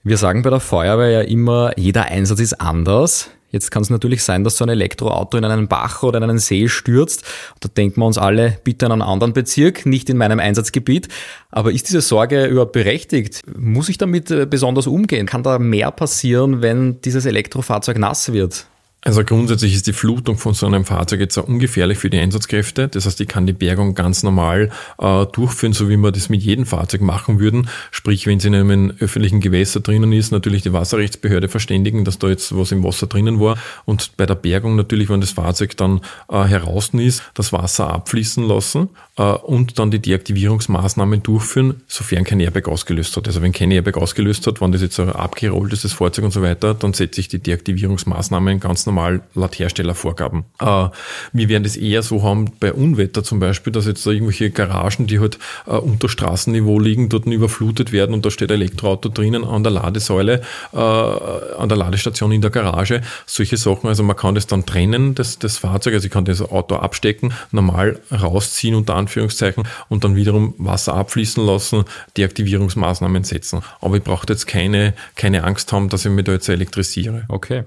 Wir 0.03 0.17
sagen 0.17 0.43
bei 0.43 0.51
der 0.51 0.61
Feuerwehr 0.61 1.11
ja 1.11 1.21
immer, 1.21 1.79
jeder 1.79 2.07
Einsatz 2.07 2.41
ist 2.41 2.61
anders. 2.61 3.31
Jetzt 3.51 3.71
kann 3.71 3.83
es 3.83 3.91
natürlich 3.91 4.23
sein, 4.23 4.45
dass 4.45 4.57
so 4.57 4.65
ein 4.65 4.69
Elektroauto 4.69 5.37
in 5.37 5.45
einen 5.45 5.69
Bach 5.69 6.03
oder 6.03 6.19
in 6.19 6.25
einen 6.25 6.39
See 6.39 6.69
stürzt. 6.69 7.25
Da 7.61 7.69
denken 7.69 8.01
wir 8.01 8.07
uns 8.07 8.19
alle, 8.19 8.59
bitte 8.63 8.87
in 8.87 8.93
einen 8.93 9.03
anderen 9.03 9.33
Bezirk, 9.33 9.87
nicht 9.87 10.09
in 10.09 10.17
meinem 10.17 10.39
Einsatzgebiet. 10.39 11.09
Aber 11.51 11.73
ist 11.73 11.89
diese 11.89 12.01
Sorge 12.01 12.47
überhaupt 12.47 12.73
berechtigt? 12.73 13.41
Muss 13.57 13.89
ich 13.89 13.99
damit 13.99 14.31
äh, 14.31 14.47
besonders 14.47 14.87
umgehen? 14.87 15.27
Kann 15.27 15.43
da 15.43 15.59
mehr 15.59 15.91
passieren, 15.91 16.63
wenn 16.63 17.01
dieses 17.03 17.27
Elektrofahrzeug 17.27 17.99
nass 17.99 18.33
wird? 18.33 18.67
Also 19.03 19.25
grundsätzlich 19.25 19.75
ist 19.75 19.87
die 19.87 19.95
Flutung 19.95 20.37
von 20.37 20.53
so 20.53 20.67
einem 20.67 20.85
Fahrzeug 20.85 21.21
jetzt 21.21 21.39
auch 21.39 21.49
ungefährlich 21.49 21.97
für 21.97 22.11
die 22.11 22.19
Einsatzkräfte. 22.19 22.87
Das 22.87 23.07
heißt, 23.07 23.19
ich 23.23 23.29
kann 23.29 23.47
die 23.47 23.55
Bergung 23.55 23.95
ganz 23.95 24.23
normal 24.23 24.71
äh, 24.99 25.25
durchführen, 25.25 25.73
so 25.73 25.89
wie 25.89 25.97
wir 25.97 26.13
das 26.13 26.29
mit 26.29 26.43
jedem 26.43 26.67
Fahrzeug 26.67 27.01
machen 27.01 27.41
würden. 27.41 27.69
Sprich, 27.93 28.27
wenn 28.27 28.37
es 28.37 28.45
in 28.45 28.55
einem 28.55 28.93
öffentlichen 29.01 29.41
Gewässer 29.41 29.81
drinnen 29.81 30.13
ist, 30.13 30.33
natürlich 30.33 30.63
die 30.63 30.75
Wasserrechtsbehörde 30.75 31.49
verständigen, 31.49 32.05
dass 32.05 32.19
da 32.19 32.29
jetzt 32.29 32.55
was 32.55 32.73
im 32.73 32.85
Wasser 32.85 33.07
drinnen 33.07 33.41
war. 33.41 33.57
Und 33.87 34.19
bei 34.19 34.27
der 34.27 34.35
Bergung 34.35 34.77
natürlich, 34.77 35.09
wenn 35.09 35.23
das 35.23 35.31
Fahrzeug 35.31 35.79
dann 35.79 36.03
äh, 36.31 36.45
heraus 36.45 36.91
ist, 36.93 37.23
das 37.33 37.55
Wasser 37.55 37.89
abfließen 37.89 38.47
lassen 38.47 38.91
äh, 39.17 39.23
und 39.23 39.79
dann 39.79 39.91
die 39.91 40.01
Deaktivierungsmaßnahmen 40.01 41.23
durchführen, 41.23 41.81
sofern 41.87 42.25
kein 42.25 42.41
Airbag 42.41 42.69
ausgelöst 42.69 43.17
hat. 43.17 43.27
Also 43.29 43.41
wenn 43.41 43.53
kein 43.53 43.71
Airbag 43.71 43.97
ausgelöst 43.97 44.47
hat, 44.47 44.61
wenn 44.61 44.73
das 44.73 44.83
jetzt 44.83 45.01
abgerollt 45.01 45.73
ist, 45.73 45.85
das 45.85 45.95
Fahrzeug 45.95 46.27
und 46.27 46.33
so 46.33 46.43
weiter, 46.43 46.75
dann 46.75 46.93
setze 46.93 47.23
ich 47.23 47.29
die 47.29 47.39
Deaktivierungsmaßnahmen 47.39 48.61
ganz 48.61 48.85
normal 48.85 48.90
laut 49.35 49.59
Herstellervorgaben. 49.59 50.45
Äh, 50.61 50.89
wir 51.33 51.49
werden 51.49 51.65
das 51.65 51.77
eher 51.77 52.03
so 52.03 52.23
haben 52.23 52.53
bei 52.61 52.73
Unwetter 52.73 53.23
zum 53.23 53.41
Beispiel, 53.41 53.73
dass 53.73 53.87
jetzt 53.87 54.07
da 54.07 54.11
irgendwelche 54.11 54.51
Garagen, 54.51 55.07
die 55.07 55.21
halt 55.21 55.39
äh, 55.67 55.73
unter 55.73 56.09
Straßenniveau 56.09 56.79
liegen, 56.79 57.09
dort 57.09 57.27
überflutet 57.27 57.93
werden 57.93 58.15
und 58.15 58.25
da 58.25 58.31
steht 58.31 58.51
ein 58.51 58.57
Elektroauto 58.57 59.09
drinnen 59.09 59.45
an 59.45 59.63
der 59.63 59.73
Ladesäule, 59.73 60.43
äh, 60.73 60.77
an 60.77 61.69
der 61.69 61.79
Ladestation 61.79 62.33
in 62.33 62.41
der 62.41 62.51
Garage. 62.51 63.03
Solche 63.27 63.57
Sachen, 63.57 63.89
also 63.89 64.03
man 64.03 64.17
kann 64.17 64.35
das 64.35 64.47
dann 64.47 64.67
trennen, 64.67 65.15
das, 65.15 65.39
das 65.39 65.59
Fahrzeug, 65.59 65.95
also 65.95 66.07
ich 66.07 66.13
kann 66.13 66.25
das 66.25 66.43
Auto 66.43 66.77
abstecken, 66.77 67.33
normal 67.53 68.01
rausziehen 68.11 68.75
unter 68.75 68.95
Anführungszeichen 68.95 69.65
und 69.89 70.05
dann 70.05 70.17
wiederum 70.17 70.55
Wasser 70.59 70.95
abfließen 70.95 71.45
lassen, 71.45 71.85
Deaktivierungsmaßnahmen 72.17 73.25
setzen. 73.25 73.63
Aber 73.81 73.97
ich 73.97 74.03
brauche 74.03 74.27
jetzt 74.29 74.47
keine, 74.47 74.95
keine 75.17 75.45
Angst 75.45 75.73
haben, 75.73 75.89
dass 75.89 76.05
ich 76.05 76.11
mich 76.11 76.25
da 76.25 76.33
jetzt 76.33 76.49
elektrisiere. 76.49 77.25
Okay. 77.29 77.65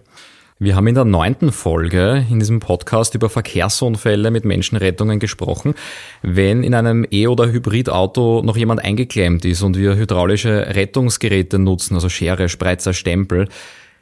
Wir 0.64 0.78
haben 0.78 0.88
in 0.88 0.96
der 0.96 1.04
neunten 1.04 1.52
Folge 1.52 2.26
in 2.30 2.40
diesem 2.40 2.62
Podcast 2.62 3.16
über 3.16 3.30
Verkehrsunfälle 3.30 4.32
mit 4.32 4.46
Menschenrettungen 4.46 5.20
gesprochen. 5.20 5.74
Wenn 6.22 6.64
in 6.64 6.74
einem 6.74 7.06
E- 7.12 7.28
oder 7.28 7.52
Hybridauto 7.52 8.42
noch 8.46 8.56
jemand 8.56 8.82
eingeklemmt 8.82 9.44
ist 9.44 9.62
und 9.62 9.78
wir 9.78 9.98
hydraulische 9.98 10.74
Rettungsgeräte 10.74 11.60
nutzen, 11.60 11.96
also 11.96 12.08
Schere, 12.08 12.48
Spreizer, 12.48 12.94
Stempel, 12.94 13.50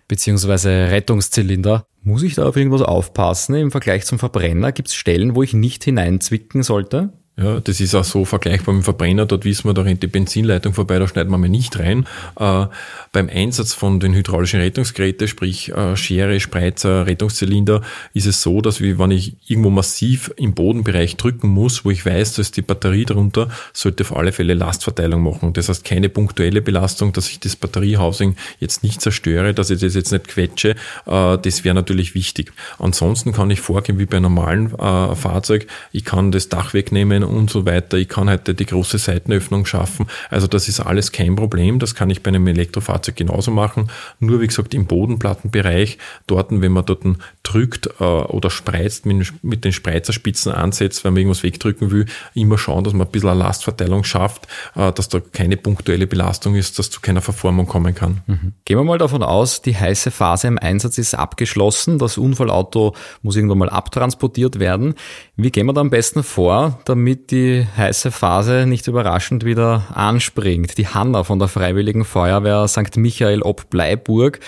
beziehungsweise 0.08 0.70
Rettungszylinder, 0.70 1.88
muss 2.04 2.22
ich 2.22 2.36
da 2.36 2.48
auf 2.48 2.56
irgendwas 2.56 2.84
aufpassen 2.84 3.56
im 3.56 3.72
Vergleich 3.72 4.06
zum 4.06 4.20
Verbrenner? 4.20 4.72
Gibt 4.72 4.90
es 4.90 4.94
Stellen, 4.94 5.34
wo 5.34 5.42
ich 5.42 5.56
nicht 5.56 5.84
hineinzwicken 5.84 6.62
sollte? 6.62 7.12
Ja, 7.42 7.60
das 7.60 7.80
ist 7.80 7.96
auch 7.96 8.04
so 8.04 8.24
vergleichbar 8.26 8.76
mit 8.76 8.84
dem 8.84 8.86
Verbrenner. 8.86 9.26
Dort 9.26 9.46
wissen 9.46 9.68
wir, 9.68 9.74
da 9.74 9.82
rennt 9.82 10.04
die 10.04 10.08
Benzinleitung 10.08 10.74
vorbei, 10.74 11.00
da 11.00 11.08
schneiden 11.08 11.32
wir 11.32 11.38
mal 11.38 11.50
nicht 11.50 11.80
rein. 11.80 12.06
Äh, 12.40 12.68
beim 13.12 13.30
Einsatz 13.30 13.74
von 13.74 14.00
den 14.00 14.14
hydraulischen 14.14 14.60
Rettungsgeräten, 14.60 15.28
sprich 15.28 15.70
äh, 15.70 15.96
Schere, 15.96 16.40
Spreizer, 16.40 17.08
Rettungszylinder, 17.08 17.82
ist 18.14 18.28
es 18.28 18.44
so, 18.44 18.62
dass 18.62 18.80
wie, 18.80 19.00
wenn 19.00 19.12
ich 19.12 19.36
irgendwo 19.48 19.72
massiv 19.72 20.32
im 20.38 20.54
Bodenbereich 20.54 21.18
drücken 21.18 21.50
muss, 21.50 21.84
wo 21.84 21.90
ich 21.90 22.06
weiß, 22.06 22.36
da 22.36 22.42
ist 22.42 22.58
die 22.58 22.62
Batterie 22.62 23.06
drunter, 23.06 23.50
sollte 23.74 24.04
auf 24.04 24.16
alle 24.16 24.32
Fälle 24.34 24.54
Lastverteilung 24.54 25.24
machen. 25.24 25.54
Das 25.54 25.68
heißt, 25.68 25.84
keine 25.84 26.10
punktuelle 26.10 26.62
Belastung, 26.62 27.12
dass 27.12 27.30
ich 27.30 27.40
das 27.40 27.56
Batteriehousing 27.56 28.36
jetzt 28.60 28.84
nicht 28.84 29.02
zerstöre, 29.02 29.54
dass 29.56 29.72
ich 29.72 29.80
das 29.80 29.96
jetzt 29.96 30.12
nicht 30.12 30.28
quetsche. 30.28 30.76
Äh, 31.06 31.38
das 31.38 31.64
wäre 31.64 31.74
natürlich 31.74 32.14
wichtig. 32.14 32.54
Ansonsten 32.78 33.32
kann 33.32 33.50
ich 33.50 33.62
vorgehen 33.62 33.98
wie 33.98 34.06
bei 34.06 34.18
einem 34.18 34.36
normalen 34.36 34.74
äh, 34.74 35.16
Fahrzeug. 35.16 35.68
Ich 35.92 36.06
kann 36.06 36.32
das 36.32 36.50
Dach 36.50 36.74
wegnehmen 36.74 37.24
und 37.36 37.50
so 37.50 37.66
weiter. 37.66 37.98
Ich 37.98 38.10
kann 38.10 38.30
heute 38.30 38.54
die 38.54 38.66
große 38.66 38.98
Seitenöffnung 38.98 39.66
schaffen. 39.66 40.08
Also 40.30 40.48
das 40.48 40.68
ist 40.68 40.80
alles 40.80 41.12
kein 41.12 41.36
Problem. 41.36 41.80
Das 41.80 41.96
kann 41.96 42.10
ich 42.10 42.24
bei 42.24 42.30
einem 42.30 42.48
Elektrofahrzeug 42.48 43.16
genauso 43.16 43.52
machen. 43.52 43.90
Nur 44.20 44.42
wie 44.42 44.48
gesagt 44.48 44.74
im 44.74 44.86
Bodenplattenbereich, 44.86 45.98
dort, 46.28 46.48
wenn 46.52 46.72
man 46.72 46.86
dort 46.86 47.02
drückt 47.44 47.90
äh, 48.00 48.04
oder 48.04 48.50
spreizt, 48.50 49.06
mit, 49.06 49.64
den 49.64 49.74
Spreizerspitzen 49.74 50.52
ansetzt, 50.52 51.04
wenn 51.04 51.14
man 51.14 51.22
irgendwas 51.22 51.44
wegdrücken 51.44 51.92
will, 51.92 52.06
immer 52.34 52.58
schauen, 52.58 52.84
dass 52.84 52.94
man 52.94 53.08
ein 53.08 53.12
bisschen 53.12 53.30
eine 53.30 53.40
Lastverteilung 53.40 54.04
schafft, 54.04 54.48
äh, 54.76 54.92
dass 54.92 55.10
da 55.10 55.20
keine 55.20 55.58
punktuelle 55.58 56.08
Belastung 56.08 56.56
ist, 56.56 56.80
dass 56.80 56.90
zu 56.90 57.02
keiner 57.02 57.22
Verformung 57.22 57.66
kommen 57.66 57.96
kann. 57.96 58.22
Mhm. 58.28 58.54
Gehen 58.66 58.78
wir 58.78 58.84
mal 58.84 58.98
davon 58.98 59.24
aus, 59.24 59.62
die 59.62 59.76
heiße 59.76 60.12
Phase 60.12 60.48
im 60.48 60.58
Einsatz 60.58 60.98
ist 60.98 61.16
abgeschlossen. 61.16 61.98
Das 61.98 62.18
Unfallauto 62.18 62.96
muss 63.22 63.36
irgendwann 63.36 63.60
mal 63.60 63.70
abtransportiert 63.70 64.60
werden. 64.60 64.96
Wie 65.36 65.52
gehen 65.52 65.66
wir 65.66 65.74
da 65.74 65.82
am 65.82 65.90
besten 65.90 66.24
vor, 66.24 66.80
damit 66.86 67.21
die 67.30 67.68
heiße 67.78 68.12
Phase 68.12 68.66
nicht 68.66 68.88
überraschend 68.88 69.46
wieder 69.46 69.84
anspringt. 69.94 70.78
Die 70.78 70.88
Hanna 70.88 71.24
von 71.24 71.40
der 71.40 71.48
Freiwilligen 71.48 72.06
Feuerwehr 72.06 72.68
St. 72.68 72.98
Michael 72.98 73.42
ob 73.42 73.70
Bleiburg, 73.70 74.40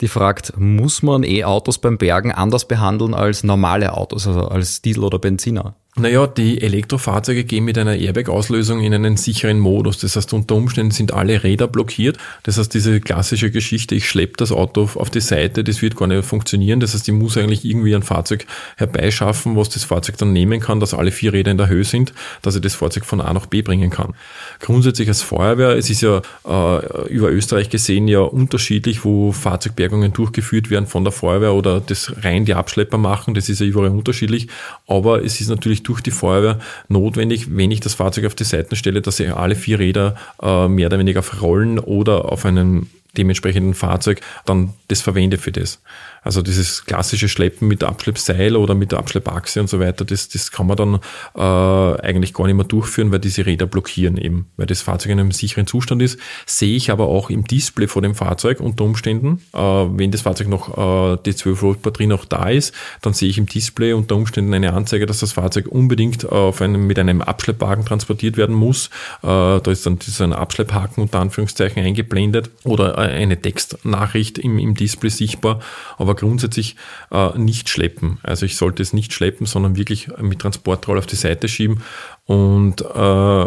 die 0.00 0.08
fragt, 0.08 0.52
muss 0.56 1.02
man 1.02 1.24
E-Autos 1.24 1.78
beim 1.78 1.98
Bergen 1.98 2.32
anders 2.32 2.66
behandeln 2.66 3.14
als 3.14 3.42
normale 3.42 3.94
Autos, 3.94 4.26
also 4.26 4.48
als 4.48 4.80
Diesel 4.82 5.04
oder 5.04 5.18
Benziner? 5.18 5.74
Naja, 5.96 6.28
die 6.28 6.62
Elektrofahrzeuge 6.62 7.42
gehen 7.42 7.64
mit 7.64 7.76
einer 7.76 7.96
Airbag-Auslösung 7.96 8.80
in 8.80 8.94
einen 8.94 9.16
sicheren 9.16 9.58
Modus. 9.58 9.98
Das 9.98 10.14
heißt, 10.14 10.32
unter 10.32 10.54
Umständen 10.54 10.92
sind 10.92 11.12
alle 11.12 11.42
Räder 11.42 11.66
blockiert. 11.66 12.16
Das 12.44 12.58
heißt, 12.58 12.72
diese 12.72 13.00
klassische 13.00 13.50
Geschichte, 13.50 13.96
ich 13.96 14.08
schleppe 14.08 14.34
das 14.36 14.52
Auto 14.52 14.88
auf 14.94 15.10
die 15.10 15.20
Seite, 15.20 15.64
das 15.64 15.82
wird 15.82 15.96
gar 15.96 16.06
nicht 16.06 16.24
funktionieren. 16.24 16.78
Das 16.78 16.94
heißt, 16.94 17.08
ich 17.08 17.14
muss 17.14 17.36
eigentlich 17.36 17.64
irgendwie 17.64 17.96
ein 17.96 18.04
Fahrzeug 18.04 18.46
herbeischaffen, 18.76 19.56
was 19.56 19.68
das 19.68 19.82
Fahrzeug 19.82 20.16
dann 20.16 20.32
nehmen 20.32 20.60
kann, 20.60 20.78
dass 20.78 20.94
alle 20.94 21.10
vier 21.10 21.32
Räder 21.32 21.50
in 21.50 21.58
der 21.58 21.68
Höhe 21.68 21.84
sind, 21.84 22.14
dass 22.40 22.54
ich 22.54 22.62
das 22.62 22.76
Fahrzeug 22.76 23.04
von 23.04 23.20
A 23.20 23.32
nach 23.32 23.46
B 23.46 23.60
bringen 23.60 23.90
kann. 23.90 24.14
Grundsätzlich 24.60 25.08
als 25.08 25.22
Feuerwehr, 25.22 25.70
es 25.70 25.90
ist 25.90 26.02
ja 26.02 26.22
äh, 26.48 27.08
über 27.08 27.32
Österreich 27.32 27.68
gesehen 27.68 28.06
ja 28.06 28.20
unterschiedlich, 28.20 29.04
wo 29.04 29.32
Fahrzeugbergungen 29.32 30.12
durchgeführt 30.12 30.70
werden 30.70 30.86
von 30.86 31.02
der 31.02 31.12
Feuerwehr 31.12 31.52
oder 31.52 31.80
das 31.80 32.12
rein 32.22 32.44
die 32.44 32.54
Abschlepper 32.54 32.96
machen. 32.96 33.34
Das 33.34 33.48
ist 33.48 33.60
ja 33.60 33.66
überall 33.66 33.90
unterschiedlich. 33.90 34.46
Aber 34.86 35.24
es 35.24 35.40
ist 35.40 35.48
natürlich 35.48 35.79
natürlich 35.80 35.82
durch 35.82 36.00
die 36.00 36.10
Feuerwehr 36.10 36.58
notwendig, 36.88 37.56
wenn 37.56 37.70
ich 37.70 37.80
das 37.80 37.94
Fahrzeug 37.94 38.26
auf 38.26 38.34
die 38.34 38.44
Seiten 38.44 38.76
stelle, 38.76 39.00
dass 39.00 39.20
ich 39.20 39.32
alle 39.32 39.54
vier 39.54 39.78
Räder 39.78 40.14
äh, 40.42 40.68
mehr 40.68 40.86
oder 40.86 40.98
weniger 40.98 41.20
auf 41.20 41.42
Rollen 41.42 41.78
oder 41.78 42.30
auf 42.30 42.44
einem 42.44 42.86
dementsprechenden 43.16 43.74
Fahrzeug 43.74 44.20
dann 44.44 44.74
das 44.88 45.00
verwende 45.00 45.38
für 45.38 45.52
das. 45.52 45.80
Also 46.22 46.42
dieses 46.42 46.84
klassische 46.84 47.28
Schleppen 47.28 47.66
mit 47.66 47.82
Abschleppseil 47.82 48.56
oder 48.56 48.74
mit 48.74 48.92
Abschleppachse 48.92 49.60
und 49.60 49.70
so 49.70 49.80
weiter, 49.80 50.04
das, 50.04 50.28
das 50.28 50.50
kann 50.50 50.66
man 50.66 50.76
dann 50.76 51.00
äh, 51.34 52.00
eigentlich 52.02 52.34
gar 52.34 52.46
nicht 52.46 52.56
mehr 52.56 52.66
durchführen, 52.66 53.10
weil 53.10 53.20
diese 53.20 53.46
Räder 53.46 53.66
blockieren 53.66 54.18
eben, 54.18 54.46
weil 54.58 54.66
das 54.66 54.82
Fahrzeug 54.82 55.12
in 55.12 55.20
einem 55.20 55.32
sicheren 55.32 55.66
Zustand 55.66 56.02
ist. 56.02 56.18
Sehe 56.44 56.76
ich 56.76 56.90
aber 56.90 57.08
auch 57.08 57.30
im 57.30 57.44
Display 57.44 57.86
vor 57.86 58.02
dem 58.02 58.14
Fahrzeug 58.14 58.60
unter 58.60 58.84
Umständen, 58.84 59.40
äh, 59.54 59.58
wenn 59.58 60.10
das 60.10 60.22
Fahrzeug 60.22 60.48
noch 60.48 61.14
äh, 61.14 61.18
die 61.24 61.34
12 61.34 61.62
Volt 61.62 61.82
Batterie 61.82 62.06
noch 62.06 62.26
da 62.26 62.50
ist, 62.50 62.74
dann 63.00 63.14
sehe 63.14 63.30
ich 63.30 63.38
im 63.38 63.46
Display 63.46 63.94
unter 63.94 64.16
Umständen 64.16 64.52
eine 64.52 64.74
Anzeige, 64.74 65.06
dass 65.06 65.20
das 65.20 65.32
Fahrzeug 65.32 65.68
unbedingt 65.68 66.30
auf 66.30 66.60
einem, 66.60 66.86
mit 66.86 66.98
einem 66.98 67.22
Abschleppwagen 67.22 67.86
transportiert 67.86 68.36
werden 68.36 68.54
muss. 68.54 68.88
Äh, 69.22 69.26
da 69.26 69.70
ist 69.70 69.86
dann 69.86 69.98
dieser 69.98 70.36
Abschlepphaken 70.36 71.02
unter 71.02 71.20
Anführungszeichen 71.20 71.82
eingeblendet 71.82 72.50
oder 72.64 72.98
äh, 72.98 72.99
eine 73.08 73.40
Textnachricht 73.40 74.38
im, 74.38 74.58
im 74.58 74.74
Display 74.74 75.10
sichtbar. 75.10 75.60
Aber 75.98 76.14
grundsätzlich 76.14 76.76
äh, 77.10 77.36
nicht 77.38 77.68
schleppen. 77.68 78.18
Also 78.22 78.46
ich 78.46 78.56
sollte 78.56 78.82
es 78.82 78.92
nicht 78.92 79.12
schleppen, 79.12 79.46
sondern 79.46 79.76
wirklich 79.76 80.08
mit 80.18 80.40
Transportroll 80.40 80.98
auf 80.98 81.06
die 81.06 81.16
Seite 81.16 81.48
schieben 81.48 81.82
und 82.26 82.80
äh, 82.82 83.46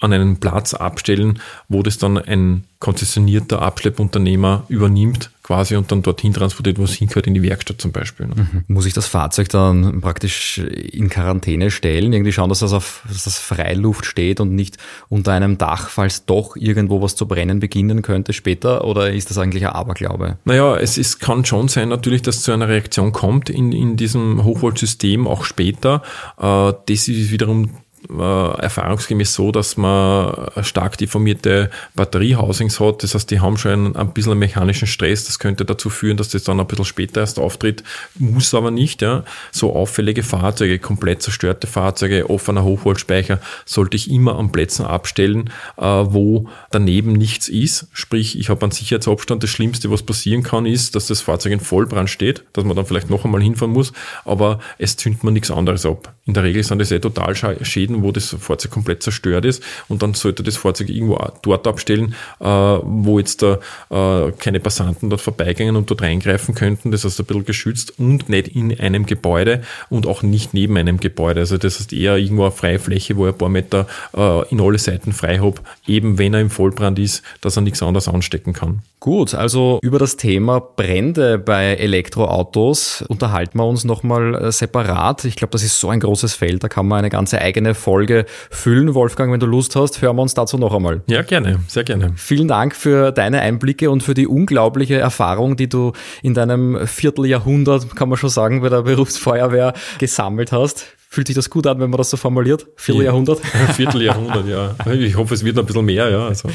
an 0.00 0.12
einen 0.12 0.40
Platz 0.40 0.74
abstellen, 0.74 1.40
wo 1.68 1.82
das 1.82 1.98
dann 1.98 2.18
ein 2.18 2.64
konzessionierter 2.80 3.60
Abschleppunternehmer 3.60 4.64
übernimmt 4.68 5.30
quasi 5.42 5.76
und 5.76 5.92
dann 5.92 6.00
dorthin 6.00 6.32
transportiert, 6.32 6.78
wo 6.78 6.84
es 6.84 6.94
hingehört, 6.94 7.26
in 7.26 7.34
die 7.34 7.42
Werkstatt 7.42 7.80
zum 7.80 7.92
Beispiel. 7.92 8.26
Ne? 8.26 8.34
Mhm. 8.36 8.64
Muss 8.68 8.86
ich 8.86 8.94
das 8.94 9.06
Fahrzeug 9.06 9.50
dann 9.50 10.00
praktisch 10.00 10.58
in 10.58 11.10
Quarantäne 11.10 11.70
stellen, 11.70 12.12
irgendwie 12.12 12.32
schauen, 12.32 12.48
dass 12.48 12.60
das 12.60 12.72
auf 12.72 13.02
dass 13.08 13.24
das 13.24 13.38
Freiluft 13.38 14.06
steht 14.06 14.40
und 14.40 14.54
nicht 14.54 14.78
unter 15.10 15.32
einem 15.32 15.58
Dach, 15.58 15.90
falls 15.90 16.24
doch 16.24 16.56
irgendwo 16.56 17.02
was 17.02 17.16
zu 17.16 17.26
brennen 17.26 17.60
beginnen 17.60 18.00
könnte 18.00 18.32
später 18.32 18.84
oder 18.84 19.12
ist 19.12 19.28
das 19.28 19.36
eigentlich 19.36 19.66
ein 19.66 19.72
Aberglaube? 19.72 20.38
Naja, 20.44 20.76
es 20.76 20.96
ist, 20.96 21.18
kann 21.18 21.44
schon 21.44 21.68
sein 21.68 21.90
natürlich, 21.90 22.22
dass 22.22 22.42
zu 22.42 22.52
einer 22.52 22.68
Reaktion 22.68 23.12
kommt 23.12 23.50
in, 23.50 23.72
in 23.72 23.96
diesem 23.96 24.44
Hochvoltsystem 24.44 25.26
auch 25.26 25.44
später. 25.44 26.02
Äh, 26.38 26.72
das 26.86 27.08
ist 27.08 27.30
wiederum 27.30 27.70
erfahrungsgemäß 28.08 29.34
so, 29.34 29.52
dass 29.52 29.76
man 29.76 30.48
stark 30.62 30.98
deformierte 30.98 31.70
Batteriehousings 31.94 32.80
hat. 32.80 33.02
Das 33.02 33.14
heißt, 33.14 33.30
die 33.30 33.40
haben 33.40 33.56
schon 33.56 33.94
ein 33.96 34.12
bisschen 34.12 34.38
mechanischen 34.38 34.88
Stress. 34.88 35.26
Das 35.26 35.38
könnte 35.38 35.64
dazu 35.64 35.90
führen, 35.90 36.16
dass 36.16 36.30
das 36.30 36.44
dann 36.44 36.60
ein 36.60 36.66
bisschen 36.66 36.84
später 36.84 37.20
erst 37.20 37.38
auftritt. 37.38 37.84
Muss 38.18 38.54
aber 38.54 38.70
nicht. 38.70 39.02
Ja. 39.02 39.24
So 39.52 39.74
auffällige 39.74 40.22
Fahrzeuge, 40.22 40.78
komplett 40.78 41.22
zerstörte 41.22 41.66
Fahrzeuge, 41.66 42.28
offener 42.30 42.64
Hochvoltspeicher 42.64 43.40
sollte 43.64 43.96
ich 43.96 44.10
immer 44.10 44.38
an 44.38 44.52
Plätzen 44.52 44.86
abstellen, 44.86 45.50
äh, 45.76 45.84
wo 45.84 46.48
daneben 46.70 47.12
nichts 47.12 47.48
ist. 47.48 47.88
Sprich, 47.92 48.38
ich 48.38 48.48
habe 48.48 48.62
einen 48.62 48.72
Sicherheitsabstand. 48.72 49.42
Das 49.42 49.50
Schlimmste, 49.50 49.90
was 49.90 50.02
passieren 50.02 50.42
kann, 50.42 50.66
ist, 50.66 50.94
dass 50.94 51.06
das 51.06 51.20
Fahrzeug 51.20 51.52
in 51.52 51.60
Vollbrand 51.60 52.10
steht, 52.10 52.44
dass 52.52 52.64
man 52.64 52.76
dann 52.76 52.86
vielleicht 52.86 53.10
noch 53.10 53.24
einmal 53.24 53.42
hinfahren 53.42 53.72
muss, 53.72 53.92
aber 54.24 54.58
es 54.78 54.96
zündet 54.96 55.24
man 55.24 55.34
nichts 55.34 55.50
anderes 55.50 55.86
ab. 55.86 56.14
In 56.30 56.34
der 56.34 56.44
Regel 56.44 56.62
sind 56.62 56.78
das 56.78 56.92
eh 56.92 57.00
total 57.00 57.34
Schäden, 57.34 58.04
wo 58.04 58.12
das 58.12 58.36
Fahrzeug 58.38 58.70
komplett 58.70 59.02
zerstört 59.02 59.44
ist 59.44 59.64
und 59.88 60.00
dann 60.00 60.14
sollte 60.14 60.44
das 60.44 60.56
Fahrzeug 60.56 60.88
irgendwo 60.88 61.18
dort 61.42 61.66
abstellen, 61.66 62.14
äh, 62.38 62.44
wo 62.44 63.18
jetzt 63.18 63.42
da 63.42 63.58
äh, 63.90 64.30
keine 64.38 64.60
Passanten 64.60 65.10
dort 65.10 65.20
vorbeigehen 65.20 65.74
und 65.74 65.90
dort 65.90 66.02
reingreifen 66.02 66.54
könnten. 66.54 66.92
Das 66.92 67.04
heißt 67.04 67.18
ein 67.18 67.26
bisschen 67.26 67.46
geschützt 67.46 67.98
und 67.98 68.28
nicht 68.28 68.46
in 68.46 68.78
einem 68.78 69.06
Gebäude 69.06 69.62
und 69.88 70.06
auch 70.06 70.22
nicht 70.22 70.54
neben 70.54 70.76
einem 70.76 71.00
Gebäude. 71.00 71.40
Also 71.40 71.58
das 71.58 71.80
heißt 71.80 71.92
eher 71.92 72.16
irgendwo 72.16 72.42
eine 72.42 72.52
freie 72.52 72.78
Fläche, 72.78 73.16
wo 73.16 73.26
ich 73.26 73.32
ein 73.32 73.38
paar 73.38 73.48
Meter 73.48 73.88
äh, 74.16 74.48
in 74.50 74.60
alle 74.60 74.78
Seiten 74.78 75.12
frei 75.12 75.38
habe, 75.38 75.60
eben 75.88 76.16
wenn 76.16 76.32
er 76.32 76.42
im 76.42 76.50
Vollbrand 76.50 77.00
ist, 77.00 77.24
dass 77.40 77.56
er 77.56 77.62
nichts 77.62 77.82
anderes 77.82 78.06
anstecken 78.06 78.52
kann. 78.52 78.82
Gut, 79.00 79.34
also 79.34 79.78
über 79.82 79.98
das 79.98 80.18
Thema 80.18 80.60
Brände 80.60 81.38
bei 81.38 81.74
Elektroautos 81.74 83.02
unterhalten 83.08 83.56
wir 83.58 83.64
uns 83.64 83.84
nochmal 83.84 84.52
separat. 84.52 85.24
Ich 85.24 85.36
glaube, 85.36 85.52
das 85.52 85.62
ist 85.62 85.80
so 85.80 85.88
ein 85.88 86.00
großes 86.00 86.19
Feld, 86.28 86.62
da 86.62 86.68
kann 86.68 86.86
man 86.86 87.00
eine 87.00 87.10
ganze 87.10 87.40
eigene 87.40 87.74
Folge 87.74 88.24
füllen. 88.50 88.94
Wolfgang, 88.94 89.32
wenn 89.32 89.40
du 89.40 89.46
Lust 89.46 89.76
hast, 89.76 90.02
hören 90.02 90.16
wir 90.16 90.22
uns 90.22 90.34
dazu 90.34 90.58
noch 90.58 90.74
einmal. 90.74 91.02
Ja, 91.06 91.22
gerne, 91.22 91.60
sehr 91.68 91.84
gerne. 91.84 92.12
Vielen 92.16 92.48
Dank 92.48 92.74
für 92.74 93.12
deine 93.12 93.40
Einblicke 93.40 93.90
und 93.90 94.02
für 94.02 94.14
die 94.14 94.26
unglaubliche 94.26 94.98
Erfahrung, 94.98 95.56
die 95.56 95.68
du 95.68 95.92
in 96.22 96.34
deinem 96.34 96.86
Vierteljahrhundert, 96.86 97.96
kann 97.96 98.08
man 98.08 98.18
schon 98.18 98.30
sagen, 98.30 98.60
bei 98.60 98.68
der 98.68 98.82
Berufsfeuerwehr 98.82 99.72
gesammelt 99.98 100.52
hast. 100.52 100.86
Fühlt 101.12 101.26
sich 101.26 101.34
das 101.34 101.50
gut 101.50 101.66
an, 101.66 101.80
wenn 101.80 101.90
man 101.90 101.98
das 101.98 102.08
so 102.08 102.16
formuliert? 102.16 102.68
Vierteljahrhundert? 102.76 103.40
Ja, 103.42 103.66
Vierteljahrhundert, 103.74 104.46
ja. 104.46 104.76
Ich 104.92 105.16
hoffe, 105.16 105.34
es 105.34 105.44
wird 105.44 105.56
noch 105.56 105.64
ein 105.64 105.66
bisschen 105.66 105.84
mehr, 105.84 106.08
ja. 106.08 106.28
Also. 106.28 106.48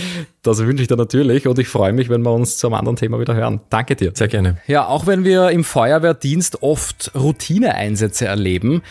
Das 0.43 0.59
wünsche 0.59 0.81
ich 0.81 0.87
dir 0.87 0.95
natürlich 0.95 1.45
und 1.45 1.59
ich 1.59 1.67
freue 1.67 1.91
mich, 1.91 2.07
wenn 2.07 2.21
wir 2.21 2.31
uns 2.31 2.57
zu 2.57 2.67
einem 2.67 2.75
anderen 2.75 2.95
Thema 2.95 3.19
wieder 3.19 3.35
hören. 3.35 3.59
Danke 3.69 3.97
dir. 3.97 4.13
Sehr 4.13 4.29
gerne. 4.29 4.55
Ja, 4.65 4.87
auch 4.87 5.07
wenn 5.07 5.25
wir 5.25 5.49
im 5.49 5.65
Feuerwehrdienst 5.65 6.63
oft 6.63 7.11
Routineeinsätze 7.15 8.27
erleben, 8.27 8.81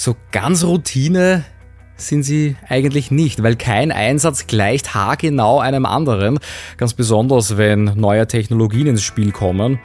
so 0.00 0.16
ganz 0.32 0.64
Routine 0.64 1.44
sind 1.96 2.22
sie 2.22 2.56
eigentlich 2.66 3.10
nicht, 3.10 3.42
weil 3.42 3.56
kein 3.56 3.92
Einsatz 3.92 4.46
gleicht 4.46 4.94
haargenau 4.94 5.60
einem 5.60 5.84
anderen, 5.84 6.38
ganz 6.78 6.94
besonders 6.94 7.58
wenn 7.58 7.84
neue 7.96 8.26
Technologien 8.26 8.86
ins 8.86 9.02
Spiel 9.02 9.30
kommen. 9.30 9.78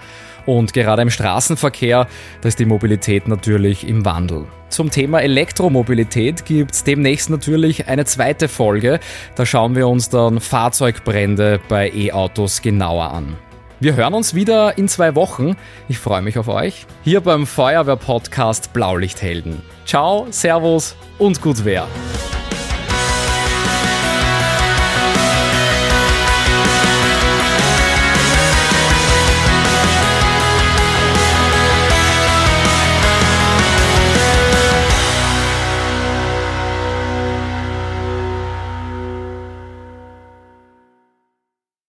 Und 0.45 0.71
gerade 0.71 1.01
im 1.01 1.09
Straßenverkehr, 1.09 2.07
da 2.39 2.47
ist 2.47 2.59
die 2.59 2.65
Mobilität 2.65 3.27
natürlich 3.27 3.85
im 3.85 4.05
Wandel. 4.05 4.45
Zum 4.69 4.89
Thema 4.89 5.21
Elektromobilität 5.21 6.45
gibt's 6.45 6.85
demnächst 6.85 7.29
natürlich 7.29 7.89
eine 7.89 8.05
zweite 8.05 8.47
Folge. 8.47 9.01
Da 9.35 9.45
schauen 9.45 9.75
wir 9.75 9.89
uns 9.89 10.09
dann 10.09 10.39
Fahrzeugbrände 10.39 11.59
bei 11.67 11.91
E-Autos 11.91 12.61
genauer 12.61 13.11
an. 13.11 13.35
Wir 13.85 13.95
hören 13.95 14.15
uns 14.15 14.33
wieder 14.33 14.79
in 14.79 14.87
zwei 14.87 15.13
Wochen. 15.13 15.55
Ich 15.87 15.99
freue 15.99 16.23
mich 16.23 16.39
auf 16.39 16.47
euch. 16.47 16.87
Hier 17.03 17.21
beim 17.21 17.45
Feuerwehr-Podcast 17.45 18.73
Blaulichthelden. 18.73 19.61
Ciao, 19.85 20.25
Servus 20.31 20.95
und 21.19 21.39
gut 21.39 21.63
wer. 21.65 21.87